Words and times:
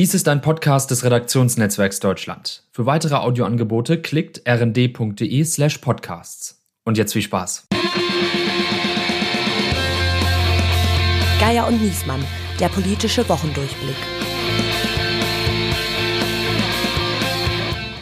Dies 0.00 0.14
ist 0.14 0.28
ein 0.28 0.40
Podcast 0.40 0.90
des 0.90 1.04
Redaktionsnetzwerks 1.04 2.00
Deutschland. 2.00 2.62
Für 2.72 2.86
weitere 2.86 3.16
Audioangebote 3.16 4.00
klickt 4.00 4.40
rnd.de 4.48 5.44
slash 5.44 5.76
podcasts. 5.76 6.64
Und 6.84 6.96
jetzt 6.96 7.12
viel 7.12 7.20
Spaß. 7.20 7.66
Geier 11.38 11.68
und 11.68 11.82
Niesmann, 11.82 12.24
der 12.58 12.70
politische 12.70 13.28
Wochendurchblick. 13.28 13.96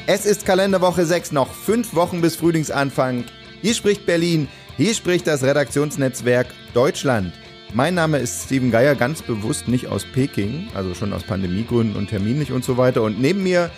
Es 0.07 0.25
ist 0.25 0.47
Kalenderwoche 0.47 1.05
6, 1.05 1.33
noch 1.33 1.53
fünf 1.53 1.97
Wochen 1.97 2.21
bis 2.21 2.37
Frühlingsanfang. 2.37 3.25
Hier 3.61 3.75
spricht 3.75 4.07
Berlin, 4.07 4.47
hier 4.77 4.95
spricht 4.95 5.27
das 5.27 5.43
Redaktionsnetzwerk 5.43 6.47
Deutschland. 6.75 7.33
Mein 7.75 7.95
Name 7.95 8.17
ist 8.19 8.45
Steven 8.45 8.71
Geier, 8.71 8.95
ganz 8.95 9.21
bewusst 9.21 9.69
nicht 9.69 9.89
aus 9.89 10.05
Peking, 10.05 10.69
also 10.75 10.95
schon 10.95 11.13
aus 11.13 11.23
Pandemiegründen 11.23 11.97
und 11.97 12.09
terminlich 12.09 12.51
und 12.51 12.65
so 12.65 12.79
weiter. 12.79 13.03
Und 13.03 13.21
neben 13.21 13.43
mir 13.43 13.71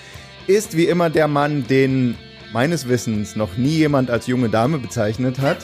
ist 0.46 0.76
wie 0.76 0.84
immer 0.84 1.10
der 1.10 1.26
Mann, 1.26 1.66
den 1.66 2.16
meines 2.52 2.88
Wissens 2.88 3.34
noch 3.34 3.56
nie 3.56 3.76
jemand 3.76 4.08
als 4.08 4.28
junge 4.28 4.48
Dame 4.48 4.78
bezeichnet 4.78 5.40
hat, 5.40 5.58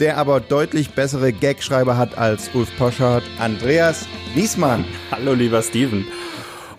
der 0.00 0.16
aber 0.16 0.40
deutlich 0.40 0.90
bessere 0.90 1.32
Gagschreiber 1.32 1.98
hat 1.98 2.16
als 2.16 2.50
Ulf 2.54 2.70
Poschardt, 2.78 3.24
Andreas 3.38 4.06
Niesmann. 4.34 4.86
Hallo 5.10 5.34
lieber 5.34 5.62
Steven. 5.62 6.06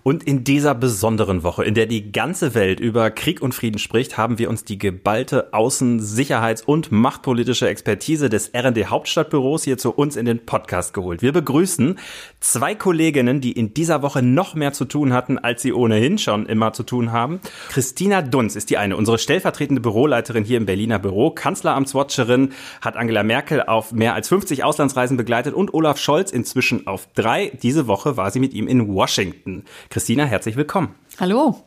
Und 0.04 0.24
in 0.24 0.44
dieser 0.44 0.74
besonderen 0.74 1.44
Woche, 1.44 1.64
in 1.64 1.76
der 1.76 1.86
die 1.86 2.12
ganze 2.12 2.56
Welt 2.56 2.80
über 2.80 3.12
Krieg 3.12 3.40
und 3.40 3.54
Frieden 3.54 3.78
spricht, 3.78 4.18
haben 4.18 4.40
wir 4.40 4.50
uns 4.50 4.64
die 4.64 4.80
geballte 4.80 5.54
Außen-, 5.54 6.00
Sicherheits- 6.00 6.64
und 6.64 6.92
machtpolitische 6.92 7.70
Expertise 7.70 8.28
des 8.28 8.52
RND 8.56 8.90
Hauptstadtbüros 8.90 9.64
hier 9.64 9.78
zu 9.78 9.92
uns 9.92 10.16
in 10.16 10.26
den 10.26 10.44
Podcast 10.44 10.96
geholt. 10.96 11.22
Wir 11.22 11.32
begrüßen 11.32 12.00
zwei 12.40 12.74
Kolleginnen, 12.74 13.42
die 13.42 13.52
in 13.52 13.76
dieser 13.76 14.02
Woche 14.02 14.24
noch 14.24 14.56
mehr 14.56 14.74
zu 14.74 14.86
tun 14.86 15.14
hatten, 15.14 15.38
als 15.38 15.62
sie 15.62 15.72
ohnehin 15.72 16.18
schon 16.18 16.48
immer 16.48 16.74
zu 16.74 16.82
tun 16.82 17.12
haben. 17.12 17.40
Christina 17.70 18.24
Dunz 18.24 18.56
ist 18.56 18.72
die 18.72 18.80
eine, 18.80 18.98
unsere 18.98 19.20
stellvertretende 19.20 19.82
Büroleiterin 19.82 20.44
hier 20.44 20.58
im 20.58 20.66
Berliner 20.66 20.98
Büro, 20.98 21.30
Kanzleramtswatcherin, 21.30 22.54
hat 22.82 22.98
Angela 22.98 23.22
Merkel 23.22 23.62
auf 23.62 23.92
mehr 23.92 24.16
als 24.16 24.30
50 24.30 24.64
Auslandsreisen 24.64 25.16
begleitet 25.16 25.54
und 25.54 25.76
Olaf 25.76 26.00
Scholz 26.00 26.32
inzwischen 26.32 26.88
auf 26.88 27.08
drei. 27.14 27.52
Diese 27.62 27.86
Woche 27.86 28.18
war 28.18 28.32
sie 28.32 28.40
mit 28.40 28.56
ihm 28.56 28.68
in 28.68 28.88
Washington. 28.88 29.64
Christina, 29.92 30.24
herzlich 30.24 30.56
willkommen. 30.56 30.96
Hallo. 31.20 31.62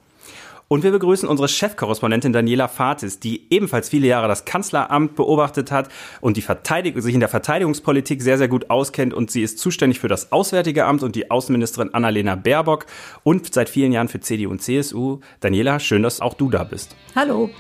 Und 0.67 0.83
wir 0.83 0.93
begrüßen 0.93 1.29
unsere 1.29 1.47
Chefkorrespondentin 1.47 2.33
Daniela 2.33 2.69
Fatis, 2.69 3.21
die 3.21 3.43
ebenfalls 3.51 3.91
viele 3.91 4.07
Jahre 4.07 4.29
das 4.29 4.47
Kanzleramt 4.47 5.15
beobachtet 5.15 5.71
hat 5.71 5.91
und 6.23 6.39
die 6.39 6.43
Verteidig 6.43 7.01
sich 7.03 7.13
in 7.13 7.21
der 7.21 7.29
Verteidigungspolitik 7.29 8.23
sehr, 8.23 8.39
sehr 8.39 8.49
gut 8.49 8.71
auskennt. 8.71 9.13
Und 9.13 9.31
sie 9.31 9.43
ist 9.43 9.59
zuständig 9.59 10.01
für 10.01 10.09
das 10.09 10.33
Auswärtige 10.33 10.87
Amt 10.87 11.03
und 11.03 11.17
die 11.17 11.31
Außenministerin 11.31 11.93
Annalena 11.93 12.35
Baerbock 12.35 12.87
und 13.25 13.53
seit 13.53 13.69
vielen 13.69 13.93
Jahren 13.93 14.09
für 14.09 14.21
CDU 14.21 14.51
und 14.51 14.63
CSU. 14.63 15.21
Daniela, 15.41 15.79
schön, 15.79 16.03
dass 16.03 16.23
auch 16.23 16.33
du 16.33 16.49
da 16.49 16.65
bist. 16.65 16.97
Hallo. 17.15 17.51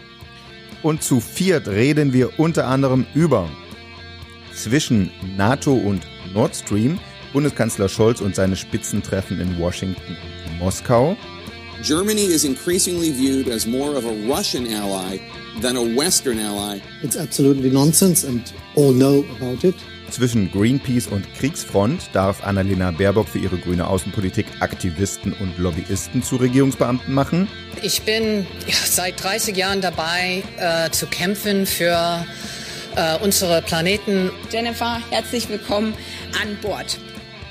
Und 0.82 1.02
zu 1.02 1.20
viert 1.20 1.68
reden 1.68 2.14
wir 2.14 2.40
unter 2.40 2.68
anderem 2.68 3.04
über 3.14 3.50
zwischen 4.54 5.10
NATO 5.36 5.74
und 5.74 6.06
Nord 6.32 6.56
Stream, 6.56 6.98
Bundeskanzler 7.34 7.90
Scholz 7.90 8.22
und 8.22 8.34
seine 8.34 8.56
Spitzentreffen 8.56 9.40
in 9.40 9.58
Washington 9.58 10.16
Moskau. 10.58 11.16
Germany 11.82 12.24
is 12.24 12.44
increasingly 12.44 13.10
viewed 13.10 13.48
as 13.48 13.66
more 13.66 13.96
of 13.96 14.06
a 14.06 14.12
Russian 14.26 14.66
ally 14.72 15.18
than 15.60 15.76
a 15.76 15.82
Western 15.82 16.38
ally. 16.38 16.80
It's 17.02 17.16
absolutely 17.16 17.70
nonsense 17.70 18.24
and 18.24 18.52
all 18.74 18.92
know 18.92 19.24
about 19.36 19.64
it. 19.64 19.74
Zwischen 20.10 20.50
Greenpeace 20.50 21.08
und 21.08 21.26
Kriegsfront 21.34 22.10
darf 22.12 22.44
Annalena 22.44 22.92
Baerbock 22.92 23.28
für 23.28 23.38
ihre 23.38 23.58
grüne 23.58 23.86
Außenpolitik 23.86 24.46
Aktivisten 24.60 25.32
und 25.32 25.58
Lobbyisten 25.58 26.22
zu 26.22 26.36
Regierungsbeamten 26.36 27.12
machen. 27.12 27.48
Ich 27.82 28.02
bin 28.02 28.46
seit 28.68 29.22
30 29.22 29.56
Jahren 29.56 29.80
dabei, 29.80 30.44
äh, 30.56 30.90
zu 30.90 31.06
kämpfen 31.06 31.66
für 31.66 32.24
äh, 32.96 33.18
unsere 33.22 33.60
Planeten. 33.62 34.30
Jennifer, 34.52 35.00
herzlich 35.10 35.48
willkommen 35.48 35.94
an 36.40 36.56
Bord. 36.62 36.98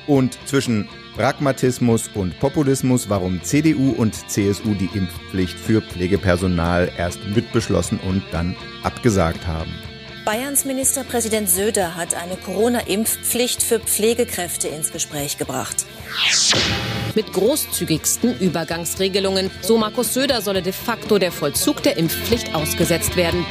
Und 0.07 0.37
zwischen 0.45 0.87
Pragmatismus 1.15 2.09
und 2.15 2.39
Populismus, 2.39 3.09
warum 3.09 3.43
CDU 3.43 3.91
und 3.91 4.15
CSU 4.29 4.73
die 4.73 4.89
Impfpflicht 4.93 5.57
für 5.57 5.81
Pflegepersonal 5.81 6.91
erst 6.97 7.19
mitbeschlossen 7.35 7.99
und 7.99 8.23
dann 8.31 8.55
abgesagt 8.81 9.45
haben. 9.45 9.71
Bayerns 10.25 10.63
Ministerpräsident 10.63 11.49
Söder 11.49 11.95
hat 11.95 12.15
eine 12.15 12.37
Corona-Impfpflicht 12.37 13.61
für 13.61 13.79
Pflegekräfte 13.79 14.69
ins 14.69 14.91
Gespräch 14.91 15.37
gebracht. 15.37 15.85
Mit 17.13 17.31
großzügigsten 17.33 18.39
Übergangsregelungen, 18.39 19.51
so 19.61 19.77
Markus 19.77 20.13
Söder, 20.13 20.41
solle 20.41 20.61
de 20.61 20.71
facto 20.71 21.19
der 21.19 21.31
Vollzug 21.31 21.83
der 21.83 21.97
Impfpflicht 21.97 22.55
ausgesetzt 22.55 23.17
werden. 23.17 23.45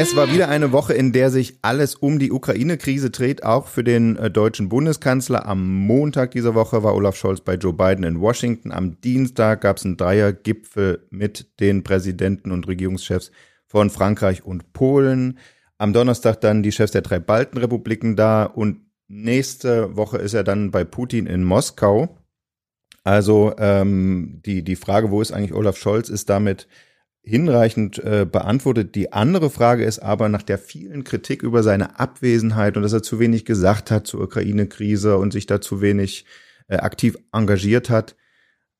Es 0.00 0.16
war 0.16 0.32
wieder 0.32 0.48
eine 0.48 0.72
Woche, 0.72 0.94
in 0.94 1.12
der 1.12 1.28
sich 1.28 1.58
alles 1.60 1.94
um 1.94 2.18
die 2.18 2.32
Ukraine-Krise 2.32 3.10
dreht, 3.10 3.44
auch 3.44 3.68
für 3.68 3.84
den 3.84 4.16
äh, 4.16 4.30
deutschen 4.30 4.70
Bundeskanzler. 4.70 5.44
Am 5.44 5.62
Montag 5.62 6.30
dieser 6.30 6.54
Woche 6.54 6.82
war 6.82 6.94
Olaf 6.94 7.16
Scholz 7.16 7.42
bei 7.42 7.56
Joe 7.56 7.74
Biden 7.74 8.04
in 8.04 8.18
Washington. 8.18 8.72
Am 8.72 8.98
Dienstag 9.02 9.60
gab 9.60 9.76
es 9.76 9.84
einen 9.84 9.98
Dreiergipfel 9.98 11.06
mit 11.10 11.60
den 11.60 11.84
Präsidenten 11.84 12.50
und 12.50 12.66
Regierungschefs 12.66 13.30
von 13.66 13.90
Frankreich 13.90 14.42
und 14.42 14.72
Polen. 14.72 15.38
Am 15.76 15.92
Donnerstag 15.92 16.40
dann 16.40 16.62
die 16.62 16.72
Chefs 16.72 16.92
der 16.92 17.02
drei 17.02 17.18
Baltenrepubliken 17.18 18.16
da 18.16 18.44
und 18.44 18.80
nächste 19.06 19.96
Woche 19.96 20.16
ist 20.16 20.32
er 20.32 20.44
dann 20.44 20.70
bei 20.70 20.82
Putin 20.82 21.26
in 21.26 21.44
Moskau. 21.44 22.16
Also 23.04 23.52
ähm, 23.58 24.40
die, 24.46 24.64
die 24.64 24.76
Frage, 24.76 25.10
wo 25.10 25.20
ist 25.20 25.32
eigentlich 25.32 25.52
Olaf 25.52 25.76
Scholz, 25.76 26.08
ist 26.08 26.30
damit 26.30 26.68
hinreichend 27.22 27.98
äh, 27.98 28.26
beantwortet. 28.30 28.94
Die 28.94 29.12
andere 29.12 29.50
Frage 29.50 29.84
ist 29.84 29.98
aber 29.98 30.28
nach 30.28 30.42
der 30.42 30.58
vielen 30.58 31.04
Kritik 31.04 31.42
über 31.42 31.62
seine 31.62 31.98
Abwesenheit 31.98 32.76
und 32.76 32.82
dass 32.82 32.92
er 32.92 33.02
zu 33.02 33.18
wenig 33.18 33.44
gesagt 33.44 33.90
hat 33.90 34.06
zur 34.06 34.22
Ukraine-Krise 34.22 35.18
und 35.18 35.32
sich 35.32 35.46
da 35.46 35.60
zu 35.60 35.80
wenig 35.80 36.24
äh, 36.68 36.76
aktiv 36.76 37.16
engagiert 37.32 37.90
hat. 37.90 38.16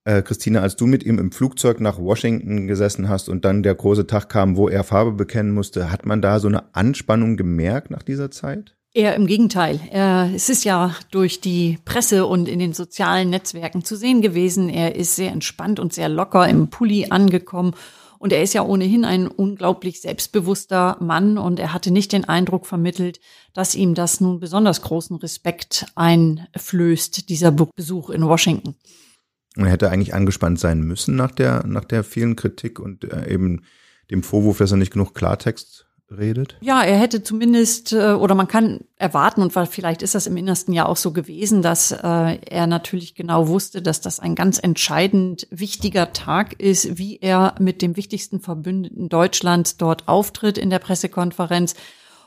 Äh, 0.04 0.22
Christina, 0.22 0.60
als 0.60 0.76
du 0.76 0.86
mit 0.86 1.04
ihm 1.04 1.18
im 1.18 1.32
Flugzeug 1.32 1.80
nach 1.80 1.98
Washington 1.98 2.66
gesessen 2.66 3.08
hast 3.10 3.28
und 3.28 3.44
dann 3.44 3.62
der 3.62 3.74
große 3.74 4.06
Tag 4.06 4.30
kam, 4.30 4.56
wo 4.56 4.68
er 4.68 4.84
Farbe 4.84 5.12
bekennen 5.12 5.52
musste, 5.52 5.92
hat 5.92 6.06
man 6.06 6.22
da 6.22 6.40
so 6.40 6.48
eine 6.48 6.74
Anspannung 6.74 7.36
gemerkt 7.36 7.90
nach 7.90 8.02
dieser 8.02 8.30
Zeit? 8.30 8.76
Eher 8.92 9.14
im 9.14 9.26
Gegenteil. 9.26 9.78
Er, 9.92 10.30
es 10.34 10.48
ist 10.48 10.64
ja 10.64 10.96
durch 11.12 11.40
die 11.40 11.78
Presse 11.84 12.26
und 12.26 12.48
in 12.48 12.58
den 12.58 12.72
sozialen 12.72 13.30
Netzwerken 13.30 13.84
zu 13.84 13.94
sehen 13.94 14.20
gewesen. 14.20 14.68
Er 14.68 14.96
ist 14.96 15.14
sehr 15.14 15.30
entspannt 15.30 15.78
und 15.78 15.92
sehr 15.92 16.08
locker 16.08 16.48
im 16.48 16.70
Pulli 16.70 17.06
angekommen 17.10 17.74
und 18.20 18.34
er 18.34 18.42
ist 18.42 18.52
ja 18.52 18.62
ohnehin 18.62 19.06
ein 19.06 19.26
unglaublich 19.26 20.02
selbstbewusster 20.02 20.98
Mann 21.00 21.38
und 21.38 21.58
er 21.58 21.72
hatte 21.72 21.90
nicht 21.90 22.12
den 22.12 22.26
Eindruck 22.26 22.66
vermittelt, 22.66 23.18
dass 23.54 23.74
ihm 23.74 23.94
das 23.94 24.20
nun 24.20 24.40
besonders 24.40 24.82
großen 24.82 25.16
Respekt 25.16 25.86
einflößt, 25.94 27.30
dieser 27.30 27.50
Besuch 27.50 28.10
in 28.10 28.22
Washington. 28.26 28.76
Er 29.56 29.70
hätte 29.70 29.90
eigentlich 29.90 30.12
angespannt 30.12 30.60
sein 30.60 30.82
müssen 30.82 31.16
nach 31.16 31.30
der, 31.30 31.66
nach 31.66 31.86
der 31.86 32.04
vielen 32.04 32.36
Kritik 32.36 32.78
und 32.78 33.04
äh, 33.04 33.32
eben 33.32 33.64
dem 34.10 34.22
Vorwurf, 34.22 34.58
dass 34.58 34.70
er 34.70 34.76
nicht 34.76 34.92
genug 34.92 35.14
Klartext 35.14 35.86
redet? 36.16 36.56
Ja, 36.60 36.82
er 36.82 36.98
hätte 36.98 37.22
zumindest, 37.22 37.92
äh, 37.92 38.12
oder 38.12 38.34
man 38.34 38.48
kann 38.48 38.80
erwarten, 38.96 39.42
und 39.42 39.52
vielleicht 39.52 40.02
ist 40.02 40.14
das 40.14 40.26
im 40.26 40.36
Innersten 40.36 40.72
ja 40.72 40.86
auch 40.86 40.96
so 40.96 41.12
gewesen, 41.12 41.62
dass 41.62 41.92
äh, 41.92 42.38
er 42.48 42.66
natürlich 42.66 43.14
genau 43.14 43.48
wusste, 43.48 43.82
dass 43.82 44.00
das 44.00 44.20
ein 44.20 44.34
ganz 44.34 44.58
entscheidend 44.62 45.46
wichtiger 45.50 46.12
Tag 46.12 46.60
ist, 46.60 46.98
wie 46.98 47.18
er 47.18 47.54
mit 47.58 47.82
dem 47.82 47.96
wichtigsten 47.96 48.40
Verbündeten 48.40 49.08
Deutschlands 49.08 49.76
dort 49.76 50.08
auftritt 50.08 50.58
in 50.58 50.70
der 50.70 50.78
Pressekonferenz. 50.78 51.74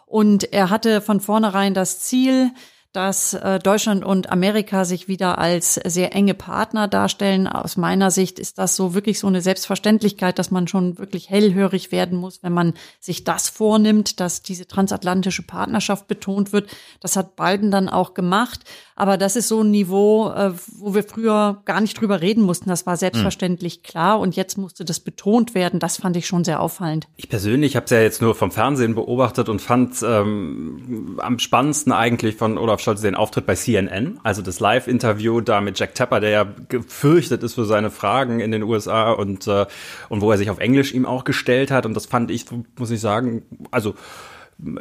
Und 0.05 0.53
er 0.53 0.69
hatte 0.69 1.01
von 1.01 1.19
vornherein 1.19 1.73
das 1.73 1.99
Ziel, 1.99 2.51
dass 2.93 3.33
äh, 3.33 3.57
Deutschland 3.57 4.05
und 4.05 4.31
Amerika 4.31 4.85
sich 4.85 5.07
wieder 5.07 5.39
als 5.39 5.73
sehr 5.73 6.15
enge 6.15 6.35
Partner 6.35 6.87
darstellen. 6.87 7.47
Aus 7.47 7.75
meiner 7.75 8.11
Sicht 8.11 8.37
ist 8.37 8.59
das 8.59 8.75
so 8.75 8.93
wirklich 8.93 9.19
so 9.19 9.27
eine 9.27 9.41
Selbstverständlichkeit, 9.41 10.37
dass 10.37 10.51
man 10.51 10.67
schon 10.67 10.99
wirklich 10.99 11.29
hellhörig 11.29 11.91
werden 11.91 12.17
muss, 12.17 12.43
wenn 12.43 12.53
man 12.53 12.73
sich 12.99 13.23
das 13.23 13.49
vornimmt, 13.49 14.19
dass 14.19 14.43
diese 14.43 14.67
transatlantische 14.67 15.41
Partnerschaft 15.41 16.07
betont 16.07 16.53
wird. 16.53 16.69
Das 16.99 17.15
hat 17.15 17.35
Biden 17.35 17.71
dann 17.71 17.89
auch 17.89 18.13
gemacht. 18.13 18.61
Aber 18.95 19.17
das 19.17 19.35
ist 19.35 19.47
so 19.47 19.61
ein 19.61 19.71
Niveau, 19.71 20.29
äh, 20.29 20.51
wo 20.77 20.93
wir 20.93 21.03
früher 21.03 21.61
gar 21.65 21.81
nicht 21.81 21.99
drüber 21.99 22.21
reden 22.21 22.43
mussten. 22.43 22.69
Das 22.69 22.85
war 22.85 22.97
selbstverständlich 22.97 23.79
mhm. 23.79 23.83
klar 23.83 24.19
und 24.19 24.35
jetzt 24.35 24.57
musste 24.57 24.85
das 24.85 24.99
betont 24.99 25.55
werden. 25.55 25.79
Das 25.79 25.97
fand 25.97 26.15
ich 26.17 26.27
schon 26.27 26.43
sehr 26.43 26.61
auffallend. 26.61 27.07
Ich 27.15 27.29
persönlich 27.29 27.75
habe 27.75 27.85
es 27.85 27.91
ja 27.91 28.01
jetzt 28.01 28.21
nur 28.21 28.35
vom 28.35 28.51
Fernsehen 28.51 28.95
beobachtet 28.95 29.49
und 29.49 29.61
fand 29.61 29.95
ähm, 30.03 31.19
am 31.21 31.39
spannendsten 31.39 31.91
eigentlich 31.91 32.35
von 32.35 32.57
Olaf 32.57 32.81
Scholz 32.81 33.01
den 33.01 33.15
Auftritt 33.15 33.45
bei 33.45 33.55
CNN, 33.55 34.19
also 34.23 34.41
das 34.41 34.59
Live-Interview 34.59 35.41
da 35.41 35.61
mit 35.61 35.79
Jack 35.79 35.95
Tapper, 35.95 36.19
der 36.19 36.29
ja 36.29 36.47
gefürchtet 36.69 37.43
ist 37.43 37.55
für 37.55 37.65
seine 37.65 37.91
Fragen 37.91 38.39
in 38.39 38.51
den 38.51 38.63
USA 38.63 39.11
und, 39.11 39.47
äh, 39.47 39.65
und 40.09 40.21
wo 40.21 40.31
er 40.31 40.37
sich 40.37 40.49
auf 40.49 40.59
Englisch 40.59 40.93
ihm 40.93 41.05
auch 41.05 41.23
gestellt 41.23 41.71
hat. 41.71 41.85
Und 41.85 41.93
das 41.93 42.05
fand 42.05 42.31
ich, 42.31 42.45
muss 42.77 42.91
ich 42.91 43.01
sagen, 43.01 43.43
also 43.71 43.95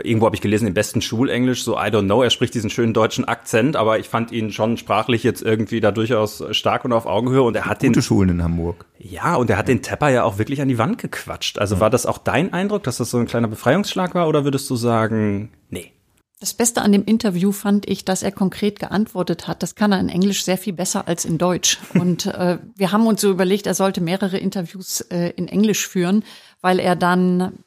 irgendwo 0.03 0.27
habe 0.27 0.37
ich 0.37 0.43
gelesen, 0.43 0.67
im 0.67 0.75
besten 0.75 1.01
Schulenglisch, 1.03 1.65
so 1.65 1.75
I 1.75 1.87
don't 1.87 2.05
know, 2.05 2.23
er 2.23 2.31
spricht 2.31 2.55
diesen 2.55 2.71
schönen 2.71 2.93
deutschen 2.93 3.25
Akzent, 3.25 3.77
aber 3.77 3.99
ich 3.99 4.09
fand 4.09 4.33
ihn 4.33 4.53
schon 4.53 4.77
sprachlich 4.77 5.23
jetzt 5.23 5.43
irgendwie 5.43 5.81
da 5.81 5.91
durchaus 5.91 6.45
stark 6.51 6.85
und 6.85 6.93
auf 6.93 7.07
Augenhöhe 7.07 7.43
und 7.43 7.57
er 7.57 7.67
hat 7.67 7.81
Gute 7.81 7.93
den 7.93 8.03
Schulen 8.03 8.29
in 8.29 8.43
Hamburg. 8.43 8.85
ja, 8.99 9.35
und 9.37 9.51
er 9.51 9.57
hat 9.57 9.69
den 9.69 9.83
Tepper 9.83 10.09
ja 10.09 10.25
auch 10.25 10.39
wirklich 10.39 10.61
an 10.61 10.69
die 10.69 10.79
Wand 10.79 10.99
gequatscht. 10.99 11.59
Also 11.59 11.81
war 11.81 11.91
das 11.91 12.07
auch 12.07 12.19
dein 12.19 12.53
Eindruck, 12.53 12.83
dass 12.85 12.99
das 12.99 13.11
so 13.11 13.19
ein 13.19 13.27
kleiner 13.27 13.49
Befreiungsschlag 13.49 14.15
war 14.15 14.29
oder 14.29 14.45
würdest 14.45 14.69
du 14.71 14.77
sagen, 14.77 15.51
nee? 15.71 15.93
Das 16.43 16.55
Beste 16.55 16.83
an 16.83 16.91
dem 16.91 17.05
Interview 17.05 17.53
fand 17.53 17.89
ich, 17.89 18.05
dass 18.05 18.25
er 18.25 18.33
konkret 18.33 18.81
geantwortet 18.81 19.47
hat. 19.47 19.63
Das 19.63 19.77
kann 19.77 19.93
er 19.93 20.01
in 20.01 20.09
Englisch 20.09 20.43
sehr 20.43 20.59
viel 20.59 20.73
besser 20.73 21.07
als 21.07 21.25
in 21.25 21.39
Deutsch. 21.39 21.79
Und 21.95 22.27
äh, 22.27 22.59
wir 22.75 22.91
haben 22.91 23.07
uns 23.07 23.21
so 23.21 23.31
überlegt, 23.31 23.69
er 23.69 23.75
sollte 23.75 24.01
mehrere 24.01 24.39
Interviews 24.39 25.03
äh, 25.03 25.29
in 25.37 25.47
Englisch 25.47 25.87
führen, 25.87 26.25
weil 26.61 26.81
er 26.81 26.97
dann 26.97 27.61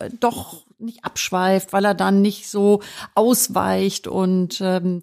äh, 0.00 0.10
doch 0.18 0.64
nicht 0.82 1.04
abschweift, 1.04 1.72
weil 1.72 1.84
er 1.84 1.94
dann 1.94 2.22
nicht 2.22 2.48
so 2.48 2.80
ausweicht 3.14 4.06
und 4.06 4.60
ähm, 4.60 5.02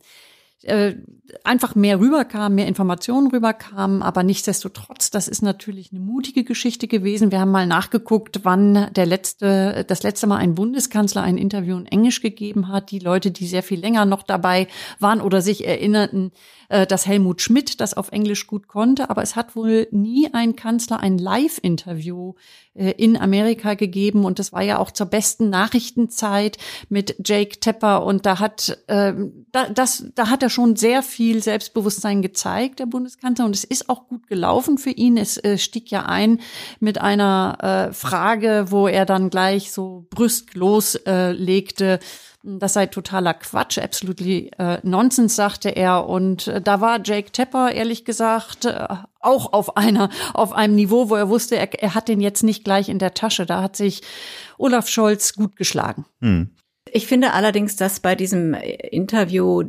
äh, 0.63 0.95
einfach 1.43 1.75
mehr 1.75 1.99
rüberkam, 1.99 2.55
mehr 2.55 2.67
Informationen 2.67 3.27
rüberkamen, 3.27 4.01
aber 4.01 4.23
nichtsdestotrotz, 4.23 5.11
das 5.11 5.27
ist 5.27 5.41
natürlich 5.41 5.91
eine 5.91 5.99
mutige 5.99 6.43
Geschichte 6.43 6.87
gewesen. 6.87 7.31
Wir 7.31 7.39
haben 7.39 7.51
mal 7.51 7.67
nachgeguckt, 7.67 8.41
wann 8.43 8.87
der 8.93 9.05
letzte, 9.05 9.85
das 9.87 10.03
letzte 10.03 10.27
Mal 10.27 10.37
ein 10.37 10.55
Bundeskanzler 10.55 11.21
ein 11.21 11.37
Interview 11.37 11.77
in 11.77 11.85
Englisch 11.85 12.21
gegeben 12.21 12.67
hat. 12.67 12.91
Die 12.91 12.99
Leute, 12.99 13.31
die 13.31 13.47
sehr 13.47 13.63
viel 13.63 13.79
länger 13.79 14.05
noch 14.05 14.23
dabei 14.23 14.67
waren 14.99 15.21
oder 15.21 15.41
sich 15.41 15.65
erinnerten, 15.65 16.31
äh, 16.69 16.85
dass 16.85 17.07
Helmut 17.07 17.41
Schmidt 17.41 17.81
das 17.81 17.95
auf 17.95 18.11
Englisch 18.11 18.47
gut 18.47 18.67
konnte, 18.67 19.09
aber 19.09 19.23
es 19.23 19.35
hat 19.35 19.55
wohl 19.55 19.87
nie 19.91 20.33
ein 20.33 20.55
Kanzler 20.55 20.99
ein 20.99 21.17
Live-Interview 21.17 22.35
äh, 22.75 22.91
in 22.91 23.17
Amerika 23.17 23.73
gegeben 23.73 24.23
und 24.23 24.39
das 24.39 24.53
war 24.53 24.61
ja 24.61 24.77
auch 24.77 24.91
zur 24.91 25.07
besten 25.07 25.49
Nachrichtenzeit 25.49 26.57
mit 26.87 27.15
Jake 27.25 27.59
Tepper 27.59 28.05
und 28.05 28.25
da 28.25 28.39
hat 28.39 28.77
äh, 28.87 29.13
da, 29.51 29.69
das 29.69 30.05
da 30.15 30.29
hat 30.29 30.43
er 30.43 30.49
schon 30.49 30.75
sehr 30.75 31.01
viel 31.01 31.19
Selbstbewusstsein 31.39 32.21
gezeigt 32.21 32.80
der 32.80 32.86
Bundeskanzler 32.86 33.45
und 33.45 33.56
es 33.56 33.63
ist 33.63 33.89
auch 33.89 34.07
gut 34.07 34.27
gelaufen 34.27 34.77
für 34.77 34.92
ihn 34.92 35.18
es 35.18 35.38
äh, 35.38 35.57
stieg 35.57 35.92
ja 35.92 36.06
ein 36.06 36.39
mit 36.80 37.00
einer 37.00 37.89
äh, 37.89 37.94
Frage 37.94 38.68
wo 38.69 38.88
er 38.88 39.06
dann 39.06 39.30
gleich 39.30 39.71
so 39.71 40.07
brüstlos 40.10 40.95
äh, 40.95 41.31
legte 41.31 42.00
das 42.42 42.74
sei 42.74 42.86
totaler 42.86 43.33
Quatsch, 43.33 43.77
absolutely 43.80 44.51
äh, 44.57 44.77
Nonsens, 44.83 45.36
sagte 45.36 45.69
er. 45.69 46.07
Und 46.07 46.48
äh, 46.48 46.62
da 46.62 46.80
war 46.80 47.01
Jake 47.04 47.31
Tepper, 47.31 47.71
ehrlich 47.71 48.06
gesagt, 48.06 48.66
äh, 48.66 48.88
auch 49.19 49.51
auf 49.51 49.75
einer, 49.75 50.10
auf 50.33 50.54
einem 50.54 50.75
Niveau, 50.75 51.10
wo 51.10 51.16
er 51.16 51.30
wusste, 51.30 51.57
er, 51.57 51.74
er 51.81 51.95
hat 51.95 52.07
den 52.07 52.21
jetzt 52.21 52.44
nicht 52.44 52.63
gleich 52.63 52.88
in 52.88 53.00
der 53.00 53.13
Tasche. 53.13 53.45
Da 53.45 53.62
hat 53.62 53.75
sich 53.75 54.01
Olaf 54.57 54.88
Scholz 54.88 55.33
gut 55.33 55.57
geschlagen. 55.57 56.06
Hm. 56.21 56.51
Ich 56.92 57.07
finde 57.07 57.33
allerdings, 57.33 57.75
dass 57.75 58.00
bei 58.00 58.16
diesem 58.16 58.54
Interview 58.54 59.63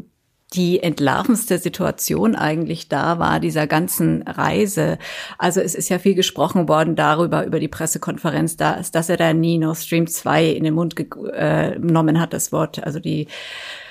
die 0.53 0.83
entlarvendste 0.83 1.59
Situation 1.59 2.35
eigentlich 2.35 2.89
da 2.89 3.19
war, 3.19 3.39
dieser 3.39 3.67
ganzen 3.67 4.23
Reise. 4.23 4.99
Also 5.39 5.61
es 5.61 5.75
ist 5.75 5.89
ja 5.89 5.99
viel 5.99 6.15
gesprochen 6.15 6.69
worden 6.69 6.97
darüber, 6.97 7.47
über 7.47 7.61
die 7.61 7.69
Pressekonferenz, 7.69 8.57
dass, 8.57 8.91
dass 8.91 9.09
er 9.09 9.17
da 9.17 9.33
nie 9.33 9.59
Nord 9.59 9.79
Stream 9.79 10.09
2 10.09 10.47
in 10.47 10.65
den 10.65 10.75
Mund 10.75 10.99
äh, 10.99 11.79
genommen 11.79 12.21
hat, 12.21 12.33
das 12.33 12.51
Wort, 12.51 12.83
also 12.83 12.99
die 12.99 13.29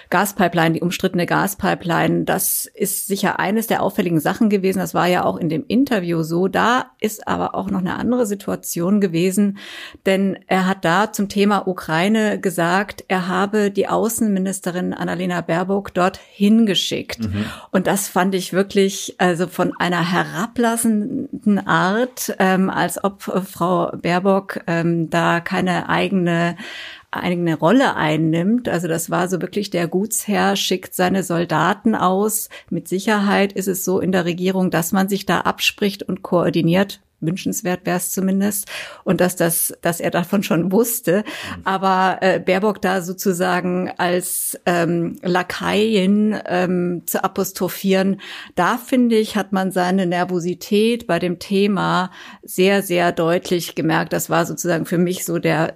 Gaspipeline, 0.09 0.73
die 0.73 0.81
umstrittene 0.81 1.27
Gaspipeline, 1.27 2.23
das 2.23 2.65
ist 2.73 3.05
sicher 3.05 3.39
eines 3.39 3.67
der 3.67 3.83
auffälligen 3.83 4.19
Sachen 4.19 4.49
gewesen. 4.49 4.79
Das 4.79 4.95
war 4.95 5.05
ja 5.05 5.23
auch 5.23 5.37
in 5.37 5.49
dem 5.49 5.65
Interview 5.67 6.23
so. 6.23 6.47
Da 6.47 6.87
ist 6.99 7.27
aber 7.27 7.53
auch 7.53 7.69
noch 7.69 7.79
eine 7.79 7.95
andere 7.95 8.25
Situation 8.25 9.01
gewesen, 9.01 9.59
denn 10.07 10.39
er 10.47 10.65
hat 10.65 10.83
da 10.83 11.13
zum 11.13 11.29
Thema 11.29 11.67
Ukraine 11.67 12.39
gesagt, 12.39 13.03
er 13.07 13.27
habe 13.27 13.69
die 13.69 13.87
Außenministerin 13.87 14.95
Annalena 14.95 15.41
Baerbock 15.41 15.93
dort 15.93 16.17
hingeschickt. 16.17 17.19
Mhm. 17.19 17.45
Und 17.71 17.85
das 17.85 18.07
fand 18.07 18.33
ich 18.33 18.51
wirklich 18.51 19.13
also 19.19 19.45
von 19.45 19.73
einer 19.77 20.11
herablassenden 20.11 21.67
Art, 21.67 22.35
ähm, 22.39 22.71
als 22.71 23.03
ob 23.03 23.21
Frau 23.21 23.91
Baerbock 23.95 24.61
ähm, 24.65 25.11
da 25.11 25.39
keine 25.39 25.87
eigene 25.87 26.57
eine 27.11 27.57
Rolle 27.57 27.95
einnimmt. 27.95 28.69
Also 28.69 28.87
das 28.87 29.09
war 29.09 29.27
so 29.27 29.41
wirklich 29.41 29.69
der 29.69 29.87
Gutsherr 29.87 30.55
schickt 30.55 30.93
seine 30.93 31.23
Soldaten 31.23 31.95
aus. 31.95 32.49
Mit 32.69 32.87
Sicherheit 32.87 33.53
ist 33.53 33.67
es 33.67 33.83
so 33.83 33.99
in 33.99 34.11
der 34.11 34.25
Regierung, 34.25 34.69
dass 34.69 34.91
man 34.91 35.09
sich 35.09 35.25
da 35.25 35.41
abspricht 35.41 36.03
und 36.03 36.21
koordiniert. 36.21 37.01
Wünschenswert 37.21 37.85
wäre 37.85 37.97
es 37.97 38.11
zumindest 38.11 38.69
und 39.03 39.19
dass 39.19 39.35
das, 39.35 39.73
dass 39.81 39.99
er 39.99 40.11
davon 40.11 40.43
schon 40.43 40.71
wusste. 40.71 41.23
Aber 41.63 42.19
äh, 42.21 42.39
Baerbock 42.39 42.81
da 42.81 43.01
sozusagen 43.01 43.91
als 43.97 44.57
ähm, 44.65 45.17
Lakaien 45.21 46.39
ähm, 46.45 47.03
zu 47.05 47.23
apostrophieren, 47.23 48.21
da 48.55 48.77
finde 48.77 49.17
ich, 49.17 49.35
hat 49.35 49.51
man 49.51 49.71
seine 49.71 50.05
Nervosität 50.05 51.07
bei 51.07 51.19
dem 51.19 51.39
Thema 51.39 52.11
sehr, 52.41 52.81
sehr 52.83 53.11
deutlich 53.11 53.75
gemerkt. 53.75 54.13
Das 54.13 54.29
war 54.29 54.45
sozusagen 54.45 54.85
für 54.85 54.97
mich 54.97 55.25
so 55.25 55.39
der 55.39 55.75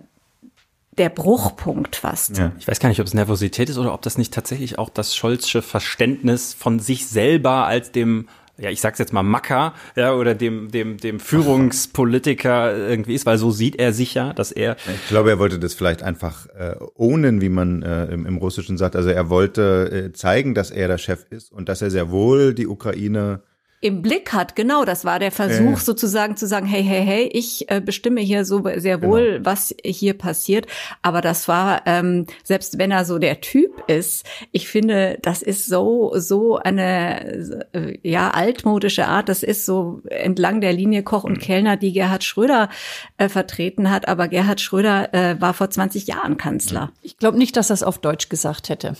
der 0.98 1.10
Bruchpunkt 1.10 1.96
fast. 1.96 2.38
Ja. 2.38 2.52
Ich 2.60 2.68
weiß 2.68 2.80
gar 2.80 2.90
nicht, 2.90 3.00
ob 3.00 3.08
es 3.08 3.14
Nervosität 3.14 3.70
ist 3.70 3.78
oder 3.78 3.94
ob 3.94 4.02
das 4.02 4.18
nicht 4.18 4.34
tatsächlich 4.34 4.78
auch 4.80 4.90
das 4.90 5.16
Scholzsche 5.16 5.62
Verständnis 5.62 6.54
von 6.54 6.80
sich 6.80 7.08
selber 7.08 7.66
als 7.66 7.92
dem 7.92 8.28
ja, 8.58 8.70
ich 8.70 8.82
sag's 8.82 9.00
jetzt 9.00 9.14
mal 9.14 9.24
Macker, 9.24 9.74
ja, 9.96 10.14
oder 10.14 10.36
dem, 10.36 10.70
dem, 10.70 10.98
dem 10.98 11.20
Führungspolitiker 11.20 12.78
irgendwie 12.78 13.16
ist, 13.16 13.26
weil 13.26 13.40
so 13.40 13.50
sieht 13.50 13.78
er 13.78 13.94
sich 13.94 14.14
ja, 14.14 14.32
dass 14.32 14.52
er. 14.52 14.76
Ich 14.94 15.08
glaube, 15.08 15.32
er 15.32 15.40
wollte 15.40 15.58
das 15.58 15.74
vielleicht 15.74 16.04
einfach 16.04 16.46
äh, 16.56 16.76
ownen, 16.96 17.42
wie 17.42 17.50
man 17.50 17.82
äh, 17.82 18.06
im, 18.06 18.28
im 18.28 18.38
Russischen 18.38 18.78
sagt. 18.78 18.96
Also 18.96 19.10
er 19.10 19.30
wollte 19.30 20.12
äh, 20.12 20.14
zeigen, 20.14 20.54
dass 20.54 20.70
er 20.70 20.88
der 20.88 21.00
Chef 21.00 21.26
ist 21.32 21.52
und 21.52 21.68
dass 21.68 21.82
er 21.82 21.90
sehr 21.90 22.12
wohl 22.12 22.54
die 22.54 22.68
Ukraine 22.68 23.42
im 23.84 24.02
Blick 24.02 24.32
hat. 24.32 24.56
Genau, 24.56 24.86
das 24.86 25.04
war 25.04 25.20
der 25.20 25.32
Versuch 25.32 25.78
äh. 25.78 25.82
sozusagen 25.82 26.38
zu 26.38 26.48
sagen, 26.48 26.66
hey, 26.66 26.84
hey, 26.84 27.04
hey, 27.04 27.30
ich 27.34 27.70
äh, 27.70 27.82
bestimme 27.82 28.22
hier 28.22 28.46
so 28.46 28.64
sehr 28.78 28.98
genau. 28.98 29.12
wohl, 29.12 29.32
genau. 29.34 29.46
was 29.46 29.76
hier 29.84 30.14
passiert. 30.14 30.68
Aber 31.02 31.20
das 31.20 31.50
war, 31.50 31.82
ähm, 31.86 32.26
selbst 32.44 32.78
wenn 32.78 32.92
er 32.92 33.04
so 33.04 33.20
der 33.20 33.42
Typ 33.42 33.84
ist, 33.88 34.26
ich 34.52 34.70
finde, 34.70 35.20
das 35.22 35.42
ist 35.42 35.68
so, 35.68 36.14
so 36.16 36.58
eine, 36.58 37.66
äh, 37.74 37.98
ja, 38.04 38.32
altmodische 38.32 39.08
Art. 39.08 39.28
Das 39.28 39.44
ist 39.44 39.66
so 39.66 40.02
entlang 40.10 40.62
der 40.62 40.72
Linie 40.72 41.04
Koch 41.04 41.26
und 41.26 41.38
mhm. 41.38 41.42
Kellner, 41.42 41.76
die 41.76 41.92
Gerhard 41.92 42.24
Schröder 42.24 42.70
äh, 43.18 43.28
vertreten 43.28 43.92
hat. 43.92 44.08
Aber 44.08 44.30
Gerhard 44.30 44.62
Schröder 44.62 45.14
äh, 45.14 45.42
war 45.42 45.54
vor 45.54 45.70
20 45.70 46.08
Jahren 46.08 46.38
Kanzler. 46.38 46.92
Ich 47.02 47.18
glaube 47.18 47.38
nicht, 47.38 47.58
dass 47.58 47.70
er 47.70 47.74
es 47.74 47.84
auf 47.84 47.98
Deutsch 47.98 48.30
gesagt 48.30 48.70
hätte. 48.70 48.96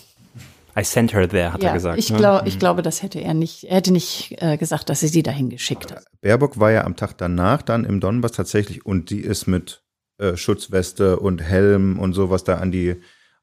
I 0.78 0.84
sent 0.84 1.14
her 1.14 1.28
there, 1.28 1.54
hat 1.54 1.62
ja, 1.62 1.70
er 1.70 1.74
gesagt. 1.76 2.00
Ich, 2.00 2.10
ne? 2.10 2.18
glaub, 2.18 2.48
ich 2.48 2.56
mhm. 2.56 2.60
glaube, 2.60 2.82
das 2.82 3.04
hätte 3.04 3.20
er 3.20 3.34
nicht, 3.34 3.66
er 3.66 3.78
hätte 3.78 3.92
nicht 3.92 4.36
äh, 4.40 4.58
gesagt, 4.58 4.90
dass 4.90 5.04
er 5.04 5.10
sie 5.10 5.24
dahin 5.24 5.50
geschickt 5.50 5.92
hat. 5.92 6.04
Baerbock 6.22 6.60
war 6.60 6.72
ja 6.72 6.84
am 6.84 6.96
Tag 6.96 7.18
danach 7.18 7.62
dann 7.62 7.86
im 7.86 8.00
Donbass 8.00 8.32
tatsächlich 8.32 8.86
und 8.86 9.10
die 9.10 9.22
ist 9.22 9.48
mit 9.48 9.84
äh, 10.18 10.36
Schutzweste 10.36 11.20
und 11.20 11.42
Helm 11.42 12.00
und 12.00 12.14
sowas 12.14 12.44
da 12.44 12.56
an 12.56 12.72
die, 12.72 12.96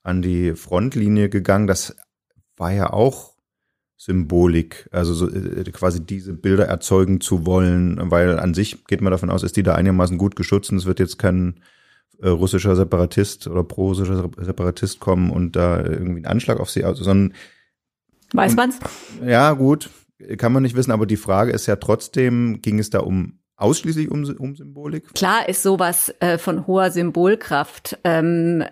an 0.02 0.22
die 0.22 0.54
Frontlinie 0.54 1.28
gegangen. 1.28 1.66
Das 1.66 1.96
war 2.56 2.72
ja 2.72 2.92
auch 2.92 3.34
Symbolik, 3.96 4.88
also 4.92 5.12
so, 5.12 5.28
äh, 5.28 5.62
quasi 5.72 6.04
diese 6.04 6.32
Bilder 6.32 6.66
erzeugen 6.66 7.20
zu 7.20 7.44
wollen, 7.44 7.98
weil 8.10 8.38
an 8.38 8.54
sich 8.54 8.84
geht 8.86 9.02
man 9.02 9.10
davon 9.10 9.30
aus, 9.30 9.42
ist 9.42 9.56
die 9.56 9.62
da 9.62 9.74
einigermaßen 9.74 10.16
gut 10.16 10.36
geschützt 10.36 10.72
und 10.72 10.78
es 10.78 10.86
wird 10.86 11.00
jetzt 11.00 11.18
kein 11.18 11.60
äh, 12.22 12.28
russischer 12.28 12.76
Separatist 12.76 13.46
oder 13.46 13.64
pro-russischer 13.64 14.30
Separatist 14.38 15.00
kommen 15.00 15.30
und 15.30 15.56
da 15.56 15.78
irgendwie 15.78 16.16
einen 16.16 16.26
Anschlag 16.26 16.60
auf 16.60 16.70
sie 16.70 16.84
aus, 16.84 16.98
sondern 16.98 17.34
Weiß 18.32 18.54
man's? 18.54 18.78
Ja, 19.24 19.52
gut, 19.52 19.90
kann 20.38 20.52
man 20.52 20.62
nicht 20.62 20.76
wissen, 20.76 20.92
aber 20.92 21.06
die 21.06 21.16
Frage 21.16 21.52
ist 21.52 21.66
ja 21.66 21.76
trotzdem, 21.76 22.60
ging 22.62 22.78
es 22.78 22.90
da 22.90 23.00
um 23.00 23.40
ausschließlich 23.56 24.10
um, 24.10 24.24
um 24.38 24.56
Symbolik? 24.56 25.14
Klar 25.14 25.48
ist 25.48 25.62
sowas 25.62 26.14
äh, 26.20 26.38
von 26.38 26.66
hoher 26.66 26.90
Symbolkraft. 26.90 27.98
Ähm, 28.04 28.64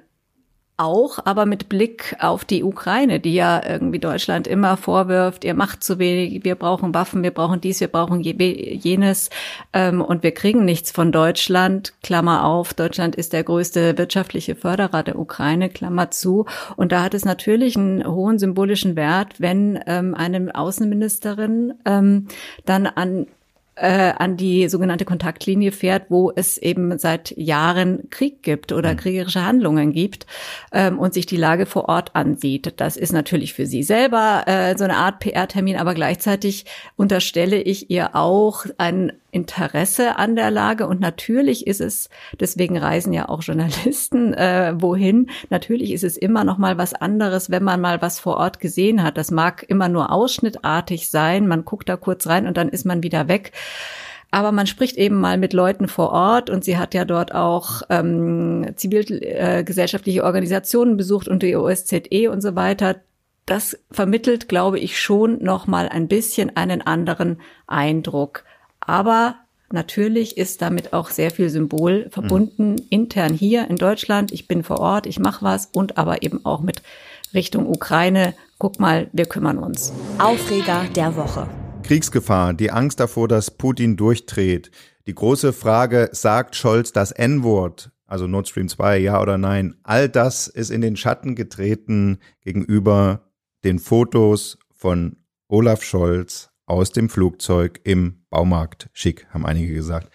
auch, 0.79 1.19
aber 1.25 1.45
mit 1.45 1.69
Blick 1.69 2.17
auf 2.21 2.45
die 2.45 2.63
Ukraine, 2.63 3.21
die 3.21 3.35
ja 3.35 3.61
irgendwie 3.67 3.99
Deutschland 3.99 4.47
immer 4.47 4.77
vorwirft, 4.77 5.45
ihr 5.45 5.55
macht 5.55 5.83
zu 5.83 5.99
wenig, 5.99 6.45
wir 6.45 6.55
brauchen 6.55 6.95
Waffen, 6.95 7.23
wir 7.23 7.33
brauchen 7.33 7.61
dies, 7.61 7.81
wir 7.81 7.89
brauchen 7.89 8.21
jenes 8.21 9.31
ähm, 9.73 10.01
und 10.01 10.23
wir 10.23 10.33
kriegen 10.33 10.65
nichts 10.65 10.91
von 10.91 11.13
Deutschland, 11.13 11.95
Klammer 12.03 12.45
auf, 12.45 12.75
Deutschland 12.75 13.17
ist 13.17 13.33
der 13.33 13.45
größte 13.45 13.99
wirtschaftliche 13.99 14.55
Förderer 14.55 15.03
der 15.03 15.19
Ukraine, 15.19 15.69
Klammer 15.69 16.11
zu. 16.11 16.47
Und 16.77 16.93
da 16.93 17.03
hat 17.03 17.15
es 17.15 17.25
natürlich 17.25 17.77
einen 17.77 18.07
hohen 18.07 18.39
symbolischen 18.39 18.97
Wert, 18.97 19.41
wenn 19.41 19.81
ähm, 19.87 20.15
eine 20.15 20.55
Außenministerin 20.55 21.75
ähm, 21.85 22.29
dann 22.65 22.87
an 22.87 23.27
äh, 23.81 24.13
an 24.19 24.37
die 24.37 24.69
sogenannte 24.69 25.05
Kontaktlinie 25.05 25.73
fährt, 25.73 26.07
wo 26.09 26.33
es 26.35 26.59
eben 26.59 26.99
seit 26.99 27.37
Jahren 27.37 28.11
Krieg 28.11 28.43
gibt 28.43 28.73
oder 28.73 28.93
mhm. 28.93 28.97
kriegerische 28.97 29.45
Handlungen 29.45 29.93
gibt 29.93 30.27
ähm, 30.73 30.99
und 30.99 31.15
sich 31.15 31.27
die 31.27 31.37
Lage 31.37 31.67
vor 31.67 31.89
Ort 31.89 32.15
ansieht. 32.15 32.75
Das 32.77 32.97
ist 32.97 33.13
natürlich 33.13 33.55
für 33.55 33.67
sie 33.67 33.83
selber 33.83 34.45
äh, 34.47 34.77
so 34.77 34.85
eine 34.85 34.97
Art 34.97 35.21
PR-Termin, 35.21 35.77
aber 35.77 35.95
gleichzeitig 35.95 36.65
unterstelle 36.97 37.61
ich 37.61 37.91
ihr 37.91 38.15
auch 38.15 38.67
ein 38.79 39.13
Interesse 39.31 40.17
an 40.17 40.37
der 40.37 40.51
Lage 40.51 40.87
und 40.87 41.01
natürlich 41.01 41.67
ist 41.67 41.81
es, 41.81 42.09
deswegen 42.41 42.79
reisen 42.79 43.13
ja 43.13 43.29
auch 43.29 43.43
Journalisten 43.43 44.33
äh, 44.35 44.75
wohin, 44.77 45.29
natürlich 45.51 45.93
ist 45.93 46.05
es 46.05 46.17
immer 46.17 46.45
noch 46.45 46.59
mal 46.59 46.79
was 46.79 46.95
anderes, 46.95 47.51
wenn 47.51 47.63
man 47.63 47.81
mal 47.81 48.01
was 48.01 48.21
vor 48.21 48.39
Ort 48.39 48.61
gesehen 48.61 49.03
hat. 49.03 49.19
Das 49.19 49.31
mag 49.31 49.65
immer 49.69 49.89
nur 49.89 50.11
ausschnittartig 50.13 51.11
sein, 51.11 51.47
man 51.47 51.65
guckt 51.65 51.89
da 51.89 51.97
kurz 51.97 52.27
rein 52.27 52.47
und 52.47 52.57
dann 52.57 52.69
ist 52.69 52.87
man 52.87 53.03
wieder 53.03 53.29
weg. 53.29 53.53
Aber 54.31 54.53
man 54.53 54.67
spricht 54.67 54.97
eben 54.99 55.21
mal 55.21 55.39
mit 55.39 55.53
Leuten 55.53 55.89
vor 55.89 56.11
Ort 56.11 56.51
und 56.51 56.63
sie 56.63 56.77
hat 56.77 56.93
ja 56.93 57.05
dort 57.05 57.35
auch 57.35 57.83
ähm, 57.89 58.73
zivilgesellschaftliche 58.77 60.25
Organisationen 60.25 60.99
besucht 60.99 61.29
und 61.29 61.43
die 61.43 61.57
OSZE 61.57 62.31
und 62.31 62.43
so 62.43 62.55
weiter. 62.55 62.97
Das 63.47 63.79
vermittelt, 63.91 64.49
glaube 64.49 64.79
ich, 64.79 65.01
schon 65.01 65.43
noch 65.43 65.67
mal 65.67 65.89
ein 65.89 66.09
bisschen 66.09 66.55
einen 66.57 66.83
anderen 66.83 67.41
Eindruck. 67.67 68.45
Aber 68.88 69.37
natürlich 69.71 70.38
ist 70.38 70.62
damit 70.62 70.95
auch 70.95 71.11
sehr 71.11 71.30
viel 71.30 71.50
Symbol 71.50 72.09
verbunden, 72.11 72.73
mhm. 72.73 72.87
intern 72.88 73.35
hier 73.35 73.68
in 73.68 73.76
Deutschland. 73.76 74.33
Ich 74.33 74.49
bin 74.49 74.64
vor 74.64 74.80
Ort, 74.80 75.07
ich 75.07 75.18
mache 75.18 75.45
was 75.45 75.66
und 75.66 75.99
aber 75.99 76.23
eben 76.23 76.45
auch 76.47 76.62
mit 76.62 76.83
Richtung 77.35 77.68
Ukraine. 77.68 78.33
Guck 78.57 78.80
mal, 78.80 79.11
wir 79.12 79.26
kümmern 79.26 79.59
uns. 79.59 79.92
Aufreger 80.18 80.87
der 80.97 81.16
Woche. 81.16 81.50
Kriegsgefahr, 81.83 82.54
die 82.54 82.71
Angst 82.71 82.99
davor, 82.99 83.28
dass 83.28 83.50
Putin 83.50 83.99
durchdreht. 83.99 84.71
Die 85.07 85.14
große 85.14 85.52
Frage, 85.52 86.09
sagt 86.12 86.57
Scholz 86.57 86.92
das 86.92 87.12
N-Wort, 87.12 87.90
also 88.07 88.26
Nord 88.26 88.49
Stream 88.49 88.68
2, 88.68 88.97
ja 88.99 89.21
oder 89.21 89.37
nein? 89.37 89.75
All 89.83 90.09
das 90.09 90.49
ist 90.49 90.71
in 90.71 90.80
den 90.80 90.97
Schatten 90.97 91.35
getreten 91.35 92.21
gegenüber 92.40 93.21
den 93.64 93.80
Fotos 93.80 94.59
von 94.75 95.16
Olaf 95.47 95.83
Scholz 95.83 96.49
aus 96.69 96.93
dem 96.93 97.09
Flugzeug 97.09 97.81
im 97.85 98.25
Baumarkt. 98.31 98.91
Schick, 98.93 99.27
haben 99.31 99.47
einige 99.47 99.73
gesagt. 99.73 100.13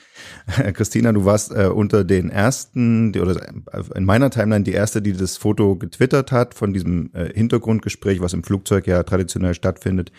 Christina, 0.74 1.12
du 1.12 1.26
warst 1.26 1.52
äh, 1.52 1.66
unter 1.68 2.04
den 2.04 2.30
ersten, 2.30 3.12
die, 3.12 3.20
oder 3.20 3.54
in 3.96 4.06
meiner 4.06 4.30
Timeline 4.30 4.64
die 4.64 4.74
erste, 4.74 5.02
die 5.02 5.14
das 5.14 5.38
Foto 5.38 5.76
getwittert 5.76 6.32
hat 6.32 6.54
von 6.54 6.74
diesem 6.74 7.12
äh, 7.14 7.34
Hintergrundgespräch, 7.34 8.22
was 8.22 8.34
im 8.34 8.44
Flugzeug 8.44 8.88
ja 8.88 9.04
traditionell 9.04 9.56
stattfindet. 9.56 10.12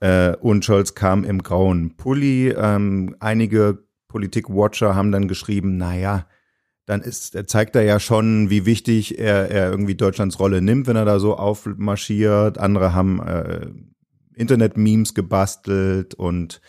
Äh, 0.00 0.36
und 0.36 0.64
Scholz 0.64 0.94
kam 0.94 1.24
im 1.24 1.42
grauen 1.42 1.96
Pulli. 1.96 2.50
Ähm, 2.50 3.16
einige 3.20 3.78
Politik-Watcher 4.08 4.94
haben 4.94 5.10
dann 5.10 5.26
geschrieben, 5.26 5.78
naja, 5.78 6.26
dann 6.84 7.00
ist, 7.00 7.38
zeigt 7.48 7.76
er 7.76 7.82
ja 7.82 7.98
schon, 8.00 8.50
wie 8.50 8.66
wichtig 8.66 9.18
er, 9.18 9.50
er 9.50 9.70
irgendwie 9.70 9.94
Deutschlands 9.94 10.38
Rolle 10.38 10.60
nimmt, 10.60 10.86
wenn 10.86 10.96
er 10.96 11.04
da 11.04 11.18
so 11.18 11.36
aufmarschiert. 11.36 12.58
Andere 12.58 12.92
haben 12.92 13.22
äh, 13.22 13.68
Internet-Memes 14.34 15.14
gebastelt 15.14 16.14
und 16.14 16.60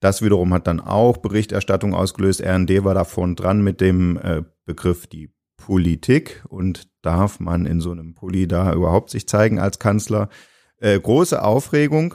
das 0.00 0.22
wiederum 0.22 0.52
hat 0.54 0.66
dann 0.66 0.80
auch 0.80 1.18
Berichterstattung 1.18 1.94
ausgelöst. 1.94 2.42
RND 2.42 2.84
war 2.84 2.94
da 2.94 3.04
vorn 3.04 3.36
dran 3.36 3.62
mit 3.62 3.80
dem 3.80 4.16
äh, 4.16 4.42
Begriff 4.64 5.06
die 5.06 5.30
Politik 5.56 6.42
und 6.48 6.88
darf 7.02 7.38
man 7.38 7.66
in 7.66 7.80
so 7.80 7.90
einem 7.90 8.14
Pulli 8.14 8.48
da 8.48 8.72
überhaupt 8.72 9.10
sich 9.10 9.28
zeigen 9.28 9.58
als 9.58 9.78
Kanzler? 9.78 10.30
Äh, 10.78 10.98
große 10.98 11.42
Aufregung. 11.42 12.14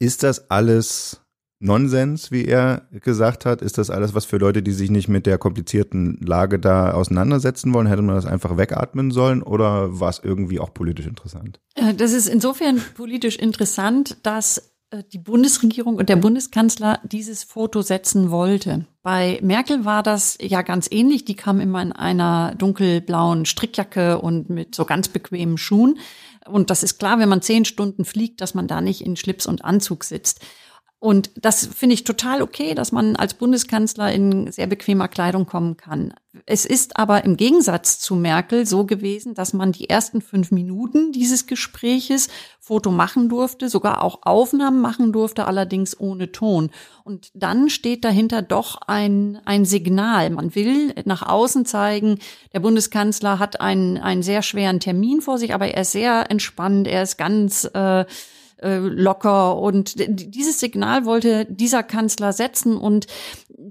Ist 0.00 0.24
das 0.24 0.50
alles 0.50 1.24
Nonsens, 1.60 2.30
wie 2.30 2.44
er 2.44 2.82
gesagt 2.92 3.44
hat? 3.44 3.62
Ist 3.62 3.78
das 3.78 3.90
alles 3.90 4.14
was 4.14 4.24
für 4.24 4.38
Leute, 4.38 4.62
die 4.62 4.72
sich 4.72 4.90
nicht 4.90 5.08
mit 5.08 5.26
der 5.26 5.38
komplizierten 5.38 6.18
Lage 6.20 6.58
da 6.58 6.92
auseinandersetzen 6.92 7.74
wollen? 7.74 7.86
Hätte 7.86 8.02
man 8.02 8.14
das 8.14 8.26
einfach 8.26 8.56
wegatmen 8.56 9.10
sollen 9.10 9.42
oder 9.42 9.98
war 9.98 10.10
es 10.10 10.20
irgendwie 10.22 10.60
auch 10.60 10.72
politisch 10.72 11.06
interessant? 11.06 11.60
Äh, 11.74 11.94
das 11.94 12.12
ist 12.12 12.28
insofern 12.28 12.80
politisch 12.94 13.36
interessant, 13.36 14.18
dass 14.22 14.72
äh, 14.90 15.02
die 15.12 15.18
Bundesregierung 15.18 15.96
und 15.96 16.08
der 16.08 16.16
Bundeskanzler 16.16 17.00
dieses 17.02 17.42
Foto 17.44 17.82
setzen 17.82 18.30
wollte. 18.30 18.86
Bei 19.02 19.40
Merkel 19.42 19.84
war 19.84 20.02
das 20.02 20.38
ja 20.40 20.62
ganz 20.62 20.88
ähnlich. 20.90 21.24
Die 21.24 21.36
kam 21.36 21.60
immer 21.60 21.82
in 21.82 21.92
einer 21.92 22.54
dunkelblauen 22.56 23.46
Strickjacke 23.46 24.20
und 24.20 24.48
mit 24.48 24.74
so 24.74 24.84
ganz 24.84 25.08
bequemen 25.08 25.58
Schuhen. 25.58 25.98
Und 26.46 26.70
das 26.70 26.82
ist 26.82 26.98
klar, 26.98 27.18
wenn 27.18 27.28
man 27.28 27.42
zehn 27.42 27.64
Stunden 27.64 28.04
fliegt, 28.04 28.40
dass 28.40 28.54
man 28.54 28.68
da 28.68 28.80
nicht 28.80 29.04
in 29.04 29.16
Schlips 29.16 29.46
und 29.46 29.64
Anzug 29.64 30.04
sitzt. 30.04 30.40
Und 31.00 31.30
das 31.36 31.64
finde 31.64 31.94
ich 31.94 32.02
total 32.02 32.42
okay, 32.42 32.74
dass 32.74 32.90
man 32.90 33.14
als 33.14 33.34
Bundeskanzler 33.34 34.12
in 34.12 34.50
sehr 34.50 34.66
bequemer 34.66 35.06
Kleidung 35.06 35.46
kommen 35.46 35.76
kann. 35.76 36.12
Es 36.44 36.66
ist 36.66 36.96
aber 36.96 37.24
im 37.24 37.36
Gegensatz 37.36 38.00
zu 38.00 38.16
Merkel 38.16 38.66
so 38.66 38.84
gewesen, 38.84 39.34
dass 39.34 39.52
man 39.52 39.70
die 39.70 39.88
ersten 39.88 40.20
fünf 40.20 40.50
Minuten 40.50 41.12
dieses 41.12 41.46
Gespräches 41.46 42.28
Foto 42.58 42.90
machen 42.90 43.28
durfte, 43.28 43.68
sogar 43.68 44.02
auch 44.02 44.20
Aufnahmen 44.22 44.80
machen 44.80 45.12
durfte, 45.12 45.46
allerdings 45.46 45.98
ohne 45.98 46.32
Ton. 46.32 46.70
Und 47.04 47.30
dann 47.32 47.70
steht 47.70 48.04
dahinter 48.04 48.42
doch 48.42 48.80
ein, 48.88 49.40
ein 49.44 49.64
Signal. 49.64 50.30
Man 50.30 50.56
will 50.56 50.94
nach 51.04 51.22
außen 51.22 51.64
zeigen, 51.64 52.18
der 52.52 52.60
Bundeskanzler 52.60 53.38
hat 53.38 53.60
einen, 53.60 53.98
einen 53.98 54.24
sehr 54.24 54.42
schweren 54.42 54.80
Termin 54.80 55.20
vor 55.20 55.38
sich, 55.38 55.54
aber 55.54 55.68
er 55.68 55.82
ist 55.82 55.92
sehr 55.92 56.28
entspannt, 56.28 56.88
er 56.88 57.04
ist 57.04 57.18
ganz 57.18 57.70
äh, 57.72 58.04
äh, 58.62 58.78
locker. 58.78 59.56
Und 59.58 59.94
dieses 59.96 60.60
Signal 60.60 61.04
wollte 61.04 61.46
dieser 61.46 61.82
Kanzler 61.82 62.32
setzen. 62.32 62.76
Und 62.76 63.06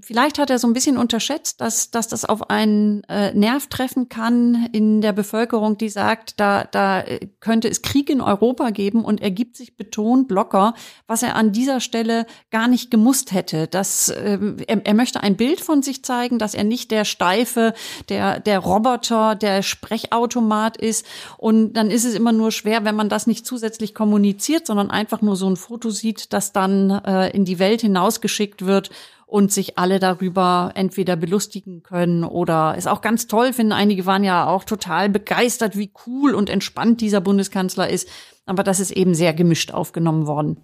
vielleicht 0.02 0.38
hat 0.38 0.50
er 0.50 0.58
so 0.58 0.66
ein 0.66 0.72
bisschen 0.72 0.96
unterschätzt, 0.96 1.60
dass, 1.60 1.90
dass 1.90 2.08
das 2.08 2.24
auf 2.24 2.50
einen 2.50 3.04
äh, 3.04 3.32
Nerv 3.34 3.66
treffen 3.68 4.08
kann 4.08 4.68
in 4.72 5.00
der 5.00 5.12
Bevölkerung, 5.12 5.78
die 5.78 5.90
sagt, 5.90 6.40
da, 6.40 6.64
da 6.64 7.04
könnte 7.40 7.68
es 7.68 7.82
Krieg 7.82 8.10
in 8.10 8.20
Europa 8.20 8.70
geben. 8.70 9.04
Und 9.04 9.20
er 9.20 9.30
gibt 9.30 9.56
sich 9.56 9.76
betont 9.76 10.30
locker, 10.30 10.74
was 11.06 11.22
er 11.22 11.36
an 11.36 11.52
dieser 11.52 11.80
Stelle 11.80 12.26
gar 12.50 12.66
nicht 12.66 12.90
gemusst 12.90 13.32
hätte. 13.32 13.66
Dass, 13.66 14.08
äh, 14.08 14.38
er, 14.66 14.86
er 14.86 14.94
möchte 14.94 15.22
ein 15.22 15.36
Bild 15.36 15.60
von 15.60 15.82
sich 15.82 16.02
zeigen, 16.02 16.38
dass 16.38 16.54
er 16.54 16.64
nicht 16.64 16.90
der 16.90 17.04
Steife, 17.04 17.74
der, 18.08 18.40
der 18.40 18.58
Roboter, 18.58 19.34
der 19.34 19.62
Sprechautomat 19.62 20.76
ist. 20.76 21.04
Und 21.36 21.74
dann 21.74 21.90
ist 21.90 22.04
es 22.04 22.14
immer 22.14 22.32
nur 22.32 22.52
schwer, 22.52 22.84
wenn 22.84 22.96
man 22.96 23.08
das 23.08 23.26
nicht 23.26 23.46
zusätzlich 23.46 23.94
kommuniziert, 23.94 24.66
sondern 24.66 24.78
sondern 24.78 24.90
einfach 24.92 25.22
nur 25.22 25.34
so 25.34 25.48
ein 25.48 25.56
Foto 25.56 25.90
sieht, 25.90 26.32
das 26.32 26.52
dann 26.52 26.90
äh, 26.90 27.30
in 27.30 27.44
die 27.44 27.58
Welt 27.58 27.80
hinausgeschickt 27.80 28.64
wird 28.64 28.90
und 29.28 29.52
sich 29.52 29.76
alle 29.76 29.98
darüber 29.98 30.72
entweder 30.74 31.14
belustigen 31.14 31.82
können 31.82 32.24
oder 32.24 32.74
es 32.78 32.86
auch 32.86 33.02
ganz 33.02 33.26
toll 33.26 33.52
finden. 33.52 33.72
Einige 33.72 34.06
waren 34.06 34.24
ja 34.24 34.46
auch 34.46 34.64
total 34.64 35.10
begeistert, 35.10 35.76
wie 35.76 35.92
cool 36.06 36.34
und 36.34 36.48
entspannt 36.48 37.02
dieser 37.02 37.20
Bundeskanzler 37.20 37.90
ist. 37.90 38.08
Aber 38.46 38.62
das 38.62 38.80
ist 38.80 38.90
eben 38.90 39.14
sehr 39.14 39.34
gemischt 39.34 39.70
aufgenommen 39.70 40.26
worden. 40.26 40.56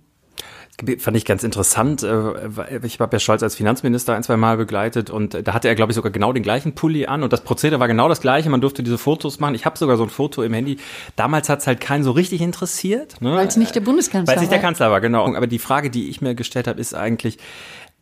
Fand 0.98 1.16
ich 1.16 1.24
ganz 1.24 1.44
interessant. 1.44 2.02
Äh, 2.02 2.80
ich 2.84 2.98
habe 2.98 3.14
ja 3.14 3.20
Scholz 3.20 3.44
als 3.44 3.54
Finanzminister 3.54 4.16
ein, 4.16 4.24
zwei 4.24 4.36
Mal 4.36 4.56
begleitet 4.56 5.08
und 5.08 5.46
da 5.46 5.54
hatte 5.54 5.68
er, 5.68 5.76
glaube 5.76 5.92
ich, 5.92 5.96
sogar 5.96 6.10
genau 6.10 6.32
den 6.32 6.42
gleichen 6.42 6.74
Pulli 6.74 7.06
an 7.06 7.22
und 7.22 7.32
das 7.32 7.42
Prozedere 7.42 7.78
war 7.78 7.86
genau 7.86 8.08
das 8.08 8.20
gleiche. 8.20 8.50
Man 8.50 8.60
durfte 8.60 8.82
diese 8.82 8.98
Fotos 8.98 9.38
machen. 9.38 9.54
Ich 9.54 9.66
habe 9.66 9.78
sogar 9.78 9.96
so 9.96 10.02
ein 10.02 10.08
Foto 10.08 10.42
im 10.42 10.52
Handy. 10.52 10.78
Damals 11.14 11.48
hat 11.48 11.60
es 11.60 11.68
halt 11.68 11.80
keinen 11.80 12.02
so 12.02 12.10
richtig 12.10 12.40
interessiert. 12.40 13.20
Ne? 13.20 13.36
Weil 13.36 13.46
es 13.46 13.56
nicht 13.56 13.74
der 13.76 13.82
Bundeskanzler 13.82 14.26
war. 14.26 14.36
Weil 14.36 14.36
es 14.36 14.40
nicht 14.40 14.52
der 14.52 14.60
Kanzler 14.60 14.90
war, 14.90 15.00
genau. 15.00 15.32
Aber 15.36 15.46
die 15.46 15.60
Frage, 15.60 15.90
die 15.90 16.08
ich 16.08 16.20
mir 16.20 16.34
gestellt 16.34 16.66
habe, 16.66 16.80
ist 16.80 16.92
eigentlich, 16.92 17.38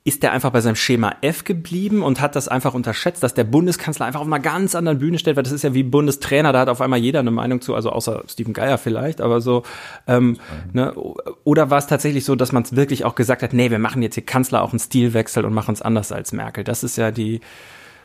ist 0.05 0.25
der 0.25 0.33
einfach 0.33 0.51
bei 0.51 0.61
seinem 0.61 0.75
Schema 0.75 1.15
F 1.21 1.45
geblieben 1.45 2.03
und 2.03 2.21
hat 2.21 2.35
das 2.35 2.49
einfach 2.49 2.75
unterschätzt, 2.75 3.23
dass 3.23 3.35
der 3.35 3.45
Bundeskanzler 3.45 4.05
einfach 4.07 4.21
auf 4.21 4.27
einer 4.27 4.41
ganz 4.41 4.75
anderen 4.75 4.99
Bühne 4.99 5.19
steht, 5.19 5.37
weil 5.37 5.45
das 5.45 5.53
ist 5.53 5.63
ja 5.63 5.75
wie 5.75 5.85
Bundestrainer, 5.85 6.53
da 6.53 6.61
hat 6.61 6.69
auf 6.69 6.81
einmal 6.81 6.99
jeder 6.99 7.21
eine 7.21 7.31
Meinung 7.31 7.61
zu, 7.61 7.77
also 7.77 7.91
außer 7.91 8.25
Steven 8.29 8.53
Geier 8.53 8.79
vielleicht, 8.79 9.21
aber 9.21 9.41
so, 9.41 9.63
ähm, 10.09 10.39
ne, 10.73 10.93
oder 11.45 11.71
war 11.71 11.79
es 11.79 11.87
tatsächlich 11.87 12.25
so, 12.25 12.35
dass 12.35 12.51
man 12.51 12.65
es 12.65 12.75
wirklich 12.75 13.05
auch 13.05 13.15
gesagt 13.15 13.43
hat, 13.43 13.53
nee, 13.53 13.71
wir 13.71 13.79
machen 13.79 14.03
jetzt 14.03 14.15
hier 14.15 14.27
Kanzler 14.27 14.63
auch 14.63 14.73
einen 14.73 14.81
Stilwechsel 14.81 15.45
und 15.45 15.55
machen 15.55 15.75
es 15.75 15.83
anders 15.83 16.11
als 16.11 16.33
Merkel. 16.33 16.65
Das 16.65 16.83
ist 16.83 16.97
ja 16.97 17.13
die, 17.13 17.41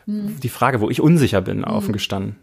hm. 0.04 0.38
die 0.40 0.48
Frage, 0.48 0.80
wo 0.80 0.90
ich 0.90 1.00
unsicher 1.00 1.40
bin, 1.40 1.64
hm. 1.66 1.72
offen 1.72 1.92
gestanden. 1.92 2.36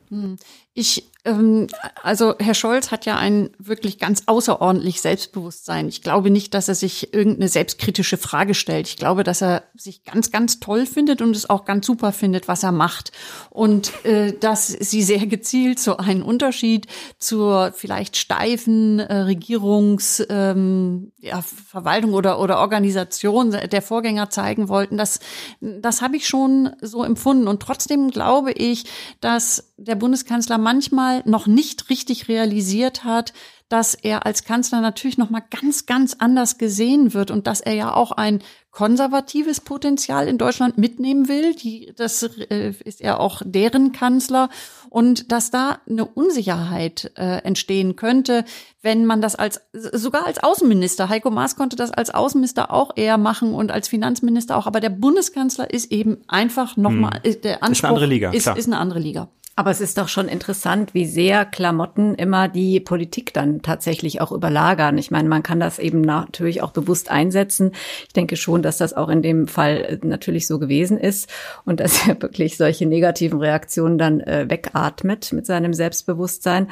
Ich 0.76 1.10
ähm, 1.26 1.68
also 2.04 2.36
Herr 2.40 2.54
Scholz 2.54 2.92
hat 2.92 3.06
ja 3.06 3.18
ein 3.18 3.50
wirklich 3.58 3.98
ganz 4.00 4.24
außerordentlich 4.28 5.02
Selbstbewusstsein. 5.02 5.90
Ich 5.90 6.02
glaube 6.02 6.30
nicht, 6.30 6.54
dass 6.54 6.68
er 6.68 6.76
sich 6.76 7.14
irgendeine 7.14 7.50
selbstkritische 7.50 8.18
Frage 8.18 8.54
stellt. 8.54 8.88
Ich 8.88 8.96
glaube, 8.96 9.24
dass 9.24 9.42
er 9.42 9.64
sich 9.76 10.04
ganz, 10.04 10.32
ganz 10.32 10.60
toll 10.60 10.86
findet 10.86 11.22
und 11.22 11.36
es 11.36 11.50
auch 11.50 11.66
ganz 11.66 11.86
super 11.86 12.12
findet, 12.12 12.48
was 12.48 12.64
er 12.64 12.72
macht. 12.72 13.12
Und 13.50 14.06
äh, 14.06 14.34
dass 14.34 14.68
sie 14.68 15.02
sehr 15.02 15.26
gezielt 15.26 15.80
so 15.80 15.98
einen 15.98 16.22
Unterschied 16.22 16.88
zur 17.18 17.74
vielleicht 17.76 18.18
steifen 18.18 19.00
äh, 19.00 19.16
Regierungsverwaltung 19.22 20.56
ähm, 20.56 21.12
ja, 21.18 21.42
Verwaltung 21.42 22.14
oder, 22.14 22.40
oder 22.40 22.60
Organisation 22.60 23.52
der 23.52 23.82
Vorgänger 23.82 24.30
zeigen 24.30 24.70
wollten, 24.70 24.98
das, 24.98 25.20
das 25.60 26.02
habe 26.02 26.18
ich 26.18 26.28
schon 26.28 26.76
so 26.82 27.04
empfunden. 27.04 27.48
Und 27.48 27.62
trotzdem 27.62 28.12
glaube 28.12 28.52
ich, 28.52 28.86
dass 29.22 29.74
der 29.78 29.96
Bundeskanzler 29.96 30.58
manchmal 30.66 31.22
noch 31.26 31.46
nicht 31.46 31.92
richtig 31.92 32.28
realisiert 32.28 33.04
hat, 33.04 33.34
dass 33.70 33.94
er 33.94 34.26
als 34.26 34.44
Kanzler 34.44 34.82
natürlich 34.82 35.20
noch 35.20 35.30
mal 35.30 35.44
ganz 35.50 35.86
ganz 35.86 36.16
anders 36.18 36.58
gesehen 36.58 37.14
wird 37.14 37.30
und 37.30 37.46
dass 37.46 37.62
er 37.62 37.74
ja 37.74 37.94
auch 37.94 38.12
ein 38.12 38.42
konservatives 38.72 39.62
Potenzial 39.62 40.28
in 40.28 40.40
Deutschland 40.40 40.78
mitnehmen 40.80 41.28
will. 41.28 41.54
Die, 41.54 41.94
das 41.96 42.24
äh, 42.24 42.74
ist 42.84 43.00
er 43.00 43.20
auch 43.20 43.42
deren 43.46 43.92
Kanzler 43.92 44.50
und 44.90 45.32
dass 45.32 45.52
da 45.52 45.78
eine 45.88 46.06
Unsicherheit 46.06 47.12
äh, 47.16 47.44
entstehen 47.44 47.96
könnte, 47.96 48.44
wenn 48.82 49.06
man 49.06 49.22
das 49.22 49.36
als 49.36 49.62
sogar 49.72 50.26
als 50.26 50.44
Außenminister 50.44 51.10
Heiko 51.10 51.30
Maas 51.30 51.56
konnte 51.56 51.76
das 51.76 51.92
als 51.92 52.10
Außenminister 52.10 52.74
auch 52.74 52.92
eher 52.96 53.20
machen 53.20 53.54
und 53.54 53.72
als 53.72 53.88
Finanzminister 53.88 54.58
auch, 54.58 54.66
aber 54.66 54.80
der 54.80 54.90
Bundeskanzler 54.90 55.72
ist 55.72 55.92
eben 55.92 56.18
einfach 56.28 56.76
noch 56.76 56.90
hm. 56.90 57.02
mal 57.02 57.22
der 57.44 57.62
Anspruch 57.62 57.72
ist 57.72 57.84
eine 57.84 57.94
andere 57.94 58.06
Liga, 58.08 58.32
ist, 58.32 58.48
ist 58.48 58.68
eine 58.68 58.78
andere 58.78 59.00
Liga. 59.00 59.30
Aber 59.58 59.72
es 59.72 59.80
ist 59.80 59.98
doch 59.98 60.10
schon 60.10 60.28
interessant, 60.28 60.94
wie 60.94 61.06
sehr 61.06 61.46
Klamotten 61.46 62.16
immer 62.16 62.50
die 62.50 62.82
Politik 62.82 63.34
dann 63.34 63.62
tatsächlich 63.62 64.20
auch 64.20 64.34
überlagern. 64.34 64.98
Ich 64.98 65.12
meine, 65.12 65.30
man 65.30 65.44
kann 65.44 65.62
das 65.62 65.80
eben 65.80 66.02
natürlich 66.02 66.62
auch 66.62 66.72
bewusst 66.72 67.10
einsetzen. 67.10 67.72
Ich 68.06 68.12
denke 68.12 68.36
schon, 68.36 68.64
dass 68.64 68.78
das 68.78 68.92
auch 68.94 69.08
in 69.08 69.22
dem 69.22 69.48
Fall 69.48 69.78
äh, 69.78 70.06
natürlich 70.06 70.46
so 70.48 70.60
gewesen 70.60 70.98
ist 70.98 71.30
und 71.64 71.80
dass 71.80 72.06
er 72.08 72.22
wirklich 72.22 72.58
solche 72.58 72.86
negativen 72.86 73.40
Reaktionen 73.40 73.98
dann 73.98 74.20
äh, 74.20 74.46
wegatmet 74.50 75.32
mit 75.32 75.46
seinem 75.46 75.74
Selbstbewusstsein. 75.74 76.68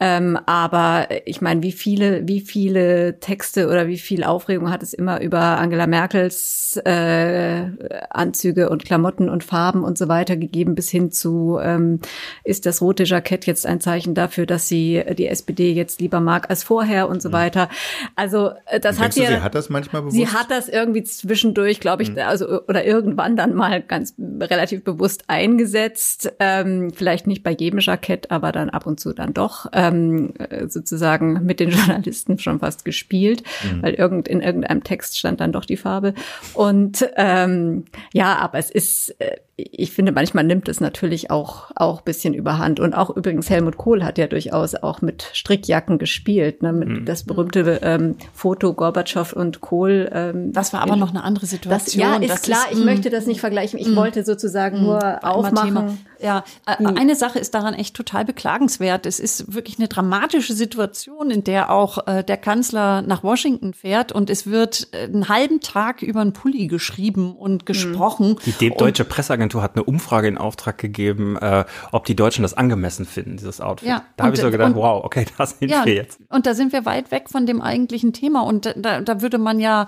Ähm, 0.00 0.36
aber 0.44 1.06
ich 1.26 1.40
meine, 1.40 1.62
wie 1.62 1.70
viele, 1.70 2.26
wie 2.26 2.40
viele 2.40 3.20
Texte 3.20 3.68
oder 3.68 3.86
wie 3.86 3.98
viel 3.98 4.24
Aufregung 4.24 4.72
hat 4.72 4.82
es 4.82 4.92
immer 4.92 5.20
über 5.20 5.40
Angela 5.40 5.86
Merkels 5.86 6.80
äh, 6.84 7.66
Anzüge 8.10 8.70
und 8.70 8.84
Klamotten 8.84 9.28
und 9.28 9.44
Farben 9.44 9.84
und 9.84 9.96
so 9.96 10.08
weiter 10.08 10.36
gegeben, 10.36 10.74
bis 10.74 10.90
hin 10.90 11.12
zu 11.12 11.60
ähm, 11.62 12.00
ist 12.44 12.66
das 12.66 12.80
rote 12.80 13.04
Jackett 13.04 13.46
jetzt 13.46 13.66
ein 13.66 13.80
Zeichen 13.80 14.14
dafür, 14.14 14.46
dass 14.46 14.68
sie 14.68 15.02
die 15.16 15.26
SPD 15.26 15.72
jetzt 15.72 16.00
lieber 16.00 16.20
mag 16.20 16.50
als 16.50 16.62
vorher 16.62 17.08
und 17.08 17.22
so 17.22 17.28
mhm. 17.28 17.34
weiter. 17.34 17.68
Also 18.16 18.50
äh, 18.66 18.80
das 18.80 18.98
hat 18.98 19.12
sie. 19.12 19.26
Sie 19.26 19.40
hat 19.40 19.54
das 19.54 19.68
manchmal 19.68 20.02
bewusst. 20.02 20.16
Sie 20.16 20.28
hat 20.28 20.50
das 20.50 20.68
irgendwie 20.68 21.02
zwischendurch, 21.02 21.80
glaube 21.80 22.02
ich, 22.02 22.10
mhm. 22.10 22.18
also 22.18 22.62
oder 22.62 22.84
irgendwann 22.84 23.36
dann 23.36 23.54
mal 23.54 23.82
ganz 23.82 24.14
relativ 24.40 24.84
bewusst 24.84 25.24
eingesetzt. 25.28 26.32
Ähm, 26.38 26.90
vielleicht 26.92 27.26
nicht 27.26 27.42
bei 27.42 27.52
jedem 27.52 27.80
Jackett, 27.80 28.30
aber 28.30 28.52
dann 28.52 28.70
ab 28.70 28.86
und 28.86 29.00
zu 29.00 29.12
dann 29.12 29.34
doch 29.34 29.66
ähm, 29.72 30.34
äh, 30.38 30.68
sozusagen 30.68 31.44
mit 31.44 31.60
den 31.60 31.70
Journalisten 31.74 32.38
schon 32.38 32.60
fast 32.60 32.84
gespielt, 32.84 33.42
mhm. 33.62 33.82
weil 33.82 33.94
irgend 33.94 34.28
in 34.28 34.40
irgendeinem 34.40 34.82
Text 34.84 35.18
stand 35.18 35.40
dann 35.40 35.52
doch 35.52 35.64
die 35.64 35.76
Farbe. 35.76 36.14
Und 36.54 37.08
ähm, 37.16 37.84
ja, 38.12 38.36
aber 38.36 38.58
es 38.58 38.70
ist 38.70 39.14
äh, 39.20 39.36
ich 39.56 39.92
finde, 39.92 40.10
manchmal 40.10 40.42
nimmt 40.42 40.68
es 40.68 40.80
natürlich 40.80 41.30
auch, 41.30 41.70
auch 41.76 42.00
bisschen 42.00 42.34
überhand. 42.34 42.80
Und 42.80 42.92
auch 42.92 43.16
übrigens 43.16 43.48
Helmut 43.50 43.76
Kohl 43.76 44.02
hat 44.02 44.18
ja 44.18 44.26
durchaus 44.26 44.74
auch 44.74 45.00
mit 45.00 45.30
Strickjacken 45.32 45.98
gespielt. 45.98 46.62
Ne? 46.62 46.72
Mit 46.72 46.88
mhm. 46.88 47.04
Das 47.04 47.22
berühmte 47.22 47.78
ähm, 47.82 48.16
Foto 48.32 48.74
Gorbatschow 48.74 49.32
und 49.32 49.60
Kohl. 49.60 50.10
Ähm, 50.12 50.52
das 50.52 50.72
war 50.72 50.82
aber 50.82 50.96
noch 50.96 51.10
eine 51.10 51.22
andere 51.22 51.46
Situation. 51.46 51.78
Das, 51.78 51.94
ja, 51.94 52.16
ist 52.16 52.30
das 52.30 52.42
klar. 52.42 52.70
Ist, 52.72 52.78
ich 52.78 52.84
möchte 52.84 53.10
das 53.10 53.26
nicht 53.26 53.38
vergleichen. 53.38 53.78
Ich 53.78 53.88
mm, 53.88 53.96
wollte 53.96 54.24
sozusagen 54.24 54.80
mm, 54.80 54.82
nur 54.82 55.24
aufmachen. 55.24 55.98
Ja, 56.20 56.42
eine 56.64 57.16
Sache 57.16 57.38
ist 57.38 57.54
daran 57.54 57.74
echt 57.74 57.94
total 57.94 58.24
beklagenswert. 58.24 59.04
Es 59.04 59.20
ist 59.20 59.52
wirklich 59.52 59.78
eine 59.78 59.88
dramatische 59.88 60.54
Situation, 60.54 61.30
in 61.30 61.44
der 61.44 61.70
auch 61.70 62.06
äh, 62.06 62.24
der 62.24 62.38
Kanzler 62.38 63.02
nach 63.02 63.22
Washington 63.22 63.74
fährt 63.74 64.10
und 64.10 64.30
es 64.30 64.46
wird 64.46 64.88
äh, 64.92 65.04
einen 65.04 65.28
halben 65.28 65.60
Tag 65.60 66.02
über 66.02 66.22
einen 66.22 66.32
Pulli 66.32 66.66
geschrieben 66.66 67.36
und 67.36 67.62
mhm. 67.62 67.64
gesprochen. 67.66 68.36
Die 68.58 68.70
deutsche 68.70 69.04
Presseagentur 69.04 69.43
hat 69.54 69.76
eine 69.76 69.84
Umfrage 69.84 70.28
in 70.28 70.38
Auftrag 70.38 70.78
gegeben, 70.78 71.36
äh, 71.36 71.64
ob 71.92 72.04
die 72.04 72.16
Deutschen 72.16 72.42
das 72.42 72.54
angemessen 72.54 73.04
finden, 73.04 73.36
dieses 73.36 73.60
Outfit. 73.60 73.88
Ja, 73.88 74.04
da 74.16 74.24
habe 74.24 74.34
ich 74.34 74.40
so 74.40 74.50
gedacht, 74.50 74.70
und, 74.70 74.76
wow, 74.76 75.04
okay, 75.04 75.26
das 75.38 75.58
sind 75.58 75.70
ja, 75.70 75.84
wir 75.84 75.94
jetzt. 75.94 76.20
Und 76.28 76.46
da 76.46 76.54
sind 76.54 76.72
wir 76.72 76.84
weit 76.86 77.10
weg 77.10 77.28
von 77.30 77.46
dem 77.46 77.60
eigentlichen 77.60 78.12
Thema 78.12 78.42
und 78.42 78.74
da, 78.76 79.00
da 79.00 79.20
würde 79.20 79.38
man 79.38 79.60
ja 79.60 79.86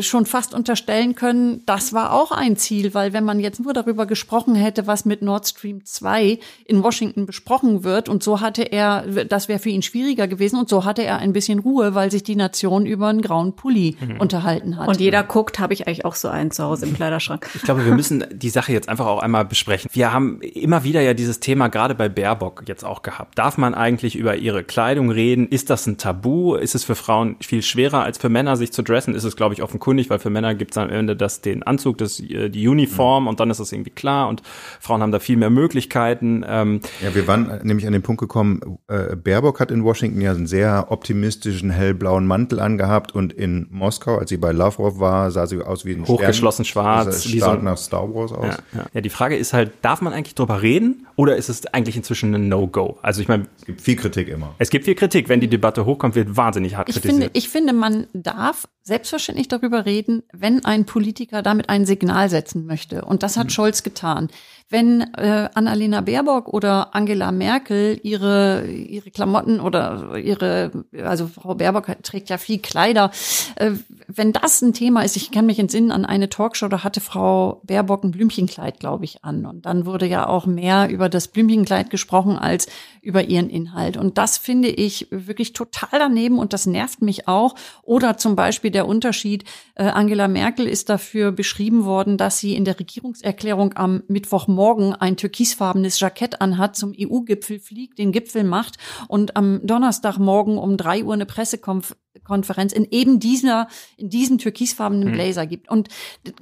schon 0.00 0.24
fast 0.24 0.54
unterstellen 0.54 1.14
können, 1.14 1.62
das 1.66 1.92
war 1.92 2.14
auch 2.14 2.32
ein 2.32 2.56
Ziel, 2.56 2.94
weil 2.94 3.12
wenn 3.12 3.24
man 3.24 3.40
jetzt 3.40 3.60
nur 3.60 3.74
darüber 3.74 4.06
gesprochen 4.06 4.54
hätte, 4.54 4.86
was 4.86 5.04
mit 5.04 5.20
Nord 5.20 5.46
Stream 5.46 5.84
2 5.84 6.38
in 6.64 6.82
Washington 6.82 7.26
besprochen 7.26 7.84
wird 7.84 8.08
und 8.08 8.22
so 8.22 8.40
hatte 8.40 8.62
er, 8.62 9.02
das 9.26 9.48
wäre 9.48 9.58
für 9.58 9.68
ihn 9.68 9.82
schwieriger 9.82 10.28
gewesen 10.28 10.58
und 10.58 10.70
so 10.70 10.86
hatte 10.86 11.04
er 11.04 11.18
ein 11.18 11.34
bisschen 11.34 11.58
Ruhe, 11.58 11.94
weil 11.94 12.10
sich 12.10 12.22
die 12.22 12.36
Nation 12.36 12.86
über 12.86 13.08
einen 13.08 13.20
grauen 13.20 13.54
Pulli 13.54 13.98
mhm. 14.00 14.18
unterhalten 14.18 14.78
hat. 14.78 14.88
Und 14.88 14.98
jeder 14.98 15.22
guckt, 15.22 15.58
habe 15.58 15.74
ich 15.74 15.86
eigentlich 15.86 16.06
auch 16.06 16.14
so 16.14 16.28
einen 16.28 16.50
zu 16.50 16.64
Hause 16.64 16.86
im 16.86 16.94
Kleiderschrank. 16.94 17.50
Ich 17.54 17.62
glaube, 17.62 17.84
wir 17.84 17.94
müssen 17.94 18.24
die 18.32 18.50
Sache 18.50 18.72
jetzt 18.72 18.88
einfach 18.88 19.06
auch 19.06 19.20
einmal 19.20 19.44
besprechen. 19.44 19.90
Wir 19.92 20.10
haben 20.10 20.40
immer 20.40 20.84
wieder 20.84 21.02
ja 21.02 21.12
dieses 21.12 21.38
Thema 21.38 21.68
gerade 21.68 21.94
bei 21.94 22.08
Baerbock 22.08 22.62
jetzt 22.66 22.84
auch 22.84 23.02
gehabt. 23.02 23.38
Darf 23.38 23.58
man 23.58 23.74
eigentlich 23.74 24.16
über 24.16 24.36
ihre 24.36 24.64
Kleidung 24.64 25.10
reden? 25.10 25.46
Ist 25.48 25.68
das 25.68 25.86
ein 25.86 25.98
Tabu? 25.98 26.54
Ist 26.54 26.74
es 26.74 26.84
für 26.84 26.94
Frauen 26.94 27.36
viel 27.40 27.60
schwerer 27.60 28.02
als 28.02 28.16
für 28.16 28.30
Männer, 28.30 28.56
sich 28.56 28.72
zu 28.72 28.80
dressen? 28.80 29.14
Ist 29.14 29.24
es, 29.24 29.36
glaube 29.36 29.52
ich, 29.52 29.65
offenkundig, 29.66 30.08
weil 30.10 30.20
für 30.20 30.30
Männer 30.30 30.54
gibt 30.54 30.70
es 30.70 30.78
am 30.78 30.88
Ende 30.88 31.16
das, 31.16 31.40
den 31.40 31.64
Anzug, 31.64 31.98
das, 31.98 32.20
äh, 32.20 32.48
die 32.48 32.68
Uniform 32.68 33.24
mhm. 33.24 33.28
und 33.28 33.40
dann 33.40 33.50
ist 33.50 33.58
das 33.58 33.72
irgendwie 33.72 33.90
klar 33.90 34.28
und 34.28 34.42
Frauen 34.80 35.02
haben 35.02 35.12
da 35.12 35.18
viel 35.18 35.36
mehr 35.36 35.50
Möglichkeiten. 35.50 36.44
Ähm, 36.48 36.80
ja, 37.02 37.14
wir 37.14 37.26
waren 37.26 37.60
nämlich 37.64 37.86
an 37.86 37.92
den 37.92 38.02
Punkt 38.02 38.20
gekommen, 38.20 38.78
äh, 38.88 39.16
Baerbock 39.16 39.60
hat 39.60 39.70
in 39.70 39.82
Washington 39.84 40.20
ja 40.20 40.30
einen 40.30 40.46
sehr 40.46 40.86
optimistischen 40.90 41.70
hellblauen 41.70 42.26
Mantel 42.26 42.60
angehabt 42.60 43.12
und 43.12 43.32
in 43.32 43.66
Moskau, 43.70 44.18
als 44.18 44.30
sie 44.30 44.36
bei 44.36 44.52
Lavrov 44.52 45.00
war, 45.00 45.30
sah 45.30 45.46
sie 45.46 45.60
aus 45.62 45.84
wie 45.84 45.92
ein 45.92 46.06
Hochgeschlossen 46.06 46.64
Stern, 46.64 46.84
schwarz. 46.84 47.06
Also 47.06 47.32
wie 47.32 47.40
so 47.40 47.52
nach 47.54 47.76
Star 47.76 48.14
Wars 48.14 48.32
aus. 48.32 48.46
Ja, 48.72 48.80
ja. 48.80 48.86
ja, 48.94 49.00
die 49.00 49.10
Frage 49.10 49.36
ist 49.36 49.52
halt, 49.52 49.72
darf 49.82 50.00
man 50.00 50.12
eigentlich 50.12 50.34
drüber 50.34 50.62
reden 50.62 51.06
oder 51.16 51.36
ist 51.36 51.48
es 51.48 51.66
eigentlich 51.66 51.96
inzwischen 51.96 52.34
ein 52.34 52.48
No-Go? 52.48 52.98
Also 53.02 53.20
ich 53.20 53.28
meine, 53.28 53.46
es 53.58 53.64
gibt 53.64 53.80
viel 53.80 53.96
Kritik 53.96 54.28
immer. 54.28 54.54
Es 54.58 54.70
gibt 54.70 54.84
viel 54.84 54.94
Kritik, 54.94 55.28
wenn 55.28 55.40
die 55.40 55.48
Debatte 55.48 55.84
hochkommt, 55.84 56.14
wird 56.14 56.36
wahnsinnig 56.36 56.76
hart 56.76 56.88
ich 56.88 56.96
kritisiert. 56.96 57.22
Finde, 57.22 57.30
ich 57.38 57.48
finde, 57.48 57.72
man 57.72 58.06
darf 58.12 58.68
selbstverständlich 58.82 59.48
darüber 59.56 59.86
reden, 59.86 60.22
wenn 60.32 60.64
ein 60.64 60.86
Politiker 60.86 61.42
damit 61.42 61.68
ein 61.68 61.86
Signal 61.86 62.28
setzen 62.28 62.66
möchte. 62.66 63.04
Und 63.04 63.22
das 63.22 63.36
hat 63.36 63.46
hm. 63.46 63.50
Scholz 63.50 63.82
getan. 63.82 64.28
Wenn 64.68 65.00
äh, 65.14 65.48
Annalena 65.54 66.00
Baerbock 66.00 66.48
oder 66.48 66.92
Angela 66.92 67.30
Merkel 67.30 68.00
ihre, 68.02 68.66
ihre 68.66 69.12
Klamotten 69.12 69.60
oder 69.60 70.16
ihre, 70.16 70.72
also 71.04 71.28
Frau 71.28 71.54
Baerbock 71.54 72.02
trägt 72.02 72.30
ja 72.30 72.36
viel 72.36 72.58
Kleider, 72.58 73.12
äh, 73.54 73.72
wenn 74.08 74.32
das 74.32 74.62
ein 74.62 74.72
Thema 74.72 75.04
ist, 75.04 75.14
ich 75.16 75.30
kann 75.30 75.46
mich 75.46 75.60
entsinnen 75.60 75.92
an 75.92 76.04
eine 76.04 76.28
Talkshow, 76.28 76.66
da 76.66 76.82
hatte 76.82 77.00
Frau 77.00 77.60
Baerbock 77.62 78.02
ein 78.02 78.10
Blümchenkleid, 78.10 78.80
glaube 78.80 79.04
ich, 79.04 79.24
an. 79.24 79.46
Und 79.46 79.66
dann 79.66 79.86
wurde 79.86 80.06
ja 80.06 80.26
auch 80.26 80.46
mehr 80.46 80.88
über 80.88 81.08
das 81.08 81.28
Blümchenkleid 81.28 81.88
gesprochen 81.88 82.36
als 82.36 82.66
über 83.02 83.22
ihren 83.22 83.48
Inhalt. 83.48 83.96
Und 83.96 84.18
das 84.18 84.36
finde 84.36 84.66
ich 84.66 85.06
wirklich 85.12 85.52
total 85.52 86.00
daneben 86.00 86.40
und 86.40 86.52
das 86.52 86.66
nervt 86.66 87.02
mich 87.02 87.28
auch. 87.28 87.54
Oder 87.84 88.16
zum 88.16 88.34
Beispiel 88.34 88.72
der 88.72 88.88
Unterschied, 88.88 89.44
äh, 89.76 89.84
Angela 89.84 90.26
Merkel 90.26 90.66
ist 90.66 90.88
dafür 90.88 91.30
beschrieben 91.30 91.84
worden, 91.84 92.18
dass 92.18 92.40
sie 92.40 92.56
in 92.56 92.64
der 92.64 92.80
Regierungserklärung 92.80 93.76
am 93.76 94.02
Mittwochmorgen 94.08 94.55
ein 94.58 95.16
türkisfarbenes 95.16 96.00
Jackett 96.00 96.40
anhat, 96.40 96.76
zum 96.76 96.92
EU-Gipfel 96.98 97.58
fliegt, 97.58 97.98
den 97.98 98.12
Gipfel 98.12 98.44
macht 98.44 98.76
und 99.08 99.36
am 99.36 99.60
Donnerstagmorgen 99.66 100.58
um 100.58 100.76
drei 100.76 101.04
Uhr 101.04 101.14
eine 101.14 101.26
Pressekonferenz 101.26 102.72
in 102.72 102.86
eben 102.90 103.20
dieser, 103.20 103.68
in 103.96 104.10
diesem 104.10 104.38
türkisfarbenen 104.38 105.08
hm. 105.08 105.14
Blazer 105.14 105.46
gibt. 105.46 105.70
Und 105.70 105.88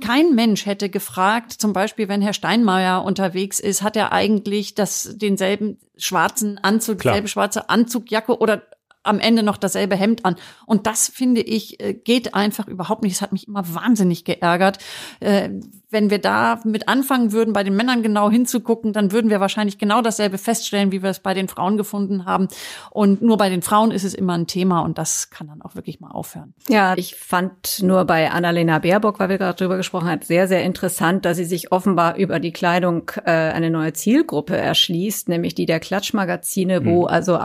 kein 0.01 0.35
Mensch 0.35 0.67
hätte 0.67 0.89
gefragt, 0.89 1.53
zum 1.53 1.73
Beispiel, 1.73 2.09
wenn 2.09 2.23
Herr 2.23 2.33
Steinmeier 2.33 3.05
unterwegs 3.05 3.61
ist, 3.61 3.83
hat 3.83 3.97
er 3.97 4.13
eigentlich 4.13 4.75
das, 4.75 5.15
denselben 5.17 5.79
schwarzen 5.97 6.59
Anzug, 6.59 6.99
Klar. 6.99 7.15
selbe 7.15 7.29
schwarze 7.29 7.69
Anzugjacke 7.69 8.39
oder 8.39 8.63
am 9.05 9.21
Ende 9.21 9.43
noch 9.43 9.57
dasselbe 9.57 9.97
Hemd 9.97 10.25
an. 10.25 10.37
Und 10.67 10.87
das 10.87 11.09
finde 11.09 11.41
ich 11.41 11.81
äh, 11.81 11.95
geht 11.95 12.35
einfach 12.35 12.67
überhaupt 12.67 13.03
nicht. 13.03 13.13
Es 13.13 13.23
hat 13.23 13.33
mich 13.33 13.47
immer 13.47 13.75
wahnsinnig 13.75 14.25
geärgert. 14.25 14.79
Äh, 15.21 15.51
wenn 15.95 16.11
wir 16.11 16.19
da 16.19 16.61
mit 16.65 16.89
anfangen 16.89 17.33
würden, 17.33 17.55
bei 17.55 17.63
den 17.63 17.77
Männern 17.77 18.03
genau 18.03 18.29
hinzugucken, 18.29 18.93
dann 18.93 19.13
würden 19.13 19.31
wir 19.31 19.41
wahrscheinlich 19.41 19.79
genau 19.79 20.03
dasselbe 20.03 20.39
feststellen, 20.39 20.93
wie 20.93 21.03
wir 21.03 21.11
es 21.11 21.21
bei 21.21 21.33
den 21.35 21.49
Frauen 21.49 21.79
gefunden 21.79 22.27
haben. 22.27 22.49
Und 22.91 23.23
nur 23.23 23.39
bei 23.39 23.49
den 23.49 23.63
Frauen 23.63 23.93
ist 23.93 24.05
es 24.05 24.13
immer 24.13 24.35
ein 24.35 24.47
Thema 24.47 24.81
und 24.81 24.99
das 24.99 25.31
kann 25.31 25.47
dann 25.47 25.63
auch 25.63 25.77
wirklich 25.77 26.01
mal 26.01 26.11
aufhören. 26.11 26.53
Ja, 26.69 26.95
ich 26.97 27.15
fand 27.15 27.81
nur 27.83 28.05
bei 28.05 28.31
Annalena 28.31 28.81
Baerbock, 28.81 29.21
weil 29.21 29.29
wir 29.29 29.39
gerade 29.39 29.57
drüber 29.57 29.77
gesprochen 29.77 30.09
haben, 30.09 30.23
sehr, 30.23 30.49
sehr 30.49 30.65
interessant, 30.65 31.25
dass 31.25 31.37
sie 31.37 31.45
sich 31.45 31.71
offenbar 31.71 32.17
über 32.17 32.41
die 32.41 32.53
Kleidung 32.53 33.11
äh, 33.25 33.31
eine 33.31 33.71
neue 33.71 33.93
Zielgruppe 33.93 34.57
erschließt, 34.57 35.29
nämlich 35.29 35.55
die 35.55 35.67
der 35.67 35.79
Klatschmagazine, 35.79 36.81
mhm. 36.81 36.87
wo 36.87 37.05
also 37.05 37.39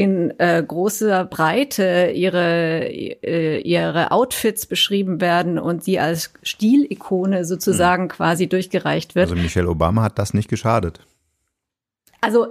in 0.00 0.32
äh, 0.38 0.64
großer 0.66 1.26
Breite 1.26 2.10
ihre, 2.14 2.86
äh, 2.88 3.60
ihre 3.60 4.12
Outfits 4.12 4.64
beschrieben 4.64 5.20
werden 5.20 5.58
und 5.58 5.84
sie 5.84 5.98
als 5.98 6.32
Stilikone 6.42 7.44
sozusagen 7.44 8.04
mhm. 8.04 8.08
quasi 8.08 8.48
durchgereicht 8.48 9.14
wird. 9.14 9.30
Also 9.30 9.42
Michelle 9.42 9.68
Obama 9.68 10.04
hat 10.04 10.18
das 10.18 10.32
nicht 10.32 10.48
geschadet. 10.48 11.00
Also 12.22 12.46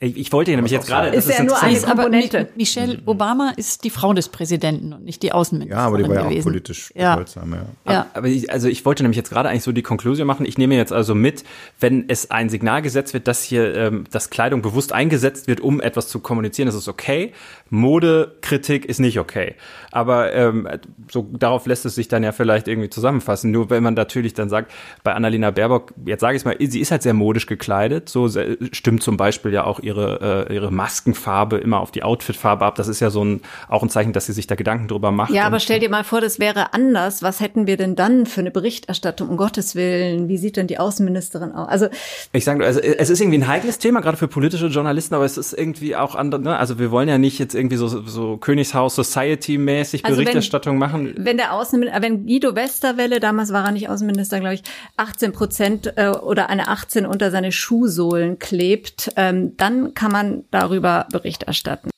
Ich, 0.00 0.16
ich 0.16 0.32
wollte 0.32 0.50
nämlich 0.50 0.72
jetzt 0.72 0.86
gerade. 0.86 1.08
Ist 1.08 1.28
ja 1.30 1.42
nur 1.44 1.62
eine 1.62 1.80
Komponente. 1.80 2.40
Aber 2.40 2.48
Michelle 2.56 2.98
Obama 3.06 3.52
ist 3.56 3.84
die 3.84 3.90
Frau 3.90 4.12
des 4.12 4.28
Präsidenten 4.28 4.92
und 4.92 5.04
nicht 5.04 5.22
die 5.22 5.32
Außenministerin. 5.32 5.80
Ja, 5.80 5.86
aber 5.86 5.98
die 5.98 6.08
war 6.08 6.16
ja 6.16 6.22
gewesen. 6.22 6.40
auch 6.40 6.44
politisch 6.44 6.92
Ja. 6.94 7.14
bedeutsam, 7.14 7.54
ja. 7.54 7.92
Ja. 7.92 8.06
Aber 8.12 8.26
ich, 8.26 8.50
also 8.50 8.68
ich 8.68 8.84
wollte 8.84 9.02
nämlich 9.04 9.16
jetzt 9.16 9.30
gerade 9.30 9.48
eigentlich 9.48 9.62
so 9.62 9.72
die 9.72 9.82
Konklusion 9.82 10.26
machen. 10.26 10.46
Ich 10.46 10.58
nehme 10.58 10.74
jetzt 10.76 10.92
also 10.92 11.14
mit, 11.14 11.44
wenn 11.80 12.04
es 12.08 12.30
ein 12.30 12.48
Signal 12.48 12.82
gesetzt 12.82 13.14
wird, 13.14 13.28
dass 13.28 13.42
hier 13.44 13.74
ähm, 13.76 14.04
dass 14.10 14.30
Kleidung 14.30 14.62
bewusst 14.62 14.92
eingesetzt 14.92 15.46
wird, 15.46 15.60
um 15.60 15.80
etwas 15.80 16.08
zu 16.08 16.18
kommunizieren, 16.18 16.66
das 16.66 16.74
ist 16.74 16.88
okay. 16.88 17.32
Modekritik 17.70 18.84
ist 18.84 18.98
nicht 19.00 19.18
okay. 19.18 19.54
Aber 19.90 20.32
ähm, 20.32 20.68
so 21.10 21.28
darauf 21.32 21.66
lässt 21.66 21.86
es 21.86 21.94
sich 21.94 22.08
dann 22.08 22.22
ja 22.22 22.32
vielleicht 22.32 22.68
irgendwie 22.68 22.90
zusammenfassen. 22.90 23.50
Nur 23.50 23.70
wenn 23.70 23.82
man 23.82 23.94
natürlich 23.94 24.34
dann 24.34 24.48
sagt, 24.48 24.72
bei 25.02 25.12
Annalena 25.14 25.50
Baerbock, 25.50 25.92
jetzt 26.04 26.20
sage 26.20 26.36
ich 26.36 26.40
es 26.40 26.44
mal, 26.44 26.56
sie 26.58 26.80
ist 26.80 26.90
halt 26.90 27.02
sehr 27.02 27.14
modisch 27.14 27.46
gekleidet. 27.46 28.08
So 28.08 28.28
stimmt 28.72 29.02
zum 29.02 29.16
Beispiel 29.16 29.52
ja 29.52 29.64
auch 29.64 29.80
ihre 29.84 30.46
äh, 30.48 30.54
ihre 30.54 30.70
Maskenfarbe 30.72 31.58
immer 31.58 31.80
auf 31.80 31.90
die 31.90 32.02
Outfitfarbe 32.02 32.64
ab. 32.64 32.74
Das 32.76 32.88
ist 32.88 33.00
ja 33.00 33.10
so 33.10 33.24
ein 33.24 33.40
auch 33.68 33.82
ein 33.82 33.88
Zeichen, 33.90 34.12
dass 34.12 34.26
sie 34.26 34.32
sich 34.32 34.46
da 34.46 34.54
Gedanken 34.54 34.88
drüber 34.88 35.10
macht. 35.12 35.30
Ja, 35.32 35.44
aber 35.44 35.60
stell 35.60 35.80
dir 35.80 35.90
mal 35.90 36.04
vor, 36.04 36.20
das 36.20 36.38
wäre 36.38 36.72
anders. 36.74 37.22
Was 37.22 37.40
hätten 37.40 37.66
wir 37.66 37.76
denn 37.76 37.94
dann 37.96 38.26
für 38.26 38.40
eine 38.40 38.50
Berichterstattung? 38.50 39.28
Um 39.28 39.36
Gottes 39.36 39.74
Willen, 39.74 40.28
wie 40.28 40.38
sieht 40.38 40.56
denn 40.56 40.66
die 40.66 40.78
Außenministerin 40.78 41.52
aus? 41.52 41.68
Also 41.68 41.86
Ich 42.32 42.44
sage, 42.44 42.64
also 42.64 42.80
es 42.80 43.10
ist 43.10 43.20
irgendwie 43.20 43.38
ein 43.38 43.46
heikles 43.48 43.78
Thema, 43.78 44.00
gerade 44.00 44.16
für 44.16 44.28
politische 44.28 44.66
Journalisten, 44.68 45.14
aber 45.14 45.24
es 45.24 45.36
ist 45.38 45.52
irgendwie 45.52 45.96
auch 45.96 46.14
andere, 46.14 46.40
ne? 46.40 46.56
also 46.56 46.78
wir 46.78 46.90
wollen 46.90 47.08
ja 47.08 47.18
nicht 47.18 47.38
jetzt 47.38 47.54
irgendwie 47.54 47.76
so, 47.76 47.86
so 47.88 48.36
Königshaus 48.38 48.94
Society-mäßig 48.94 50.04
Also 50.04 50.16
wenn- 50.18 50.24
Berichterstattung 50.24 50.78
machen. 50.78 51.14
wenn 51.16 51.36
der 51.36 51.52
Außenminister, 51.52 52.02
wenn 52.02 52.26
Guido 52.26 52.54
Westerwelle, 52.54 53.20
damals 53.20 53.52
war 53.52 53.64
er 53.66 53.72
nicht 53.72 53.88
Außenminister, 53.88 54.40
glaube 54.40 54.54
ich, 54.54 54.62
18 54.96 55.32
Prozent 55.32 55.92
äh, 55.96 56.08
oder 56.08 56.48
eine 56.50 56.68
18 56.68 57.06
unter 57.06 57.30
seine 57.30 57.52
Schuhsohlen 57.52 58.38
klebt, 58.38 59.12
ähm, 59.16 59.56
dann 59.56 59.73
kann 59.94 60.12
man 60.12 60.44
darüber 60.50 61.06
Bericht 61.10 61.44
erstatten. 61.44 61.90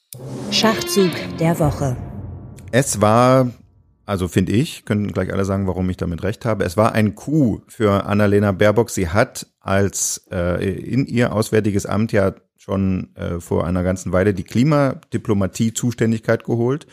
Schachzug 0.51 1.11
der 1.39 1.59
Woche. 1.59 1.97
Es 2.73 3.01
war, 3.01 3.51
also 4.05 4.29
finde 4.29 4.53
ich, 4.53 4.85
können 4.85 5.13
gleich 5.13 5.33
alle 5.33 5.45
sagen, 5.45 5.67
warum 5.67 5.89
ich 5.91 5.97
damit 5.97 6.23
recht 6.23 6.45
habe. 6.45 6.65
Es 6.65 6.77
war 6.77 6.93
ein 6.93 7.15
Coup 7.15 7.63
für 7.69 8.07
Annalena 8.07 8.53
Baerbock. 8.53 8.91
Sie 8.91 9.09
hat 9.09 9.47
als 9.61 10.27
äh, 10.31 10.79
in 10.79 11.07
ihr 11.07 11.33
auswärtiges 11.33 11.87
Amt 11.87 12.13
ja 12.13 12.35
schon 12.57 13.15
äh, 13.15 13.41
vor 13.41 13.67
einer 13.67 13.83
ganzen 13.83 14.13
Weile 14.13 14.35
die 14.35 14.45
Klimadiplomatie-Zuständigkeit 14.45 16.45
geholt. 16.45 16.87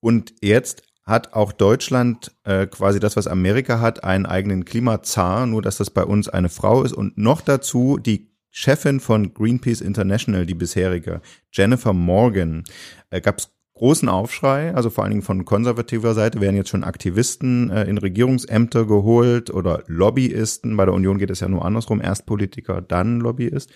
Und 0.00 0.34
jetzt 0.40 0.82
hat 1.04 1.32
auch 1.32 1.52
Deutschland 1.52 2.32
äh, 2.44 2.66
quasi 2.66 3.00
das, 3.00 3.16
was 3.16 3.26
Amerika 3.26 3.80
hat, 3.80 4.04
einen 4.04 4.26
eigenen 4.26 4.64
Klimazar, 4.64 5.46
nur 5.46 5.62
dass 5.62 5.78
das 5.78 5.90
bei 5.90 6.04
uns 6.04 6.28
eine 6.28 6.50
Frau 6.50 6.82
ist 6.82 6.92
und 6.92 7.16
noch 7.16 7.40
dazu 7.40 7.98
die 7.98 8.28
Chefin 8.50 9.00
von 9.00 9.34
Greenpeace 9.34 9.80
International, 9.80 10.46
die 10.46 10.54
bisherige, 10.54 11.20
Jennifer 11.52 11.92
Morgan, 11.92 12.64
äh, 13.10 13.20
gab 13.20 13.38
es 13.38 13.50
großen 13.74 14.08
Aufschrei, 14.08 14.74
also 14.74 14.90
vor 14.90 15.04
allen 15.04 15.12
Dingen 15.12 15.22
von 15.22 15.44
konservativer 15.44 16.12
Seite 16.14 16.40
werden 16.40 16.56
jetzt 16.56 16.68
schon 16.68 16.84
Aktivisten 16.84 17.70
äh, 17.70 17.84
in 17.84 17.96
Regierungsämter 17.96 18.84
geholt 18.84 19.50
oder 19.50 19.84
Lobbyisten. 19.86 20.76
Bei 20.76 20.84
der 20.84 20.94
Union 20.94 21.18
geht 21.18 21.30
es 21.30 21.40
ja 21.40 21.48
nur 21.48 21.64
andersrum, 21.64 22.00
erst 22.00 22.26
Politiker, 22.26 22.82
dann 22.82 23.20
Lobbyist. 23.20 23.70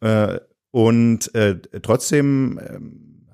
Äh, 0.00 0.38
und 0.70 1.34
äh, 1.34 1.58
trotzdem 1.82 2.58
äh, 2.58 2.78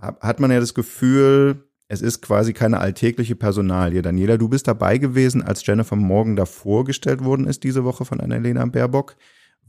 hat 0.01 0.38
man 0.38 0.53
ja 0.53 0.61
das 0.61 0.75
Gefühl, 0.75 1.64
es 1.88 2.01
ist 2.01 2.23
quasi 2.23 2.53
keine 2.53 2.79
alltägliche 2.79 3.37
Personalie. 3.37 4.01
Daniela, 4.01 4.37
du 4.37 4.49
bist 4.49 4.68
dabei 4.68 4.99
gewesen, 4.99 5.42
als 5.42 5.66
Jennifer 5.66 5.97
Morgan 5.97 6.37
da 6.37 6.47
vorgestellt 6.47 7.25
worden 7.25 7.47
ist 7.47 7.64
diese 7.64 7.85
Woche 7.85 8.05
von 8.05 8.20
Annalena 8.20 8.64
Baerbock. 8.64 9.16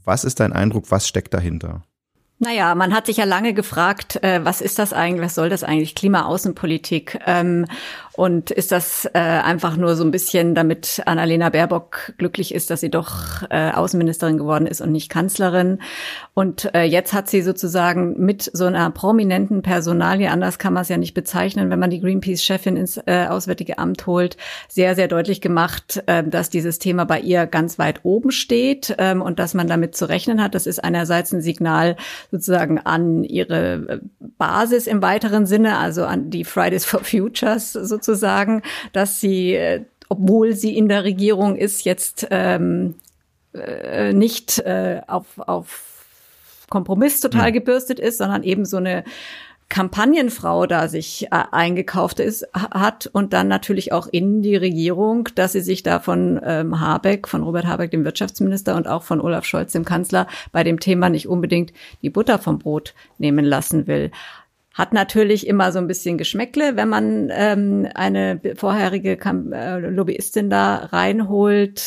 Was 0.06 0.22
ist 0.22 0.38
dein 0.38 0.52
Eindruck, 0.52 0.92
was 0.92 1.08
steckt 1.08 1.34
dahinter? 1.34 1.84
Naja, 2.38 2.74
man 2.74 2.94
hat 2.94 3.06
sich 3.06 3.16
ja 3.16 3.24
lange 3.24 3.54
gefragt, 3.54 4.22
äh, 4.22 4.44
was 4.44 4.60
ist 4.60 4.78
das 4.78 4.92
eigentlich, 4.92 5.24
was 5.24 5.34
soll 5.34 5.48
das 5.48 5.64
eigentlich, 5.64 5.94
Klimaaußenpolitik? 5.94 7.18
Ähm, 7.26 7.64
und 8.16 8.50
ist 8.50 8.72
das 8.72 9.04
äh, 9.12 9.18
einfach 9.18 9.76
nur 9.76 9.94
so 9.94 10.02
ein 10.02 10.10
bisschen, 10.10 10.54
damit 10.54 11.02
Annalena 11.04 11.50
Baerbock 11.50 12.14
glücklich 12.16 12.54
ist, 12.54 12.70
dass 12.70 12.80
sie 12.80 12.90
doch 12.90 13.42
äh, 13.50 13.70
Außenministerin 13.72 14.38
geworden 14.38 14.66
ist 14.66 14.80
und 14.80 14.90
nicht 14.90 15.10
Kanzlerin? 15.10 15.80
Und 16.32 16.74
äh, 16.74 16.84
jetzt 16.84 17.12
hat 17.12 17.28
sie 17.28 17.42
sozusagen 17.42 18.18
mit 18.18 18.50
so 18.52 18.64
einer 18.64 18.90
prominenten 18.90 19.60
Personalie, 19.60 20.30
anders 20.30 20.58
kann 20.58 20.72
man 20.72 20.82
es 20.82 20.88
ja 20.88 20.96
nicht 20.96 21.12
bezeichnen, 21.12 21.70
wenn 21.70 21.78
man 21.78 21.90
die 21.90 22.00
Greenpeace-Chefin 22.00 22.76
ins 22.76 22.98
äh, 23.06 23.26
Auswärtige 23.28 23.78
Amt 23.78 24.06
holt, 24.06 24.38
sehr, 24.68 24.94
sehr 24.94 25.08
deutlich 25.08 25.42
gemacht, 25.42 26.02
äh, 26.06 26.24
dass 26.24 26.48
dieses 26.48 26.78
Thema 26.78 27.04
bei 27.04 27.20
ihr 27.20 27.46
ganz 27.46 27.78
weit 27.78 28.00
oben 28.02 28.30
steht 28.30 28.94
ähm, 28.98 29.20
und 29.20 29.38
dass 29.38 29.52
man 29.52 29.68
damit 29.68 29.94
zu 29.94 30.08
rechnen 30.08 30.42
hat. 30.42 30.54
Das 30.54 30.66
ist 30.66 30.82
einerseits 30.82 31.32
ein 31.32 31.42
Signal 31.42 31.96
sozusagen 32.30 32.78
an 32.78 33.24
ihre 33.24 33.74
äh, 33.88 33.98
Basis 34.38 34.86
im 34.86 35.02
weiteren 35.02 35.46
Sinne, 35.46 35.78
also 35.78 36.04
an 36.04 36.30
die 36.30 36.44
Fridays 36.44 36.84
for 36.84 37.00
Futures 37.00 37.72
sozusagen, 37.72 38.62
dass 38.92 39.20
sie, 39.20 39.54
äh, 39.54 39.84
obwohl 40.08 40.54
sie 40.54 40.76
in 40.76 40.88
der 40.88 41.04
Regierung 41.04 41.56
ist, 41.56 41.84
jetzt 41.84 42.26
ähm, 42.30 42.94
äh, 43.54 44.12
nicht 44.12 44.58
äh, 44.60 45.02
auf, 45.06 45.38
auf 45.38 45.96
Kompromiss 46.68 47.20
total 47.20 47.52
gebürstet 47.52 48.00
ist, 48.00 48.18
sondern 48.18 48.42
eben 48.42 48.64
so 48.64 48.78
eine 48.78 49.04
Kampagnenfrau 49.68 50.66
da 50.66 50.88
sich 50.88 51.26
äh, 51.26 51.42
eingekauft 51.50 52.20
ist, 52.20 52.46
ha- 52.54 52.70
hat 52.80 53.08
und 53.12 53.32
dann 53.32 53.48
natürlich 53.48 53.92
auch 53.92 54.06
in 54.06 54.42
die 54.42 54.56
Regierung, 54.56 55.28
dass 55.34 55.52
sie 55.52 55.60
sich 55.60 55.82
da 55.82 55.98
von 55.98 56.40
ähm, 56.44 56.80
Habeck, 56.80 57.26
von 57.28 57.42
Robert 57.42 57.66
Habeck, 57.66 57.90
dem 57.90 58.04
Wirtschaftsminister 58.04 58.76
und 58.76 58.86
auch 58.86 59.02
von 59.02 59.20
Olaf 59.20 59.44
Scholz, 59.44 59.72
dem 59.72 59.84
Kanzler, 59.84 60.28
bei 60.52 60.62
dem 60.62 60.78
Thema 60.80 61.10
nicht 61.10 61.28
unbedingt 61.28 61.72
die 62.02 62.10
Butter 62.10 62.38
vom 62.38 62.58
Brot 62.58 62.94
nehmen 63.18 63.44
lassen 63.44 63.86
will. 63.86 64.10
Hat 64.76 64.92
natürlich 64.92 65.46
immer 65.46 65.72
so 65.72 65.78
ein 65.78 65.86
bisschen 65.86 66.18
Geschmäckle, 66.18 66.76
wenn 66.76 66.90
man 66.90 67.30
ähm, 67.32 67.88
eine 67.94 68.38
vorherige 68.56 69.16
Kam 69.16 69.50
äh, 69.50 69.78
Lobbyistin 69.78 70.50
da 70.50 70.76
reinholt, 70.92 71.82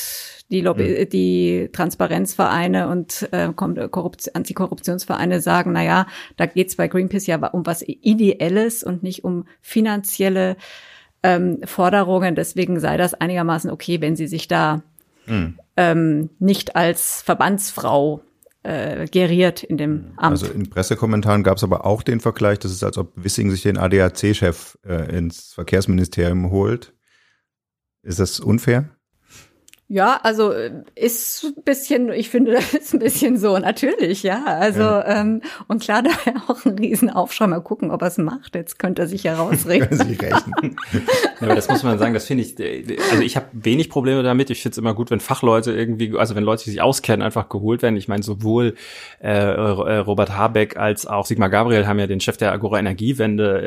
die, 0.49 0.61
Lobby, 0.61 1.07
die 1.07 1.69
Transparenzvereine 1.71 2.87
und 2.87 3.29
äh, 3.31 3.53
Korrupt 3.53 4.35
Antikorruptionsvereine 4.35 5.39
sagen, 5.39 5.73
na 5.73 5.83
ja, 5.83 6.07
da 6.35 6.47
geht's 6.47 6.77
bei 6.77 6.87
Greenpeace 6.87 7.27
ja 7.27 7.37
um 7.49 7.67
was 7.67 7.83
Ideelles 7.83 8.83
und 8.83 9.03
nicht 9.03 9.23
um 9.23 9.45
finanzielle 9.61 10.57
ähm, 11.21 11.59
Forderungen. 11.65 12.33
Deswegen 12.33 12.79
sei 12.79 12.97
das 12.97 13.13
einigermaßen 13.13 13.69
okay, 13.69 14.01
wenn 14.01 14.15
sie 14.15 14.27
sich 14.27 14.47
da 14.47 14.81
ähm, 15.77 16.31
nicht 16.39 16.75
als 16.75 17.21
Verbandsfrau 17.21 18.23
äh, 18.63 19.07
geriert 19.07 19.63
in 19.63 19.77
dem 19.77 20.13
Amt. 20.17 20.31
Also 20.31 20.47
in 20.47 20.69
Pressekommentaren 20.69 21.43
gab 21.43 21.57
es 21.57 21.63
aber 21.63 21.85
auch 21.85 22.03
den 22.03 22.19
Vergleich, 22.19 22.59
das 22.59 22.71
ist, 22.71 22.83
als 22.83 22.97
ob 22.97 23.13
Wissing 23.15 23.51
sich 23.51 23.61
den 23.61 23.77
ADAC-Chef 23.77 24.77
äh, 24.85 25.15
ins 25.17 25.53
Verkehrsministerium 25.53 26.51
holt. 26.51 26.93
Ist 28.01 28.19
das 28.19 28.39
unfair? 28.39 28.89
Ja, 29.91 30.19
also 30.21 30.51
äh, 30.51 30.83
ist 30.93 31.43
ein 31.45 31.63
bisschen, 31.63 32.13
ich 32.13 32.29
finde, 32.29 32.51
das 32.53 32.75
ist 32.75 32.93
ein 32.93 32.99
bisschen 32.99 33.37
so, 33.37 33.57
natürlich, 33.57 34.21
ja. 34.21 34.45
Also, 34.45 34.81
Ja. 34.81 35.21
Ähm, 35.21 35.41
und 35.67 35.81
klar, 35.81 36.03
da 36.03 36.11
wäre 36.25 36.43
auch 36.47 36.63
ein 36.65 36.77
Riesenaufschrei. 36.77 37.47
Mal 37.47 37.61
gucken, 37.61 37.89
ob 37.89 38.03
er 38.03 38.09
es 38.09 38.19
macht. 38.19 38.53
Jetzt 38.53 38.77
könnte 38.77 39.01
er 39.01 39.07
sich 39.07 39.23
Sie 39.23 40.13
rechnen. 40.13 40.75
Ja, 41.41 41.47
aber 41.47 41.55
das 41.55 41.69
muss 41.69 41.83
man 41.83 41.97
sagen, 41.97 42.13
das 42.13 42.25
finde 42.25 42.43
ich, 42.43 42.55
also 43.11 43.23
ich 43.23 43.37
habe 43.37 43.45
wenig 43.53 43.89
Probleme 43.89 44.23
damit. 44.23 44.49
Ich 44.49 44.61
finde 44.61 44.73
es 44.73 44.77
immer 44.77 44.93
gut, 44.93 45.09
wenn 45.09 45.21
Fachleute 45.21 45.71
irgendwie, 45.71 46.17
also 46.17 46.35
wenn 46.35 46.43
Leute, 46.43 46.65
die 46.65 46.71
sich 46.71 46.81
auskennen, 46.81 47.25
einfach 47.25 47.47
geholt 47.47 47.81
werden. 47.81 47.95
Ich 47.95 48.09
meine, 48.09 48.23
sowohl 48.23 48.75
äh, 49.21 49.29
äh, 49.29 49.97
Robert 49.99 50.35
Habeck 50.35 50.75
als 50.75 51.07
auch 51.07 51.25
Sigmar 51.25 51.49
Gabriel 51.49 51.87
haben 51.87 51.97
ja 51.97 52.07
den 52.07 52.19
Chef 52.19 52.35
der 52.35 52.51
Agora 52.51 52.79
Energiewende, 52.79 53.61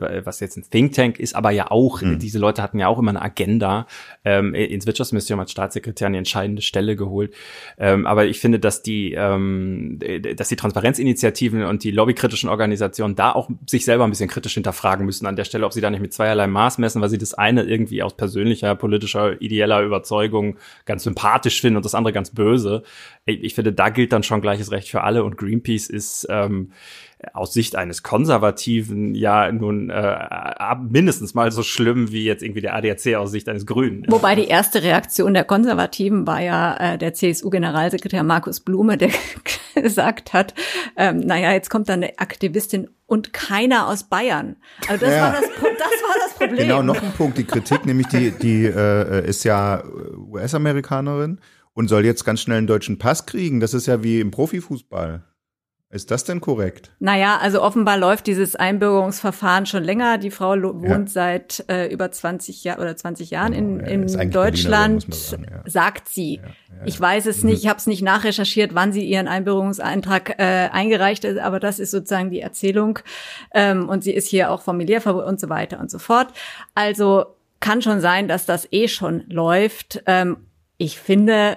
äh, 0.00 0.26
was 0.26 0.40
jetzt 0.40 0.56
ein 0.56 0.64
Think 0.70 0.94
Tank 0.94 1.20
ist, 1.20 1.36
aber 1.36 1.50
ja 1.50 1.70
auch, 1.70 2.00
diese 2.02 2.38
Leute 2.38 2.62
hatten 2.62 2.78
ja 2.78 2.88
auch 2.88 2.98
immer 2.98 3.10
eine 3.10 3.20
Agenda 3.20 3.86
ähm, 4.24 4.54
ins 4.54 4.86
Wirtschaftsministerium 4.86 5.40
als 5.40 5.50
Staatssekretär 5.68 6.10
die 6.10 6.18
entscheidende 6.18 6.62
Stelle 6.62 6.96
geholt. 6.96 7.34
Ähm, 7.78 8.06
aber 8.06 8.26
ich 8.26 8.40
finde, 8.40 8.58
dass 8.58 8.82
die, 8.82 9.12
ähm, 9.12 9.98
dass 10.36 10.48
die 10.48 10.56
Transparenzinitiativen 10.56 11.64
und 11.64 11.84
die 11.84 11.90
lobbykritischen 11.90 12.48
Organisationen 12.48 13.14
da 13.14 13.32
auch 13.32 13.50
sich 13.66 13.84
selber 13.84 14.04
ein 14.04 14.10
bisschen 14.10 14.28
kritisch 14.28 14.54
hinterfragen 14.54 15.04
müssen 15.04 15.26
an 15.26 15.36
der 15.36 15.44
Stelle, 15.44 15.66
ob 15.66 15.72
sie 15.72 15.80
da 15.80 15.90
nicht 15.90 16.00
mit 16.00 16.12
zweierlei 16.12 16.46
Maß 16.46 16.78
messen, 16.78 17.02
weil 17.02 17.10
sie 17.10 17.18
das 17.18 17.34
eine 17.34 17.62
irgendwie 17.62 18.02
aus 18.02 18.16
persönlicher, 18.16 18.74
politischer, 18.74 19.40
ideeller 19.40 19.82
Überzeugung 19.82 20.56
ganz 20.86 21.04
sympathisch 21.04 21.60
finden 21.60 21.76
und 21.76 21.84
das 21.84 21.94
andere 21.94 22.12
ganz 22.12 22.30
böse. 22.30 22.82
Ich, 23.24 23.42
ich 23.42 23.54
finde, 23.54 23.72
da 23.72 23.90
gilt 23.90 24.12
dann 24.12 24.22
schon 24.22 24.40
gleiches 24.40 24.72
Recht 24.72 24.88
für 24.88 25.02
alle 25.02 25.24
und 25.24 25.36
Greenpeace 25.36 25.88
ist 25.88 26.26
ähm, 26.30 26.72
aus 27.32 27.52
Sicht 27.52 27.74
eines 27.74 28.02
Konservativen 28.02 29.14
ja 29.14 29.50
nun 29.50 29.90
äh, 29.90 30.76
mindestens 30.88 31.34
mal 31.34 31.50
so 31.50 31.62
schlimm 31.62 32.12
wie 32.12 32.24
jetzt 32.24 32.42
irgendwie 32.42 32.60
der 32.60 32.74
ADAC 32.76 33.14
aus 33.16 33.32
Sicht 33.32 33.48
eines 33.48 33.66
Grünen. 33.66 34.04
Wobei 34.08 34.34
die 34.36 34.46
erste 34.46 34.82
Reaktion 34.82 35.34
der 35.34 35.44
Konservativen 35.44 36.26
war 36.26 36.40
ja 36.40 36.76
äh, 36.94 36.98
der 36.98 37.14
CSU-Generalsekretär 37.14 38.22
Markus 38.22 38.60
Blume, 38.60 38.96
der 38.96 39.10
gesagt 39.74 40.32
hat, 40.32 40.54
ähm, 40.96 41.18
naja, 41.20 41.52
jetzt 41.52 41.70
kommt 41.70 41.88
da 41.88 41.94
eine 41.94 42.18
Aktivistin 42.18 42.88
und 43.06 43.32
keiner 43.32 43.88
aus 43.88 44.04
Bayern. 44.04 44.56
Also 44.88 45.04
das, 45.06 45.14
Ja. 45.14 45.22
war, 45.22 45.32
das, 45.32 45.42
das 45.42 45.58
war 45.60 46.16
das 46.24 46.34
Problem. 46.34 46.56
Genau, 46.56 46.82
noch 46.82 47.02
ein 47.02 47.12
Punkt, 47.12 47.38
die 47.38 47.44
Kritik, 47.44 47.84
nämlich 47.84 48.06
die, 48.08 48.30
die 48.30 48.64
äh, 48.64 49.26
ist 49.26 49.44
ja 49.44 49.82
US-Amerikanerin 50.30 51.40
und 51.74 51.88
soll 51.88 52.04
jetzt 52.04 52.24
ganz 52.24 52.40
schnell 52.40 52.58
einen 52.58 52.66
deutschen 52.66 52.98
Pass 52.98 53.26
kriegen. 53.26 53.60
Das 53.60 53.74
ist 53.74 53.86
ja 53.86 54.02
wie 54.02 54.20
im 54.20 54.30
Profifußball. 54.30 55.24
Ist 55.90 56.10
das 56.10 56.24
denn 56.24 56.42
korrekt? 56.42 56.90
Naja, 56.98 57.38
also 57.40 57.62
offenbar 57.62 57.96
läuft 57.96 58.26
dieses 58.26 58.54
Einbürgerungsverfahren 58.54 59.64
schon 59.64 59.82
länger. 59.82 60.18
Die 60.18 60.30
Frau 60.30 60.50
wohnt 60.52 60.84
ja. 60.84 61.06
seit 61.06 61.64
äh, 61.70 61.86
über 61.86 62.10
20 62.10 62.62
Jahren 62.62 62.80
oder 62.80 62.94
20 62.94 63.30
Jahren 63.30 63.52
genau, 63.52 63.84
in, 63.86 64.02
in 64.02 64.08
ja, 64.08 64.24
Deutschland, 64.26 65.14
sagen, 65.14 65.46
ja. 65.50 65.62
sagt 65.64 66.08
sie. 66.08 66.42
Ich 66.84 67.00
weiß 67.00 67.24
es 67.24 67.42
nicht, 67.42 67.62
ich 67.62 67.68
habe 67.68 67.78
es 67.78 67.86
nicht 67.86 68.02
nachrecherchiert, 68.02 68.74
wann 68.74 68.92
sie 68.92 69.02
ihren 69.02 69.28
Einbürgerungseintrag 69.28 70.38
äh, 70.38 70.68
eingereicht 70.70 71.24
hat, 71.24 71.38
aber 71.38 71.58
das 71.58 71.78
ist 71.78 71.90
sozusagen 71.90 72.30
die 72.30 72.40
Erzählung. 72.40 72.98
Ähm, 73.54 73.88
und 73.88 74.04
sie 74.04 74.12
ist 74.12 74.28
hier 74.28 74.50
auch 74.50 74.60
familiär 74.60 75.06
und 75.06 75.40
so 75.40 75.48
weiter 75.48 75.80
und 75.80 75.90
so 75.90 75.98
fort. 75.98 76.34
Also 76.74 77.24
kann 77.60 77.80
schon 77.80 78.02
sein, 78.02 78.28
dass 78.28 78.44
das 78.44 78.68
eh 78.72 78.88
schon 78.88 79.24
läuft. 79.28 80.02
Ähm, 80.04 80.48
ich 80.76 80.98
finde, 80.98 81.56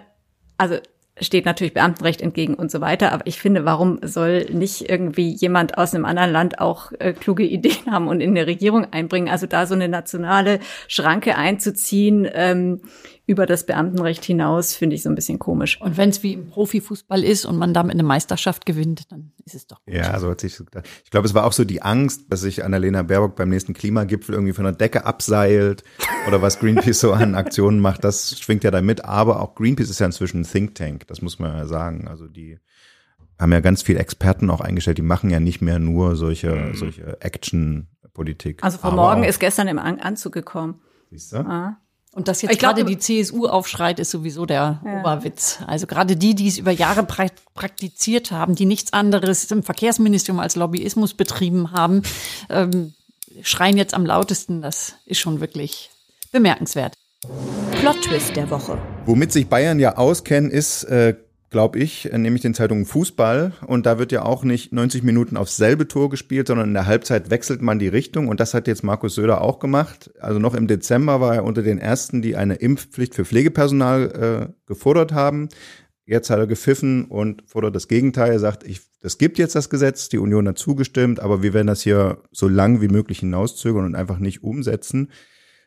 also 0.58 0.78
steht 1.19 1.45
natürlich 1.45 1.74
Beamtenrecht 1.74 2.21
entgegen 2.21 2.54
und 2.54 2.71
so 2.71 2.82
weiter. 2.82 3.12
Aber 3.12 3.26
ich 3.28 3.39
finde, 3.39 3.65
warum 3.65 4.00
soll 4.02 4.45
nicht 4.52 4.89
irgendwie 4.89 5.30
jemand 5.30 5.78
aus 5.78 5.93
einem 5.93 6.06
anderen 6.06 6.32
Land 6.32 6.60
auch 6.60 6.91
äh, 7.00 7.13
kluge 7.13 7.43
Ideen 7.43 7.91
haben 7.91 8.08
und 8.08 8.21
in 8.21 8.32
eine 8.32 8.47
Regierung 8.47 8.88
einbringen? 8.91 9.30
Also 9.30 9.47
da 9.47 9.65
so 9.65 9.76
eine 9.76 9.89
nationale 9.89 10.60
Schranke 10.88 11.36
einzuziehen, 11.36 12.28
ähm, 12.34 12.82
über 13.28 13.46
das 13.46 13.66
Beamtenrecht 13.66 14.26
hinaus, 14.26 14.74
finde 14.74 14.96
ich 14.96 15.04
so 15.04 15.10
ein 15.10 15.16
bisschen 15.16 15.40
komisch. 15.40 15.80
Und 15.80 15.96
wenn 15.96 16.10
es 16.10 16.24
wie 16.24 16.34
im 16.34 16.48
Profifußball 16.48 17.24
ist 17.24 17.46
und 17.46 17.58
man 17.58 17.74
damit 17.74 17.94
eine 17.94 18.04
Meisterschaft 18.04 18.66
gewinnt, 18.66 19.12
dann 19.12 19.32
ist 19.46 19.56
es 19.56 19.68
doch 19.68 19.84
gut. 19.86 19.94
Ja, 19.94 20.20
so 20.20 20.30
hat 20.30 20.42
sich 20.42 20.58
gedacht. 20.58 20.88
Ich 21.06 21.12
glaube, 21.12 21.28
es 21.28 21.34
war 21.34 21.46
auch 21.46 21.54
so 21.54 21.64
die 21.64 21.82
Angst, 21.82 22.26
dass 22.30 22.42
sich 22.42 22.64
Annalena 22.66 23.04
Baerbock 23.04 23.36
beim 23.36 23.50
nächsten 23.50 23.74
Klimagipfel 23.74 24.34
irgendwie 24.34 24.54
von 24.54 24.66
der 24.66 24.74
Decke 24.74 25.06
abseilt 25.06 25.84
oder 26.28 26.42
was 26.42 26.60
Greenpeace 26.60 27.00
so 27.00 27.14
an 27.14 27.36
Aktionen 27.36 27.80
macht, 27.80 28.04
das 28.04 28.40
schwingt 28.40 28.64
ja 28.64 28.72
da 28.72 28.82
mit. 28.82 29.06
Aber 29.06 29.42
auch 29.42 29.56
Greenpeace 29.56 29.90
ist 29.90 30.00
ja 30.00 30.08
inzwischen 30.08 30.42
ein 30.42 30.46
Think 30.46 30.76
Tank, 30.76 31.08
das 31.08 31.22
muss 31.22 31.40
man 31.40 31.56
ja 31.56 31.68
sagen. 31.68 32.08
Also 32.08 32.28
die 32.28 32.60
haben 33.40 33.52
ja 33.52 33.60
ganz 33.60 33.82
viele 33.82 34.00
Experten 34.00 34.50
auch 34.50 34.62
eingestellt, 34.62 34.98
die 34.98 35.04
machen 35.04 35.30
ja 35.30 35.40
nicht 35.40 35.62
mehr 35.62 35.80
nur 35.80 36.16
solche, 36.16 36.54
mhm. 36.54 36.76
solche 36.76 37.22
Action-Politik. 37.22 38.64
Also 38.64 38.78
vor 38.78 38.92
morgen 38.92 39.24
ist 39.24 39.40
gestern 39.40 39.68
im 39.68 39.80
Anzug 39.80 40.34
gekommen. 40.34 40.82
Siehst 41.10 41.34
du? 41.34 41.38
Ah. 41.38 41.81
Und 42.13 42.28
dass 42.28 42.41
jetzt 42.41 42.60
gerade 42.60 42.84
die 42.84 42.97
CSU 42.97 43.47
aufschreit, 43.47 43.97
ist 43.97 44.12
sowieso 44.12 44.45
der 44.45 44.82
ja. 44.84 45.00
Oberwitz. 45.00 45.60
Also 45.65 45.88
gerade 45.88 46.17
die, 46.17 46.36
die 46.36 46.50
es 46.50 46.58
über 46.58 46.71
Jahre 46.71 47.04
praktiziert 47.04 48.32
haben, 48.32 48.56
die 48.56 48.65
nichts 48.65 48.91
anderes 48.91 49.50
im 49.50 49.63
Verkehrsministerium 49.63 50.41
als 50.41 50.58
Lobbyismus 50.58 51.13
betrieben 51.13 51.71
haben, 51.71 52.04
ähm, 52.50 52.93
schreien 53.43 53.78
jetzt 53.78 53.93
am 53.93 54.06
lautesten. 54.06 54.62
Das 54.62 54.95
ist 55.06 55.19
schon 55.19 55.39
wirklich 55.39 55.89
bemerkenswert. 56.34 56.95
Plot-Twist 57.80 58.36
der 58.36 58.50
Woche. 58.50 58.78
Womit 59.06 59.32
sich 59.32 59.47
Bayern 59.47 59.80
ja 59.80 59.95
auskennen, 59.95 60.52
ist 60.52 60.84
äh, 60.84 61.15
glaube 61.52 61.80
ich, 61.80 62.10
nämlich 62.12 62.42
den 62.42 62.54
Zeitungen 62.54 62.86
Fußball. 62.86 63.52
Und 63.68 63.86
da 63.86 64.00
wird 64.00 64.14
ja 64.14 64.24
auch 64.24 64.44
nicht 64.44 64.72
90 64.72 65.04
Minuten 65.04 65.36
aufs 65.36 65.58
selbe 65.58 65.88
Tor 65.88 66.10
gespielt, 66.10 66.48
sondern 66.48 66.70
in 66.70 66.74
der 66.74 66.86
Halbzeit 66.86 67.30
wechselt 67.30 67.62
man 67.62 67.78
die 67.78 67.90
Richtung. 67.90 68.30
Und 68.30 68.40
das 68.40 68.54
hat 68.54 68.68
jetzt 68.68 68.84
Markus 68.84 69.16
Söder 69.16 69.42
auch 69.42 69.60
gemacht. 69.60 70.12
Also 70.22 70.40
noch 70.40 70.56
im 70.56 70.68
Dezember 70.68 71.20
war 71.20 71.36
er 71.36 71.44
unter 71.44 71.62
den 71.62 71.78
ersten, 71.78 72.22
die 72.22 72.38
eine 72.38 72.56
Impfpflicht 72.56 73.14
für 73.14 73.26
Pflegepersonal 73.26 74.50
äh, 74.50 74.54
gefordert 74.66 75.12
haben. 75.12 75.50
Jetzt 76.06 76.30
hat 76.30 76.40
er 76.40 76.48
gepfiffen 76.48 77.06
und 77.06 77.44
fordert 77.46 77.76
das 77.76 77.90
Gegenteil. 77.90 78.32
Er 78.32 78.40
sagt, 78.40 78.64
ich, 78.66 78.82
das 79.02 79.18
gibt 79.18 79.38
jetzt 79.38 79.56
das 79.56 79.70
Gesetz, 79.70 80.08
die 80.08 80.20
Union 80.20 80.48
hat 80.48 80.58
zugestimmt, 80.58 81.20
aber 81.20 81.44
wir 81.44 81.54
werden 81.54 81.68
das 81.68 81.82
hier 81.82 82.24
so 82.32 82.48
lang 82.48 82.82
wie 82.82 82.88
möglich 82.88 83.20
hinauszögern 83.20 83.86
und 83.86 83.96
einfach 83.96 84.20
nicht 84.20 84.42
umsetzen. 84.42 85.10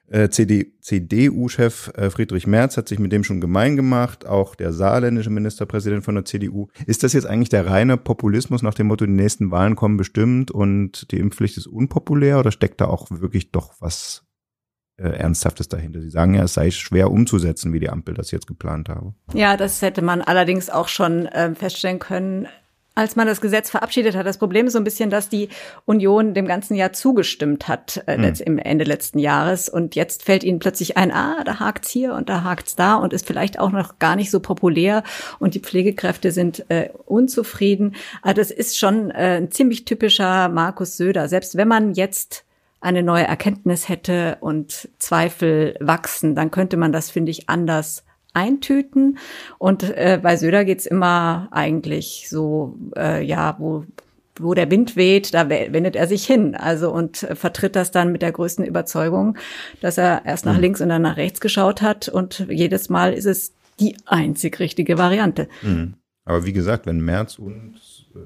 Äh, 0.09 0.29
CDU-Chef 0.29 1.93
äh, 1.95 2.11
Friedrich 2.11 2.47
Merz 2.47 2.77
hat 2.77 2.89
sich 2.89 2.99
mit 2.99 3.11
dem 3.11 3.25
schon 3.25 3.41
gemein 3.41 3.75
gemacht, 3.77 4.27
auch 4.27 4.55
der 4.55 4.73
saarländische 4.73 5.31
Ministerpräsident 5.31 6.05
von 6.05 6.15
der 6.15 6.25
CDU. 6.27 6.69
Ist 6.87 7.03
das 7.03 7.15
jetzt 7.15 7.27
eigentlich 7.27 7.49
der 7.49 7.67
reine 7.67 7.97
Populismus 7.97 8.63
nach 8.63 8.75
dem 8.75 8.89
Motto, 8.89 9.07
die 9.07 9.13
nächsten 9.13 9.51
Wahlen 9.51 9.77
kommen 9.77 9.97
bestimmt 9.97 10.51
und 10.51 11.11
die 11.11 11.19
Impfpflicht 11.19 11.57
ist 11.57 11.67
unpopulär 11.67 12.39
oder 12.39 12.53
steckt 12.53 12.81
da 12.81 12.87
auch 12.87 13.07
wirklich 13.11 13.51
doch 13.51 13.75
was 13.81 14.25
äh, 14.97 15.09
Ernsthaftes 15.09 15.69
dahinter. 15.69 16.01
Sie 16.01 16.11
sagen 16.11 16.35
ja, 16.35 16.45
es 16.45 16.55
sei 16.55 16.71
schwer 16.71 17.11
umzusetzen, 17.11 17.73
wie 17.73 17.81
die 17.81 17.91
Ampel 17.91 18.15
das 18.15 18.31
jetzt 18.31 18.47
geplant 18.47 18.89
habe. 18.89 19.15
Ja, 19.33 19.57
das 19.57 19.83
hätte 19.83 20.03
man 20.03 20.21
allerdings 20.21 20.71
auch 20.71 20.89
schon 20.89 21.27
äh, 21.27 21.55
feststellen 21.55 21.99
können, 21.99 22.47
als 22.95 23.17
man 23.17 23.27
das 23.27 23.41
Gesetz 23.41 23.71
verabschiedet 23.71 24.15
hat. 24.15 24.27
Das 24.27 24.39
Problem 24.39 24.67
ist 24.67 24.75
so 24.75 24.79
ein 24.79 24.85
bisschen, 24.85 25.11
dass 25.11 25.29
die 25.29 25.49
Union 25.85 26.35
dem 26.35 26.47
ganzen 26.47 26.75
Jahr 26.75 26.93
zugestimmt 26.93 27.69
hat 27.69 28.03
äh, 28.07 28.17
hm. 28.17 28.35
im 28.45 28.59
Ende 28.59 28.85
letzten 28.85 29.19
Jahres 29.19 29.69
und 29.69 29.95
jetzt 29.95 30.23
fällt 30.23 30.45
ihnen 30.45 30.59
plötzlich 30.59 30.97
ein, 30.97 31.11
ah, 31.11 31.43
da 31.45 31.61
hakt's 31.61 31.91
hier 31.91 32.15
und 32.15 32.29
da 32.29 32.45
hakt's 32.45 32.77
da 32.77 32.95
und 32.95 33.13
ist 33.13 33.27
vielleicht 33.27 33.59
auch 33.59 33.71
noch 33.71 33.99
gar 33.99 34.17
nicht 34.17 34.31
so 34.31 34.41
populär 34.41 35.03
und 35.39 35.55
die 35.55 35.61
Pflegekräfte 35.61 36.31
sind 36.31 36.65
äh, 36.71 36.91
unzufrieden. 37.07 37.95
Also 38.23 38.37
das 38.37 38.51
ist 38.51 38.79
schon 38.79 39.11
äh, 39.11 39.39
ein 39.39 39.51
ziemlich 39.51 39.85
typischer 39.85 40.49
Markus 40.49 40.97
Söder. 40.97 41.29
Selbst 41.29 41.57
wenn 41.57 41.69
man 41.69 41.95
jetzt 41.95 42.45
eine 42.81 43.03
neue 43.03 43.25
Erkenntnis 43.25 43.89
hätte 43.89 44.37
und 44.41 44.89
Zweifel 44.99 45.75
wachsen, 45.81 46.35
dann 46.35 46.51
könnte 46.51 46.77
man 46.77 46.93
das, 46.93 47.11
finde 47.11 47.31
ich, 47.31 47.49
anders 47.49 48.05
eintüten. 48.35 49.19
Und 49.59 49.85
äh, 49.85 50.21
bei 50.23 50.37
Söder 50.37 50.65
geht's 50.65 50.87
immer 50.87 51.49
eigentlich 51.51 52.27
so, 52.29 52.77
äh, 52.97 53.25
ja, 53.25 53.57
wo 53.59 53.85
wo 54.41 54.53
der 54.55 54.69
Wind 54.71 54.97
weht, 54.97 55.33
da 55.33 55.49
wendet 55.49 55.95
er 55.95 56.09
sich 56.09 56.27
hin. 56.27 56.57
Also 56.57 56.93
und 56.93 57.23
äh, 57.23 57.37
vertritt 57.37 57.77
das 57.77 57.91
dann 57.91 58.13
mit 58.13 58.21
der 58.23 58.33
größten 58.33 58.65
Überzeugung, 58.65 59.39
dass 59.81 59.97
er 59.97 60.23
erst 60.25 60.45
nach 60.45 60.57
mhm. 60.57 60.61
links 60.61 60.81
und 60.81 60.89
dann 60.89 61.03
nach 61.03 61.17
rechts 61.17 61.41
geschaut 61.41 61.83
hat. 61.83 62.09
Und 62.09 62.47
jedes 62.51 62.89
Mal 62.89 63.13
ist 63.13 63.27
es 63.27 63.53
die 63.79 63.97
einzig 64.07 64.59
richtige 64.59 64.99
Variante. 64.99 65.49
Mhm. 65.63 65.95
Aber 66.25 66.45
wie 66.47 66.53
gesagt, 66.53 66.87
wenn 66.87 67.01
Merz 67.01 67.39
und 67.39 67.77
äh, 68.15 68.19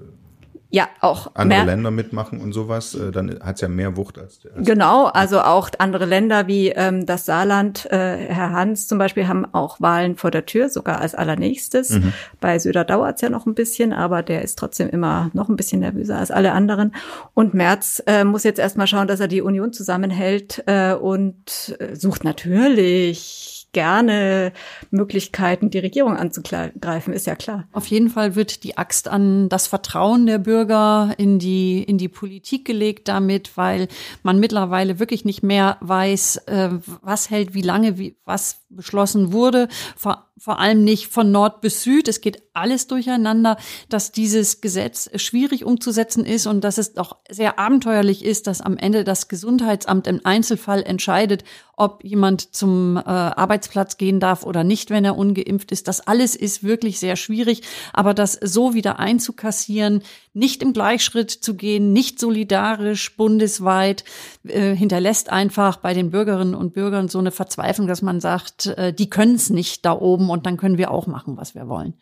ja, 0.71 0.89
auch 1.01 1.31
andere 1.35 1.65
Länder 1.65 1.91
mitmachen 1.91 2.41
und 2.41 2.53
sowas, 2.53 2.95
äh, 2.95 3.11
dann 3.11 3.39
hat's 3.43 3.63
ja 3.63 3.69
mehr 3.69 3.97
Wucht 3.97 4.19
als, 4.19 4.41
als 4.55 4.67
Genau, 4.67 5.07
also 5.07 5.41
auch 5.41 5.71
andere 5.79 6.05
Länder 6.05 6.47
wie 6.47 6.69
ähm, 6.69 7.07
das 7.07 7.25
Saarland, 7.25 7.87
äh, 7.91 8.17
Herr 8.17 8.53
Hans 8.53 8.87
zum 8.87 8.99
Beispiel, 8.99 9.29
haben 9.29 9.47
auch 9.55 9.81
Wahlen 9.81 10.17
vor 10.17 10.31
der 10.31 10.45
Tür, 10.45 10.69
sogar 10.69 11.01
als 11.01 11.15
allernächstes. 11.15 11.91
Mhm. 11.91 12.13
Bei 12.41 12.59
Söder 12.59 12.85
dauert's 12.85 13.23
ja 13.23 13.31
noch 13.31 13.47
ein 13.47 13.55
bisschen, 13.55 13.95
aber 13.95 14.23
der 14.23 14.43
ist 14.43 14.59
trotzdem 14.59 14.91
immer 14.91 15.31
noch 15.33 15.49
ein 15.49 15.57
bisschen 15.57 15.81
nervöser 15.81 16.19
als 16.19 16.31
alle 16.31 16.53
anderen. 16.53 16.95
Und 17.33 17.55
Merz 17.55 18.03
äh, 18.07 18.25
muss 18.25 18.45
jetzt 18.45 18.59
erstmal 18.59 18.87
schauen, 18.87 19.09
dass 19.09 19.21
er 19.21 19.29
die 19.29 19.41
Union 19.41 19.73
zusammenhält 19.73 20.65
äh, 20.67 20.93
und 20.93 21.77
äh, 21.79 21.97
sucht 21.97 22.25
natürlich 22.25 23.58
gerne 23.73 24.53
Möglichkeiten, 24.91 25.71
die 25.71 25.79
Regierung 25.79 26.17
anzugreifen, 26.17 27.13
ist 27.13 27.27
ja 27.27 27.35
klar. 27.35 27.69
Auf 27.73 27.87
jeden 27.87 28.09
Fall 28.09 28.35
wird 28.35 28.65
die 28.65 28.79
Axt 28.79 29.09
an 29.09 29.49
das 29.49 29.67
Vertrauen 29.67 30.27
der 30.27 30.39
Bürger 30.39 31.15
in 31.19 31.39
die, 31.39 31.83
in 31.83 31.99
die 31.99 32.09
Politik 32.09 32.65
gelegt 32.65 33.09
damit, 33.09 33.57
weil 33.57 33.89
man 34.23 34.39
mittlerweile 34.41 34.99
wirklich 34.99 35.25
nicht 35.25 35.43
mehr 35.43 35.77
weiß, 35.81 36.37
äh, 36.47 36.71
was 37.03 37.31
hält 37.31 37.55
wie 37.55 37.63
lange, 37.63 37.99
wie, 37.99 38.17
was 38.25 38.63
beschlossen 38.71 39.33
wurde. 39.33 39.69
Vor 39.97 40.28
vor 40.39 40.59
allem 40.59 40.85
nicht 40.85 41.09
von 41.09 41.33
Nord 41.33 41.61
bis 41.61 41.83
Süd. 41.83 42.09
Es 42.09 42.21
geht 42.21 42.43
alles 42.55 42.87
durcheinander, 42.87 43.57
dass 43.89 44.13
dieses 44.13 44.61
Gesetz 44.61 45.11
schwierig 45.17 45.65
umzusetzen 45.65 46.25
ist 46.25 46.47
und 46.47 46.63
dass 46.63 46.79
es 46.79 46.97
auch 46.97 47.17
sehr 47.31 47.59
abenteuerlich 47.59 48.25
ist, 48.25 48.47
dass 48.47 48.61
am 48.61 48.77
Ende 48.77 49.05
das 49.05 49.29
Gesundheitsamt 49.29 50.07
im 50.07 50.21
Einzelfall 50.25 50.83
entscheidet, 50.83 51.45
ob 51.77 52.03
jemand 52.03 52.55
zum 52.55 52.97
äh, 52.97 53.01
Arbeitsplatz 53.01 53.99
gehen 53.99 54.19
darf 54.19 54.45
oder 54.45 54.65
nicht, 54.65 54.91
wenn 54.91 55.05
er 55.05 55.17
ungeimpft 55.17 55.71
ist. 55.71 55.87
Das 55.87 56.01
alles 56.01 56.35
ist 56.35 56.65
wirklich 56.65 56.99
sehr 56.99 57.15
schwierig. 57.15 57.63
Aber 57.93 58.15
das 58.15 58.33
so 58.33 58.75
wieder 58.75 58.99
einzukassieren, 58.99 60.03
nicht 60.35 60.63
im 60.63 60.73
Gleichschritt 60.73 61.31
zu 61.31 61.55
gehen, 61.55 61.93
nicht 61.93 62.19
solidarisch 62.19 63.17
bundesweit, 63.17 64.05
äh, 64.47 64.75
hinterlässt 64.75 65.31
einfach 65.31 65.77
bei 65.77 65.95
den 65.95 66.11
Bürgerinnen 66.11 66.55
und 66.55 66.75
Bürgern 66.75 67.09
so 67.09 67.19
eine 67.19 67.31
Verzweiflung, 67.31 67.87
dass 67.87 68.03
man 68.03 68.21
sagt, 68.21 68.67
äh, 68.67 68.93
die 68.93 69.09
können 69.09 69.37
es 69.37 69.51
nicht 69.51 69.85
da 69.85 69.93
oben 69.93 70.28
und 70.31 70.47
dann 70.47 70.57
können 70.57 70.79
wir 70.79 70.91
auch 70.91 71.07
machen, 71.07 71.37
was 71.37 71.55
wir 71.55 71.69
wollen. 71.69 71.95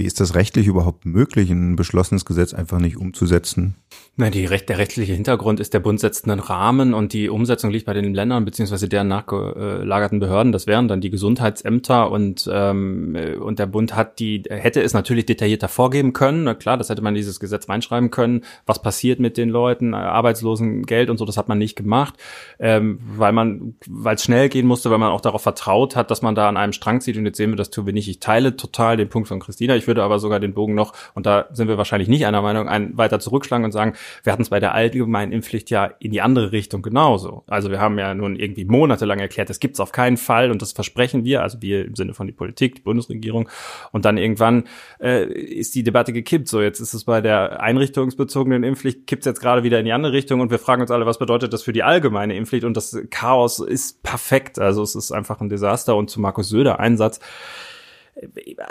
Wie 0.00 0.06
ist 0.06 0.18
das 0.18 0.34
rechtlich 0.34 0.66
überhaupt 0.66 1.04
möglich, 1.04 1.50
ein 1.50 1.76
beschlossenes 1.76 2.24
Gesetz 2.24 2.54
einfach 2.54 2.78
nicht 2.78 2.96
umzusetzen? 2.96 3.74
Na, 4.16 4.30
die, 4.30 4.46
der 4.46 4.78
rechtliche 4.78 5.12
Hintergrund 5.12 5.60
ist, 5.60 5.74
der 5.74 5.80
Bund 5.80 6.00
setzt 6.00 6.26
einen 6.26 6.40
Rahmen 6.40 6.94
und 6.94 7.12
die 7.12 7.28
Umsetzung 7.28 7.70
liegt 7.70 7.84
bei 7.84 7.92
den 7.92 8.14
Ländern 8.14 8.46
beziehungsweise 8.46 8.88
deren 8.88 9.08
nachgelagerten 9.08 10.18
Behörden. 10.18 10.52
Das 10.52 10.66
wären 10.66 10.88
dann 10.88 11.02
die 11.02 11.10
Gesundheitsämter 11.10 12.10
und, 12.10 12.48
ähm, 12.50 13.14
und 13.40 13.58
der 13.58 13.66
Bund 13.66 13.94
hat 13.94 14.20
die, 14.20 14.42
hätte 14.48 14.82
es 14.82 14.94
natürlich 14.94 15.26
detaillierter 15.26 15.68
vorgeben 15.68 16.14
können. 16.14 16.44
Na 16.44 16.54
klar, 16.54 16.78
das 16.78 16.88
hätte 16.88 17.02
man 17.02 17.14
in 17.14 17.18
dieses 17.18 17.38
Gesetz 17.38 17.68
reinschreiben 17.68 18.10
können. 18.10 18.44
Was 18.64 18.80
passiert 18.80 19.20
mit 19.20 19.36
den 19.36 19.50
Leuten, 19.50 19.92
Arbeitslosengeld 19.92 21.10
und 21.10 21.18
so, 21.18 21.26
das 21.26 21.36
hat 21.36 21.48
man 21.48 21.58
nicht 21.58 21.76
gemacht, 21.76 22.14
ähm, 22.58 23.00
weil 23.16 23.32
man, 23.32 23.74
weil 23.86 24.16
es 24.16 24.24
schnell 24.24 24.48
gehen 24.48 24.66
musste, 24.66 24.90
weil 24.90 24.98
man 24.98 25.12
auch 25.12 25.20
darauf 25.20 25.42
vertraut 25.42 25.94
hat, 25.94 26.10
dass 26.10 26.22
man 26.22 26.34
da 26.34 26.48
an 26.48 26.56
einem 26.56 26.72
Strang 26.72 27.02
zieht 27.02 27.18
und 27.18 27.26
jetzt 27.26 27.36
sehen 27.36 27.50
wir, 27.50 27.56
das 27.56 27.68
tun 27.68 27.84
wir 27.84 27.92
nicht. 27.92 28.08
Ich 28.08 28.20
teile 28.20 28.56
total 28.56 28.96
den 28.96 29.10
Punkt 29.10 29.28
von 29.28 29.40
Christina. 29.40 29.76
Ich 29.76 29.86
würde 29.90 30.04
aber 30.04 30.20
sogar 30.20 30.38
den 30.38 30.54
Bogen 30.54 30.74
noch, 30.74 30.92
und 31.14 31.26
da 31.26 31.48
sind 31.50 31.66
wir 31.66 31.76
wahrscheinlich 31.76 32.08
nicht 32.08 32.26
einer 32.26 32.42
Meinung, 32.42 32.68
ein, 32.68 32.96
weiter 32.96 33.18
zurückschlagen 33.18 33.64
und 33.64 33.72
sagen, 33.72 33.94
wir 34.22 34.32
hatten 34.32 34.42
es 34.42 34.50
bei 34.50 34.60
der 34.60 34.72
allgemeinen 34.72 35.32
Impfpflicht 35.32 35.68
ja 35.70 35.86
in 35.98 36.12
die 36.12 36.20
andere 36.20 36.52
Richtung 36.52 36.80
genauso. 36.80 37.42
Also 37.48 37.72
wir 37.72 37.80
haben 37.80 37.98
ja 37.98 38.14
nun 38.14 38.36
irgendwie 38.36 38.64
monatelang 38.64 39.18
erklärt, 39.18 39.50
das 39.50 39.58
gibt's 39.58 39.80
auf 39.80 39.90
keinen 39.90 40.16
Fall 40.16 40.52
und 40.52 40.62
das 40.62 40.70
versprechen 40.72 41.24
wir, 41.24 41.42
also 41.42 41.60
wir 41.60 41.84
im 41.84 41.96
Sinne 41.96 42.14
von 42.14 42.28
die 42.28 42.32
Politik, 42.32 42.76
die 42.76 42.82
Bundesregierung. 42.82 43.48
Und 43.90 44.04
dann 44.04 44.16
irgendwann 44.16 44.64
äh, 45.00 45.24
ist 45.24 45.74
die 45.74 45.82
Debatte 45.82 46.12
gekippt. 46.12 46.46
So, 46.46 46.62
jetzt 46.62 46.78
ist 46.78 46.94
es 46.94 47.04
bei 47.04 47.20
der 47.20 47.60
einrichtungsbezogenen 47.60 48.62
Impfpflicht, 48.62 49.08
kippt's 49.08 49.26
jetzt 49.26 49.40
gerade 49.40 49.64
wieder 49.64 49.80
in 49.80 49.84
die 49.84 49.92
andere 49.92 50.12
Richtung 50.12 50.40
und 50.40 50.52
wir 50.52 50.60
fragen 50.60 50.82
uns 50.82 50.92
alle, 50.92 51.06
was 51.06 51.18
bedeutet 51.18 51.52
das 51.52 51.64
für 51.64 51.72
die 51.72 51.82
allgemeine 51.82 52.36
Impfpflicht? 52.36 52.64
Und 52.64 52.76
das 52.76 52.96
Chaos 53.10 53.58
ist 53.58 54.04
perfekt. 54.04 54.60
Also 54.60 54.82
es 54.82 54.94
ist 54.94 55.10
einfach 55.10 55.40
ein 55.40 55.48
Desaster. 55.48 55.96
Und 55.96 56.10
zu 56.10 56.20
Markus 56.20 56.48
Söder 56.48 56.78
Einsatz 56.78 57.18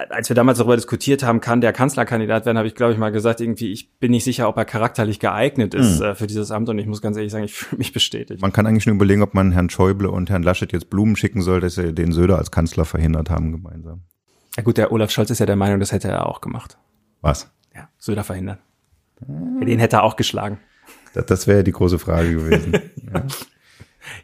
als 0.09 0.29
wir 0.29 0.35
damals 0.35 0.57
darüber 0.57 0.75
diskutiert 0.75 1.23
haben, 1.23 1.41
kann 1.41 1.61
der 1.61 1.73
Kanzlerkandidat 1.73 2.45
werden, 2.45 2.57
habe 2.57 2.67
ich, 2.67 2.75
glaube 2.75 2.93
ich, 2.93 2.99
mal 2.99 3.11
gesagt, 3.11 3.41
irgendwie, 3.41 3.71
ich 3.71 3.97
bin 3.97 4.11
nicht 4.11 4.23
sicher, 4.23 4.47
ob 4.47 4.57
er 4.57 4.65
charakterlich 4.65 5.19
geeignet 5.19 5.73
ist 5.73 5.99
mhm. 5.99 6.05
äh, 6.05 6.15
für 6.15 6.27
dieses 6.27 6.51
Amt 6.51 6.69
und 6.69 6.77
ich 6.77 6.85
muss 6.85 7.01
ganz 7.01 7.17
ehrlich 7.17 7.31
sagen, 7.31 7.45
ich 7.45 7.53
fühle 7.55 7.79
mich 7.79 7.93
bestätigt. 7.93 8.41
Man 8.41 8.53
kann 8.53 8.67
eigentlich 8.67 8.85
nur 8.85 8.95
überlegen, 8.95 9.21
ob 9.21 9.33
man 9.33 9.51
Herrn 9.51 9.69
Schäuble 9.69 10.09
und 10.09 10.29
Herrn 10.29 10.43
Laschet 10.43 10.71
jetzt 10.71 10.89
Blumen 10.89 11.15
schicken 11.15 11.41
soll, 11.41 11.59
dass 11.61 11.75
sie 11.75 11.93
den 11.93 12.11
Söder 12.11 12.37
als 12.37 12.51
Kanzler 12.51 12.85
verhindert 12.85 13.29
haben 13.29 13.51
gemeinsam. 13.51 14.01
Ja 14.55 14.63
gut, 14.63 14.77
der 14.77 14.91
Olaf 14.91 15.11
Scholz 15.11 15.29
ist 15.29 15.39
ja 15.39 15.45
der 15.45 15.55
Meinung, 15.55 15.79
das 15.79 15.91
hätte 15.91 16.09
er 16.09 16.27
auch 16.27 16.41
gemacht. 16.41 16.77
Was? 17.21 17.51
Ja, 17.75 17.89
Söder 17.97 18.23
verhindern. 18.23 18.59
Mhm. 19.25 19.65
Den 19.65 19.79
hätte 19.79 19.97
er 19.97 20.03
auch 20.03 20.15
geschlagen. 20.15 20.59
Das, 21.13 21.25
das 21.25 21.47
wäre 21.47 21.63
die 21.63 21.71
große 21.71 21.99
Frage 21.99 22.33
gewesen. 22.33 22.73
ja. 23.13 23.23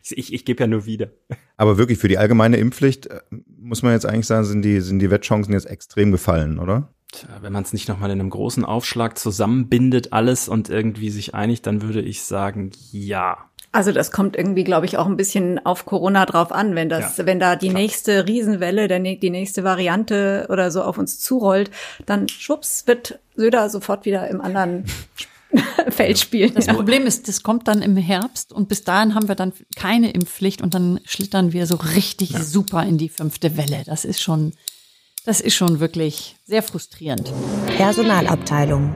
Ich, 0.03 0.33
ich, 0.33 0.45
gebe 0.45 0.63
ja 0.63 0.67
nur 0.67 0.85
wieder. 0.85 1.09
Aber 1.57 1.77
wirklich 1.77 1.97
für 1.97 2.07
die 2.07 2.17
allgemeine 2.17 2.57
Impfpflicht 2.57 3.07
äh, 3.07 3.21
muss 3.47 3.83
man 3.83 3.93
jetzt 3.93 4.05
eigentlich 4.05 4.27
sagen, 4.27 4.45
sind 4.45 4.61
die, 4.61 4.81
sind 4.81 4.99
die 4.99 5.11
Wettchancen 5.11 5.53
jetzt 5.53 5.65
extrem 5.65 6.11
gefallen, 6.11 6.59
oder? 6.59 6.89
Tja, 7.11 7.29
wenn 7.41 7.53
man 7.53 7.63
es 7.63 7.73
nicht 7.73 7.87
nochmal 7.87 8.11
in 8.11 8.19
einem 8.19 8.29
großen 8.29 8.65
Aufschlag 8.65 9.17
zusammenbindet, 9.17 10.11
alles 10.11 10.49
und 10.49 10.69
irgendwie 10.69 11.09
sich 11.09 11.33
einigt, 11.33 11.65
dann 11.65 11.81
würde 11.81 12.01
ich 12.01 12.23
sagen, 12.23 12.71
ja. 12.91 13.37
Also 13.71 13.91
das 13.91 14.11
kommt 14.11 14.37
irgendwie, 14.37 14.63
glaube 14.63 14.85
ich, 14.85 14.97
auch 14.97 15.05
ein 15.05 15.17
bisschen 15.17 15.65
auf 15.65 15.85
Corona 15.85 16.25
drauf 16.25 16.51
an. 16.51 16.75
Wenn 16.75 16.89
das, 16.89 17.17
ja, 17.17 17.25
wenn 17.25 17.39
da 17.39 17.55
die 17.55 17.69
klar. 17.69 17.81
nächste 17.81 18.27
Riesenwelle, 18.27 18.87
der, 18.87 18.99
die 18.99 19.29
nächste 19.29 19.63
Variante 19.63 20.47
oder 20.49 20.71
so 20.71 20.81
auf 20.81 20.97
uns 20.97 21.19
zurollt, 21.19 21.71
dann 22.05 22.27
schwupps 22.29 22.87
wird 22.87 23.19
Söder 23.35 23.69
sofort 23.69 24.05
wieder 24.05 24.29
im 24.29 24.41
anderen 24.41 24.85
Feld 25.89 26.19
spielen. 26.19 26.53
Das 26.53 26.67
ja. 26.67 26.73
Problem 26.73 27.05
ist, 27.05 27.27
das 27.27 27.43
kommt 27.43 27.67
dann 27.67 27.81
im 27.81 27.97
Herbst 27.97 28.51
und 28.51 28.67
bis 28.67 28.83
dahin 28.83 29.15
haben 29.15 29.27
wir 29.27 29.35
dann 29.35 29.53
keine 29.75 30.11
Impfpflicht 30.11 30.61
und 30.61 30.73
dann 30.73 30.99
schlittern 31.05 31.53
wir 31.53 31.67
so 31.67 31.75
richtig 31.75 32.31
ja. 32.31 32.43
super 32.43 32.83
in 32.83 32.97
die 32.97 33.09
fünfte 33.09 33.57
Welle. 33.57 33.83
Das 33.85 34.05
ist 34.05 34.21
schon, 34.21 34.53
das 35.25 35.41
ist 35.41 35.55
schon 35.55 35.79
wirklich 35.79 36.35
sehr 36.45 36.63
frustrierend. 36.63 37.31
Personalabteilung. 37.77 38.95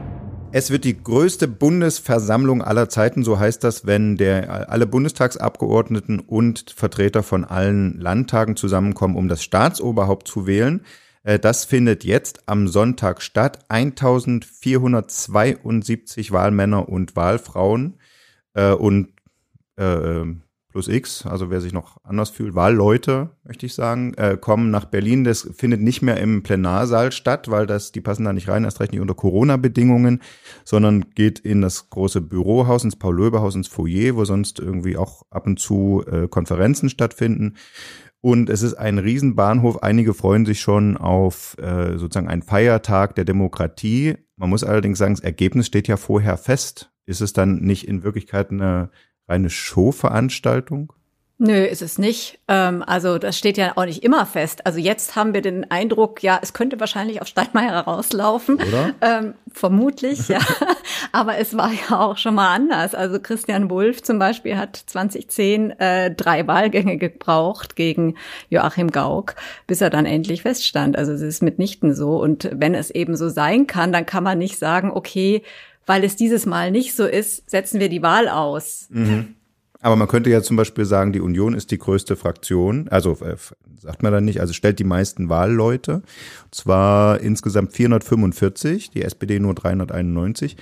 Es 0.52 0.72
wird 0.72 0.84
die 0.84 1.02
größte 1.02 1.48
Bundesversammlung 1.48 2.64
aller 2.64 2.90
Zeiten, 2.90 3.24
so 3.24 3.38
heißt 3.38 3.64
das, 3.64 3.86
wenn 3.86 4.18
der, 4.18 4.72
alle 4.72 4.88
Bundestagsabgeordneten 4.88 6.20
und 6.20 6.74
Vertreter 6.76 7.22
von 7.22 7.46
allen 7.46 8.00
Landtagen 8.00 8.56
zusammenkommen, 8.56 9.16
um 9.16 9.28
das 9.28 9.44
Staatsoberhaupt 9.44 10.28
zu 10.28 10.48
wählen. 10.48 10.82
Äh, 11.24 11.40
das 11.40 11.66
findet 11.66 12.04
jetzt 12.04 12.48
am 12.48 12.68
Sonntag 12.68 13.22
statt. 13.22 13.60
1472 13.70 16.32
Wahlmänner 16.32 16.90
und 16.90 17.16
Wahlfrauen 17.16 18.00
äh, 18.54 18.74
und 18.74 19.14
äh, 19.78 20.26
plus 20.72 20.88
X, 20.88 21.26
also 21.26 21.50
wer 21.50 21.62
sich 21.62 21.74
noch 21.74 21.98
anders 22.04 22.30
fühlt, 22.30 22.54
Wahlleute, 22.54 23.32
möchte 23.44 23.66
ich 23.66 23.74
sagen, 23.74 24.14
äh, 24.14 24.38
kommen 24.40 24.70
nach 24.70 24.86
Berlin. 24.86 25.24
Das 25.24 25.50
findet 25.56 25.82
nicht 25.82 26.04
mehr 26.04 26.18
im 26.18 26.44
Plenarsaal 26.44 27.12
statt, 27.12 27.50
weil 27.50 27.66
das, 27.66 27.92
die 27.92 28.02
passen 28.02 28.24
da 28.24 28.34
nicht 28.34 28.48
rein, 28.48 28.66
erst 28.66 28.80
recht 28.80 28.92
nicht 28.92 29.02
unter 29.02 29.16
Corona-Bedingungen, 29.16 30.22
sondern 30.64 31.10
geht 31.16 31.40
in 31.40 31.62
das 31.62 31.90
große 31.90 32.22
Bürohaus, 32.22 32.84
ins 32.84 32.98
Paul-Löbe-Haus, 32.98 33.56
ins 33.56 33.68
Foyer, 33.68 34.16
wo 34.16 34.26
sonst 34.26 34.60
irgendwie 34.60 34.96
auch 34.96 35.24
ab 35.32 35.48
und 35.48 35.60
zu 35.60 36.04
äh, 36.10 36.28
Konferenzen 36.28 36.90
stattfinden. 36.90 37.56
Und 38.22 38.50
es 38.50 38.62
ist 38.62 38.74
ein 38.74 38.98
Riesenbahnhof. 38.98 39.82
Einige 39.82 40.14
freuen 40.14 40.46
sich 40.46 40.60
schon 40.60 40.98
auf 40.98 41.58
äh, 41.58 41.98
sozusagen 41.98 42.28
einen 42.28 42.42
Feiertag 42.42 43.16
der 43.16 43.26
Demokratie. 43.26 44.18
Man 44.36 44.50
muss 44.50 44.64
allerdings 44.64 44.98
sagen, 44.98 45.14
das 45.14 45.24
Ergebnis 45.24 45.68
steht 45.68 45.88
ja 45.88 45.96
vorher 45.96 46.38
fest. 46.38 46.92
Ist 47.06 47.22
es 47.22 47.34
dann 47.34 47.62
nicht 47.62 47.88
in 47.88 48.04
Wirklichkeit 48.04 48.52
eine 48.52 48.90
reine 49.28 49.50
Showveranstaltung? 49.50 50.94
Nö, 51.42 51.64
ist 51.64 51.82
es 51.82 51.98
nicht. 51.98 52.38
Ähm, 52.50 52.84
also 52.86 53.18
das 53.18 53.38
steht 53.38 53.58
ja 53.58 53.72
auch 53.78 53.86
nicht 53.86 54.04
immer 54.04 54.26
fest. 54.26 54.66
Also 54.66 54.78
jetzt 54.78 55.16
haben 55.16 55.34
wir 55.34 55.42
den 55.42 55.72
Eindruck, 55.72 56.22
ja, 56.22 56.38
es 56.42 56.52
könnte 56.52 56.82
wahrscheinlich 56.82 57.22
auf 57.22 57.30
Steinmeier 57.30 57.80
rauslaufen. 57.80 58.56
Oder? 58.56 58.94
Ähm, 59.00 59.34
vermutlich, 59.50 60.28
ja. 60.28 60.40
Aber 61.14 61.38
es 61.38 61.56
war 61.56 61.72
ja 61.72 62.02
auch 62.02 62.18
schon 62.18 62.36
mal 62.36 62.54
anders. 62.54 62.94
Also 62.94 63.22
Christian 63.22 63.70
Wulff 63.70 64.04
zum 64.04 64.20
Beispiel 64.20 64.58
hat 64.58 64.76
2010 64.76 65.72
äh, 65.80 66.14
drei 66.14 66.46
Wahlgänge 66.46 66.98
gebraucht 66.98 67.78
gegen 67.78 68.16
Joachim 68.50 68.92
Gauck, 68.92 69.36
bis 69.66 69.80
er 69.80 69.90
dann 69.90 70.06
endlich 70.06 70.42
feststand. 70.42 70.98
Also 70.98 71.14
es 71.14 71.22
ist 71.22 71.42
mitnichten 71.42 71.96
so. 71.96 72.22
Und 72.22 72.50
wenn 72.54 72.76
es 72.76 72.92
eben 72.92 73.16
so 73.16 73.30
sein 73.30 73.66
kann, 73.66 73.94
dann 73.94 74.06
kann 74.06 74.26
man 74.26 74.40
nicht 74.40 74.60
sagen, 74.60 74.92
okay, 74.92 75.44
weil 75.86 76.04
es 76.04 76.18
dieses 76.18 76.46
Mal 76.46 76.70
nicht 76.70 76.98
so 76.98 77.06
ist, 77.06 77.50
setzen 77.50 77.80
wir 77.80 77.88
die 77.88 78.04
Wahl 78.04 78.28
aus. 78.28 78.88
Mhm. 78.90 79.36
Aber 79.82 79.96
man 79.96 80.08
könnte 80.10 80.30
ja 80.30 80.42
zum 80.42 80.58
Beispiel 80.58 80.86
sagen, 80.86 81.14
die 81.14 81.22
Union 81.22 81.54
ist 81.54 81.72
die 81.72 81.78
größte 81.78 82.18
Fraktion, 82.18 82.90
also 82.90 83.14
äh, 83.22 83.38
sagt 83.80 84.04
man 84.04 84.12
dann 84.12 84.26
nicht, 84.26 84.42
also 84.42 84.54
stellt 84.54 84.78
die 84.80 84.84
meisten 84.84 85.30
Wahlleute, 85.30 86.02
und 86.44 86.56
zwar 86.56 87.22
insgesamt 87.22 87.72
445, 87.74 88.92
die 88.92 89.04
SPD 89.04 89.40
nur 89.40 89.54
391. 89.56 90.58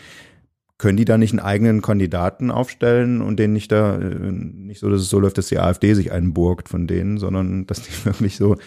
Können 0.78 0.98
die 0.98 1.06
da 1.06 1.18
nicht 1.18 1.32
einen 1.32 1.40
eigenen 1.40 1.82
Kandidaten 1.82 2.52
aufstellen 2.52 3.22
und 3.22 3.40
den 3.40 3.54
nicht 3.54 3.72
da, 3.72 3.98
äh, 3.98 4.32
nicht 4.32 4.80
so, 4.80 4.90
dass 4.92 5.02
es 5.02 5.10
so 5.10 5.20
läuft, 5.20 5.40
dass 5.40 5.48
die 5.48 5.58
AfD 5.58 5.96
sich 5.96 6.12
einburgt 6.12 6.70
von 6.70 6.86
denen, 6.86 7.18
sondern 7.18 7.66
dass 7.66 7.82
die 7.82 7.94
wirklich 8.06 8.38
so 8.38 8.58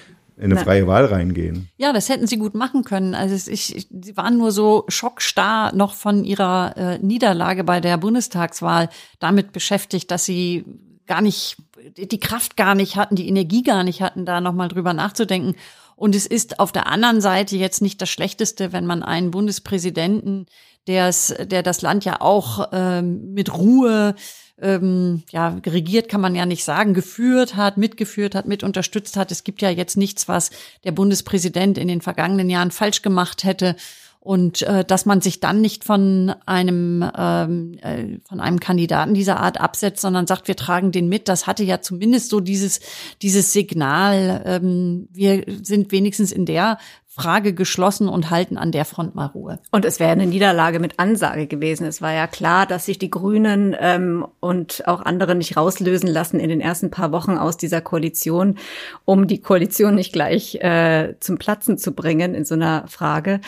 in 0.40 0.46
eine 0.46 0.54
Na, 0.54 0.62
freie 0.62 0.86
Wahl 0.86 1.04
reingehen. 1.04 1.68
Ja, 1.76 1.92
das 1.92 2.08
hätten 2.08 2.26
sie 2.26 2.38
gut 2.38 2.54
machen 2.54 2.82
können. 2.82 3.14
Also 3.14 3.50
ich, 3.50 3.86
sie 3.90 4.16
waren 4.16 4.38
nur 4.38 4.52
so 4.52 4.84
schockstarr 4.88 5.74
noch 5.74 5.92
von 5.92 6.24
ihrer 6.24 6.76
äh, 6.76 6.98
Niederlage 6.98 7.62
bei 7.62 7.80
der 7.80 7.98
Bundestagswahl 7.98 8.88
damit 9.18 9.52
beschäftigt, 9.52 10.10
dass 10.10 10.24
sie 10.24 10.64
gar 11.06 11.20
nicht 11.20 11.58
die 11.96 12.20
Kraft 12.20 12.56
gar 12.56 12.74
nicht 12.74 12.96
hatten, 12.96 13.16
die 13.16 13.28
Energie 13.28 13.62
gar 13.62 13.84
nicht 13.84 14.00
hatten, 14.00 14.24
da 14.24 14.40
nochmal 14.40 14.68
drüber 14.68 14.94
nachzudenken. 14.94 15.56
Und 15.94 16.14
es 16.14 16.24
ist 16.24 16.58
auf 16.58 16.72
der 16.72 16.86
anderen 16.86 17.20
Seite 17.20 17.58
jetzt 17.58 17.82
nicht 17.82 18.00
das 18.00 18.08
Schlechteste, 18.08 18.72
wenn 18.72 18.86
man 18.86 19.02
einen 19.02 19.30
Bundespräsidenten, 19.30 20.46
der 20.86 21.12
der 21.46 21.62
das 21.62 21.82
Land 21.82 22.04
ja 22.04 22.20
auch 22.20 22.68
ähm, 22.72 23.32
mit 23.32 23.52
Ruhe 23.56 24.14
ähm, 24.60 25.22
ja, 25.30 25.56
regiert 25.66 26.08
kann 26.08 26.20
man 26.20 26.34
ja 26.34 26.46
nicht 26.46 26.64
sagen, 26.64 26.94
geführt 26.94 27.56
hat, 27.56 27.78
mitgeführt 27.78 28.34
hat, 28.34 28.46
mit 28.46 28.62
unterstützt 28.62 29.16
hat. 29.16 29.32
Es 29.32 29.44
gibt 29.44 29.62
ja 29.62 29.70
jetzt 29.70 29.96
nichts, 29.96 30.28
was 30.28 30.50
der 30.84 30.92
Bundespräsident 30.92 31.78
in 31.78 31.88
den 31.88 32.00
vergangenen 32.00 32.50
Jahren 32.50 32.70
falsch 32.70 33.02
gemacht 33.02 33.44
hätte. 33.44 33.76
Und 34.22 34.60
äh, 34.60 34.84
dass 34.84 35.06
man 35.06 35.22
sich 35.22 35.40
dann 35.40 35.62
nicht 35.62 35.82
von 35.82 36.34
einem 36.44 37.10
ähm, 37.16 37.78
äh, 37.80 38.18
von 38.28 38.38
einem 38.38 38.60
Kandidaten 38.60 39.14
dieser 39.14 39.40
Art 39.40 39.58
absetzt, 39.58 40.02
sondern 40.02 40.26
sagt, 40.26 40.46
wir 40.46 40.56
tragen 40.56 40.92
den 40.92 41.08
mit. 41.08 41.26
Das 41.26 41.46
hatte 41.46 41.64
ja 41.64 41.80
zumindest 41.80 42.28
so 42.28 42.40
dieses 42.40 42.80
dieses 43.22 43.54
Signal. 43.54 44.42
Ähm, 44.44 45.08
wir 45.10 45.42
sind 45.62 45.90
wenigstens 45.90 46.32
in 46.32 46.44
der 46.44 46.76
Frage 47.22 47.52
geschlossen 47.54 48.08
und 48.08 48.30
halten 48.30 48.56
an 48.56 48.72
der 48.72 48.84
Front 48.84 49.14
mal 49.14 49.26
Ruhe. 49.26 49.58
Und 49.70 49.84
es 49.84 50.00
wäre 50.00 50.10
eine 50.10 50.26
Niederlage 50.26 50.80
mit 50.80 50.98
Ansage 50.98 51.46
gewesen. 51.46 51.86
Es 51.86 52.02
war 52.02 52.12
ja 52.12 52.26
klar, 52.26 52.66
dass 52.66 52.86
sich 52.86 52.98
die 52.98 53.10
Grünen 53.10 53.76
ähm, 53.78 54.26
und 54.40 54.82
auch 54.86 55.02
andere 55.02 55.34
nicht 55.34 55.56
rauslösen 55.56 56.08
lassen 56.08 56.40
in 56.40 56.48
den 56.48 56.60
ersten 56.60 56.90
paar 56.90 57.12
Wochen 57.12 57.36
aus 57.38 57.56
dieser 57.56 57.80
Koalition, 57.80 58.56
um 59.04 59.26
die 59.26 59.40
Koalition 59.40 59.94
nicht 59.94 60.12
gleich 60.12 60.56
äh, 60.56 61.14
zum 61.20 61.38
Platzen 61.38 61.78
zu 61.78 61.92
bringen 61.92 62.34
in 62.34 62.44
so 62.44 62.54
einer 62.54 62.86
Frage. 62.88 63.40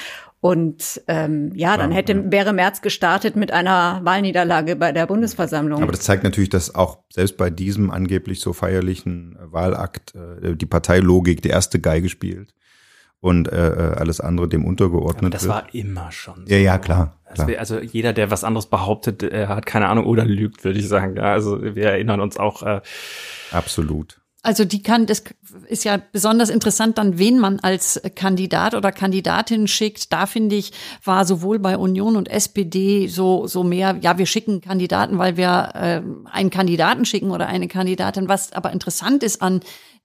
Und 0.43 1.01
ähm, 1.07 1.53
ja, 1.55 1.77
dann 1.77 1.93
hätte 1.93 2.33
wäre 2.33 2.53
Merz 2.53 2.83
gestartet 2.83 3.37
mit 3.37 3.53
einer 3.53 4.01
Wahlniederlage 4.03 4.75
bei 4.75 4.91
der 4.91 5.07
Bundesversammlung. 5.07 5.81
Aber 5.81 5.93
das 5.93 6.01
zeigt 6.01 6.25
natürlich, 6.25 6.51
dass 6.51 6.75
auch 6.75 6.99
selbst 7.13 7.37
bei 7.37 7.49
diesem 7.49 7.93
angeblich 7.93 8.41
so 8.41 8.53
feierlichen 8.53 9.39
Wahlakt 9.41 10.17
äh, 10.17 10.57
die 10.57 10.67
Parteilogik 10.67 11.43
die 11.43 11.51
erste 11.51 11.79
Geige 11.79 12.09
spielt 12.09 12.53
und 13.23 13.51
äh, 13.53 13.69
äh, 13.69 13.95
alles 13.95 14.21
andere 14.21 14.49
dem 14.49 14.65
untergeordnet 14.65 15.27
Aber 15.27 15.31
das 15.31 15.45
wird. 15.45 15.55
war 15.55 15.75
immer 15.75 16.11
schon 16.11 16.45
so. 16.45 16.53
Ja, 16.53 16.59
ja, 16.59 16.79
klar. 16.79 17.17
klar. 17.33 17.47
Wär, 17.47 17.61
also 17.61 17.79
jeder, 17.79 18.13
der 18.13 18.33
was 18.33 18.43
anderes 18.43 18.67
behauptet, 18.67 19.23
er 19.23 19.49
hat 19.49 19.65
keine 19.65 19.89
Ahnung 19.89 20.07
oder 20.07 20.25
lügt, 20.25 20.65
würde 20.65 20.81
ich 20.81 20.89
sagen. 20.89 21.17
Ja, 21.17 21.33
also 21.33 21.63
wir 21.63 21.85
erinnern 21.85 22.21
uns 22.21 22.37
auch. 22.37 22.65
Äh, 22.65 22.81
Absolut. 23.53 24.21
Also 24.45 24.65
die 24.65 24.83
kann, 24.83 25.07
das 25.07 25.23
ist 25.69 25.85
ja 25.85 26.01
besonders 26.11 26.51
interessant 26.51 26.99
dann, 26.99 27.17
wen 27.17 27.39
man 27.39 27.61
als 27.61 28.03
Kandidat 28.17 28.75
oder 28.75 28.91
Kandidatin 28.91 29.69
schickt. 29.69 30.13
Da 30.13 30.27
finde 30.27 30.57
ich, 30.57 30.73
war 31.05 31.25
sowohl 31.25 31.61
bei 31.61 31.79
Union 31.79 32.17
und 32.17 32.29
SPD 32.29 33.07
so, 33.07 33.47
so 33.47 33.63
mehr, 33.63 33.99
ja, 34.01 34.19
wir 34.19 34.27
schicken 34.27 34.61
Kandidaten, 34.61 35.19
weil 35.19 35.37
wir 35.37 35.71
äh, 35.75 36.03
einen 36.29 36.51
Kandidaten 36.51 37.05
schicken 37.05 37.31
oder 37.31 37.47
eine 37.47 37.69
Kandidatin. 37.69 38.29
Was 38.29 38.53
aber 38.53 38.73
interessant 38.73 39.23
ist 39.23 39.43
an 39.43 39.61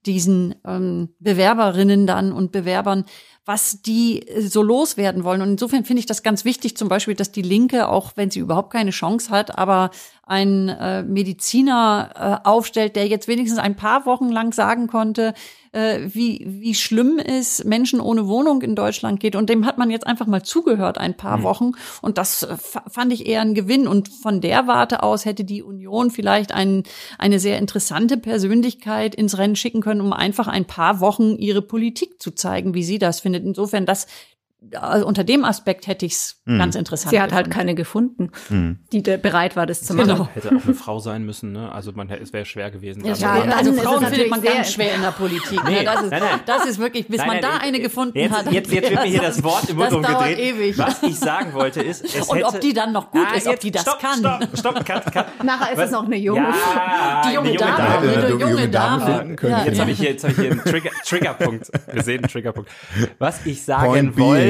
diesen 0.06 0.54
ähm, 0.64 1.08
Bewerberinnen 1.18 2.06
dann 2.06 2.32
und 2.32 2.52
Bewerbern, 2.52 3.06
was 3.48 3.80
die 3.80 4.28
äh, 4.28 4.42
so 4.42 4.62
loswerden 4.62 5.24
wollen. 5.24 5.40
Und 5.40 5.52
insofern 5.52 5.84
finde 5.84 6.00
ich 6.00 6.06
das 6.06 6.22
ganz 6.22 6.44
wichtig, 6.44 6.76
zum 6.76 6.88
Beispiel, 6.88 7.14
dass 7.14 7.32
die 7.32 7.42
Linke, 7.42 7.88
auch 7.88 8.12
wenn 8.14 8.30
sie 8.30 8.40
überhaupt 8.40 8.70
keine 8.72 8.90
Chance 8.90 9.30
hat, 9.30 9.58
aber 9.58 9.90
einen 10.26 10.68
äh, 10.68 11.02
Mediziner 11.02 12.42
äh, 12.44 12.46
aufstellt, 12.46 12.94
der 12.94 13.08
jetzt 13.08 13.26
wenigstens 13.26 13.58
ein 13.58 13.74
paar 13.74 14.04
Wochen 14.04 14.28
lang 14.28 14.52
sagen 14.52 14.86
konnte, 14.86 15.32
äh, 15.72 16.00
wie, 16.06 16.44
wie 16.46 16.74
schlimm 16.74 17.18
es 17.18 17.64
Menschen 17.64 18.00
ohne 18.00 18.26
Wohnung 18.26 18.62
in 18.62 18.74
Deutschland 18.74 19.20
geht. 19.20 19.36
Und 19.36 19.48
dem 19.50 19.66
hat 19.66 19.78
man 19.78 19.90
jetzt 19.90 20.06
einfach 20.06 20.26
mal 20.26 20.42
zugehört 20.42 20.98
ein 20.98 21.16
paar 21.16 21.38
mhm. 21.38 21.42
Wochen. 21.42 21.72
Und 22.02 22.18
das 22.18 22.42
äh, 22.42 22.56
fand 22.88 23.12
ich 23.12 23.26
eher 23.26 23.40
ein 23.40 23.54
Gewinn. 23.54 23.86
Und 23.86 24.08
von 24.08 24.40
der 24.40 24.66
Warte 24.66 25.02
aus 25.02 25.24
hätte 25.24 25.44
die 25.44 25.62
Union 25.62 26.10
vielleicht 26.10 26.52
ein, 26.52 26.82
eine 27.18 27.38
sehr 27.38 27.58
interessante 27.58 28.16
Persönlichkeit 28.16 29.14
ins 29.14 29.38
Rennen 29.38 29.56
schicken 29.56 29.80
können, 29.80 30.00
um 30.00 30.12
einfach 30.12 30.48
ein 30.48 30.64
paar 30.64 31.00
Wochen 31.00 31.36
ihre 31.36 31.62
Politik 31.62 32.20
zu 32.20 32.30
zeigen, 32.30 32.74
wie 32.74 32.84
sie 32.84 32.98
das 32.98 33.20
findet. 33.20 33.44
Insofern, 33.44 33.86
das 33.86 34.06
unter 34.60 35.22
dem 35.22 35.44
Aspekt 35.44 35.86
hätte 35.86 36.04
ich 36.04 36.12
es 36.12 36.42
hm. 36.44 36.58
ganz 36.58 36.74
interessant. 36.74 37.10
Sie 37.10 37.20
hat 37.20 37.32
halt 37.32 37.48
keine 37.48 37.76
gefunden, 37.76 38.32
hm. 38.48 38.80
die 38.92 39.02
bereit 39.02 39.54
war, 39.54 39.66
das 39.66 39.82
zu 39.82 39.94
machen. 39.94 40.08
Genau. 40.08 40.28
Hätte 40.34 40.48
auch 40.48 40.64
eine 40.64 40.74
Frau 40.74 40.98
sein 40.98 41.24
müssen, 41.24 41.52
ne? 41.52 41.70
Also 41.70 41.92
man, 41.92 42.10
es 42.10 42.32
wäre 42.32 42.44
schwer 42.44 42.72
gewesen. 42.72 43.04
Ja, 43.04 43.14
ja, 43.14 43.32
also 43.56 43.72
Frauen 43.74 44.04
findet 44.06 44.30
man 44.30 44.42
ganz 44.42 44.72
schwer 44.72 44.96
in 44.96 45.02
der 45.02 45.12
Politik. 45.12 45.62
Ne? 45.62 45.70
Nee, 45.70 45.84
das, 45.84 46.02
ist, 46.02 46.10
nein, 46.10 46.22
nein. 46.22 46.40
das 46.44 46.66
ist 46.66 46.78
wirklich, 46.80 47.06
bis 47.06 47.18
nein, 47.18 47.28
man 47.28 47.40
da 47.40 47.58
eine 47.58 47.78
gefunden 47.78 48.18
jetzt, 48.18 48.32
hat. 48.32 48.50
Jetzt, 48.50 48.72
jetzt 48.72 48.90
wird 48.90 49.00
mir 49.00 49.08
hier 49.08 49.20
das 49.20 49.42
Wort 49.44 49.70
im 49.70 49.76
Mund 49.76 49.92
umgedreht. 49.92 50.38
ewig. 50.38 50.76
Was 50.76 51.02
ich 51.04 51.18
sagen 51.18 51.52
wollte 51.54 51.80
ist, 51.80 52.04
es 52.04 52.28
Und 52.28 52.38
hätte, 52.38 52.46
ob 52.46 52.60
die 52.60 52.72
dann 52.72 52.92
noch 52.92 53.12
gut 53.12 53.26
ah, 53.30 53.36
ist, 53.36 53.46
ob 53.46 53.60
die 53.60 53.70
das 53.70 53.82
stopp, 53.82 54.00
kann. 54.00 54.18
Stopp, 54.18 54.58
stopp, 54.58 54.84
cut, 54.84 55.12
cut. 55.12 55.44
Nachher 55.44 55.70
ist 55.70 55.78
Was? 55.78 55.86
es 55.86 55.92
noch 55.92 56.04
eine 56.04 56.16
junge 56.16 56.52
Frau. 56.52 57.28
Die 57.28 57.34
junge 57.34 57.54
Dame. 57.54 58.08
Eine 58.08 58.28
junge 58.30 58.68
Dame. 58.68 59.36
Jetzt 59.66 59.80
habe 59.80 59.90
ich 59.92 59.98
hier 59.98 60.08
einen 60.08 60.62
Triggerpunkt 61.04 61.70
gesehen, 61.92 62.18
einen 62.24 62.28
Triggerpunkt. 62.28 62.70
Was 63.18 63.46
ich 63.46 63.64
sagen 63.64 64.16
wollte, 64.16 64.47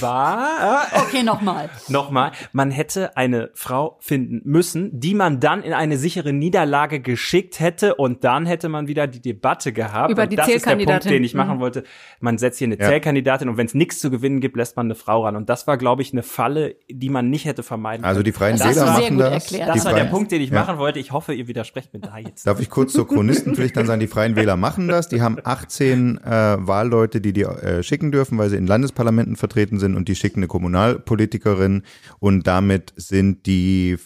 war 0.00 0.86
Okay, 0.94 1.22
nochmal. 1.22 1.70
nochmal. 1.88 2.32
Man 2.52 2.70
hätte 2.70 3.16
eine 3.16 3.50
Frau 3.54 3.96
finden 4.00 4.42
müssen, 4.44 4.98
die 4.98 5.14
man 5.14 5.40
dann 5.40 5.62
in 5.62 5.72
eine 5.72 5.96
sichere 5.96 6.32
Niederlage 6.32 7.00
geschickt 7.00 7.60
hätte 7.60 7.94
und 7.94 8.24
dann 8.24 8.46
hätte 8.46 8.68
man 8.68 8.88
wieder 8.88 9.06
die 9.06 9.20
Debatte 9.20 9.72
gehabt. 9.72 10.10
Über 10.10 10.26
die 10.26 10.36
und 10.36 10.40
das 10.40 10.48
ist 10.48 10.66
der 10.66 10.76
Punkt, 10.76 11.04
den 11.04 11.24
ich 11.24 11.34
machen 11.34 11.56
mhm. 11.56 11.60
wollte. 11.60 11.84
Man 12.20 12.38
setzt 12.38 12.58
hier 12.58 12.66
eine 12.66 12.78
ja. 12.78 12.88
Zählkandidatin 12.88 13.48
und 13.48 13.56
wenn 13.56 13.66
es 13.66 13.74
nichts 13.74 14.00
zu 14.00 14.10
gewinnen 14.10 14.40
gibt, 14.40 14.56
lässt 14.56 14.76
man 14.76 14.86
eine 14.86 14.94
Frau 14.94 15.24
ran. 15.24 15.36
Und 15.36 15.48
das 15.48 15.66
war, 15.66 15.76
glaube 15.76 16.02
ich, 16.02 16.12
eine 16.12 16.22
Falle, 16.22 16.76
die 16.90 17.08
man 17.08 17.30
nicht 17.30 17.44
hätte 17.44 17.62
vermeiden 17.62 18.02
können. 18.02 18.08
Also 18.08 18.22
die 18.22 18.32
Freien 18.32 18.58
Wähler 18.58 18.86
machen 18.86 19.18
das. 19.18 19.50
Erklärt. 19.50 19.68
Das 19.68 19.84
war 19.84 19.94
der 19.94 20.04
Punkt, 20.04 20.32
den 20.32 20.40
ich 20.40 20.50
ja. 20.50 20.60
machen 20.60 20.78
wollte. 20.78 20.98
Ich 20.98 21.12
hoffe, 21.12 21.34
ihr 21.34 21.48
widersprecht 21.48 21.92
mir 21.92 22.00
da 22.00 22.18
jetzt. 22.18 22.46
Darf 22.46 22.60
ich 22.60 22.70
kurz 22.70 22.92
zur 22.92 23.06
Chronistenpflicht 23.06 23.76
dann 23.76 23.86
sagen, 23.86 24.00
die 24.00 24.06
Freien 24.06 24.36
Wähler 24.36 24.56
machen 24.56 24.88
das. 24.88 25.08
Die 25.08 25.22
haben 25.22 25.38
18 25.42 26.18
äh, 26.18 26.30
Wahlleute, 26.58 27.20
die 27.20 27.32
die 27.32 27.42
äh, 27.42 27.82
schicken 27.82 28.12
dürfen, 28.12 28.38
weil 28.38 28.50
sie 28.50 28.56
in 28.56 28.66
Landesparlamenten 28.66 29.33
vertreten 29.36 29.78
sind 29.78 29.94
und 29.94 30.08
die 30.08 30.16
schicken 30.16 30.40
eine 30.40 30.46
Kommunal 30.46 30.94
Kommunalpolitikerin 30.94 31.82
und 32.18 32.46
damit 32.46 32.92
sind 32.96 33.46
die 33.46 33.98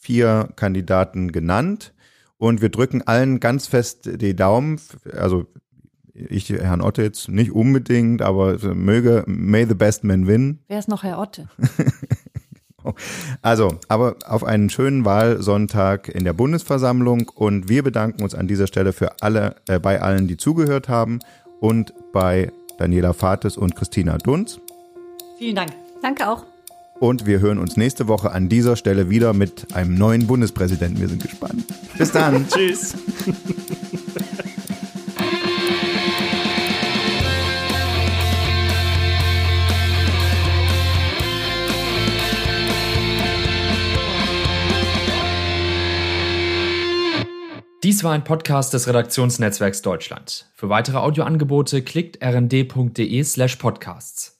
vier 0.00 0.48
Kandidaten 0.56 1.32
genannt 1.32 1.92
und 2.38 2.62
wir 2.62 2.70
drücken 2.70 3.02
allen 3.02 3.40
ganz 3.40 3.66
fest 3.66 4.08
die 4.20 4.34
Daumen, 4.34 4.80
also 5.12 5.46
ich 6.14 6.50
Herrn 6.50 6.82
Otte 6.82 7.02
jetzt 7.02 7.28
nicht 7.28 7.52
unbedingt, 7.52 8.22
aber 8.22 8.58
möge 8.74 9.24
may 9.26 9.66
the 9.66 9.74
best 9.74 10.04
man 10.04 10.26
win. 10.26 10.58
Wer 10.68 10.78
ist 10.78 10.88
noch 10.88 11.02
Herr 11.02 11.18
Otte? 11.18 11.48
Also, 13.42 13.78
aber 13.88 14.16
auf 14.26 14.44
einen 14.44 14.70
schönen 14.70 15.04
Wahlsonntag 15.04 16.08
in 16.08 16.24
der 16.24 16.32
Bundesversammlung 16.32 17.28
und 17.28 17.68
wir 17.68 17.82
bedanken 17.82 18.22
uns 18.22 18.34
an 18.34 18.48
dieser 18.48 18.66
Stelle 18.66 18.92
für 18.92 19.20
alle, 19.20 19.56
äh, 19.68 19.78
bei 19.78 20.00
allen, 20.00 20.28
die 20.28 20.36
zugehört 20.36 20.88
haben 20.88 21.18
und 21.60 21.92
bei 22.12 22.50
Daniela 22.78 23.12
Fates 23.12 23.56
und 23.56 23.76
Christina 23.76 24.16
Dunz. 24.18 24.60
Vielen 25.40 25.56
Dank. 25.56 25.72
Danke 26.02 26.28
auch. 26.28 26.44
Und 26.98 27.24
wir 27.24 27.40
hören 27.40 27.56
uns 27.56 27.78
nächste 27.78 28.08
Woche 28.08 28.30
an 28.30 28.50
dieser 28.50 28.76
Stelle 28.76 29.08
wieder 29.08 29.32
mit 29.32 29.74
einem 29.74 29.94
neuen 29.94 30.26
Bundespräsidenten. 30.26 31.00
Wir 31.00 31.08
sind 31.08 31.22
gespannt. 31.22 31.64
Bis 31.96 32.12
dann. 32.12 32.46
Tschüss. 32.54 32.94
Dies 47.82 48.04
war 48.04 48.12
ein 48.12 48.24
Podcast 48.24 48.74
des 48.74 48.86
Redaktionsnetzwerks 48.86 49.80
Deutschland. 49.80 50.50
Für 50.54 50.68
weitere 50.68 50.98
Audioangebote 50.98 51.80
klickt 51.80 52.22
rnd.de 52.22 53.24
slash 53.24 53.56
podcasts. 53.56 54.39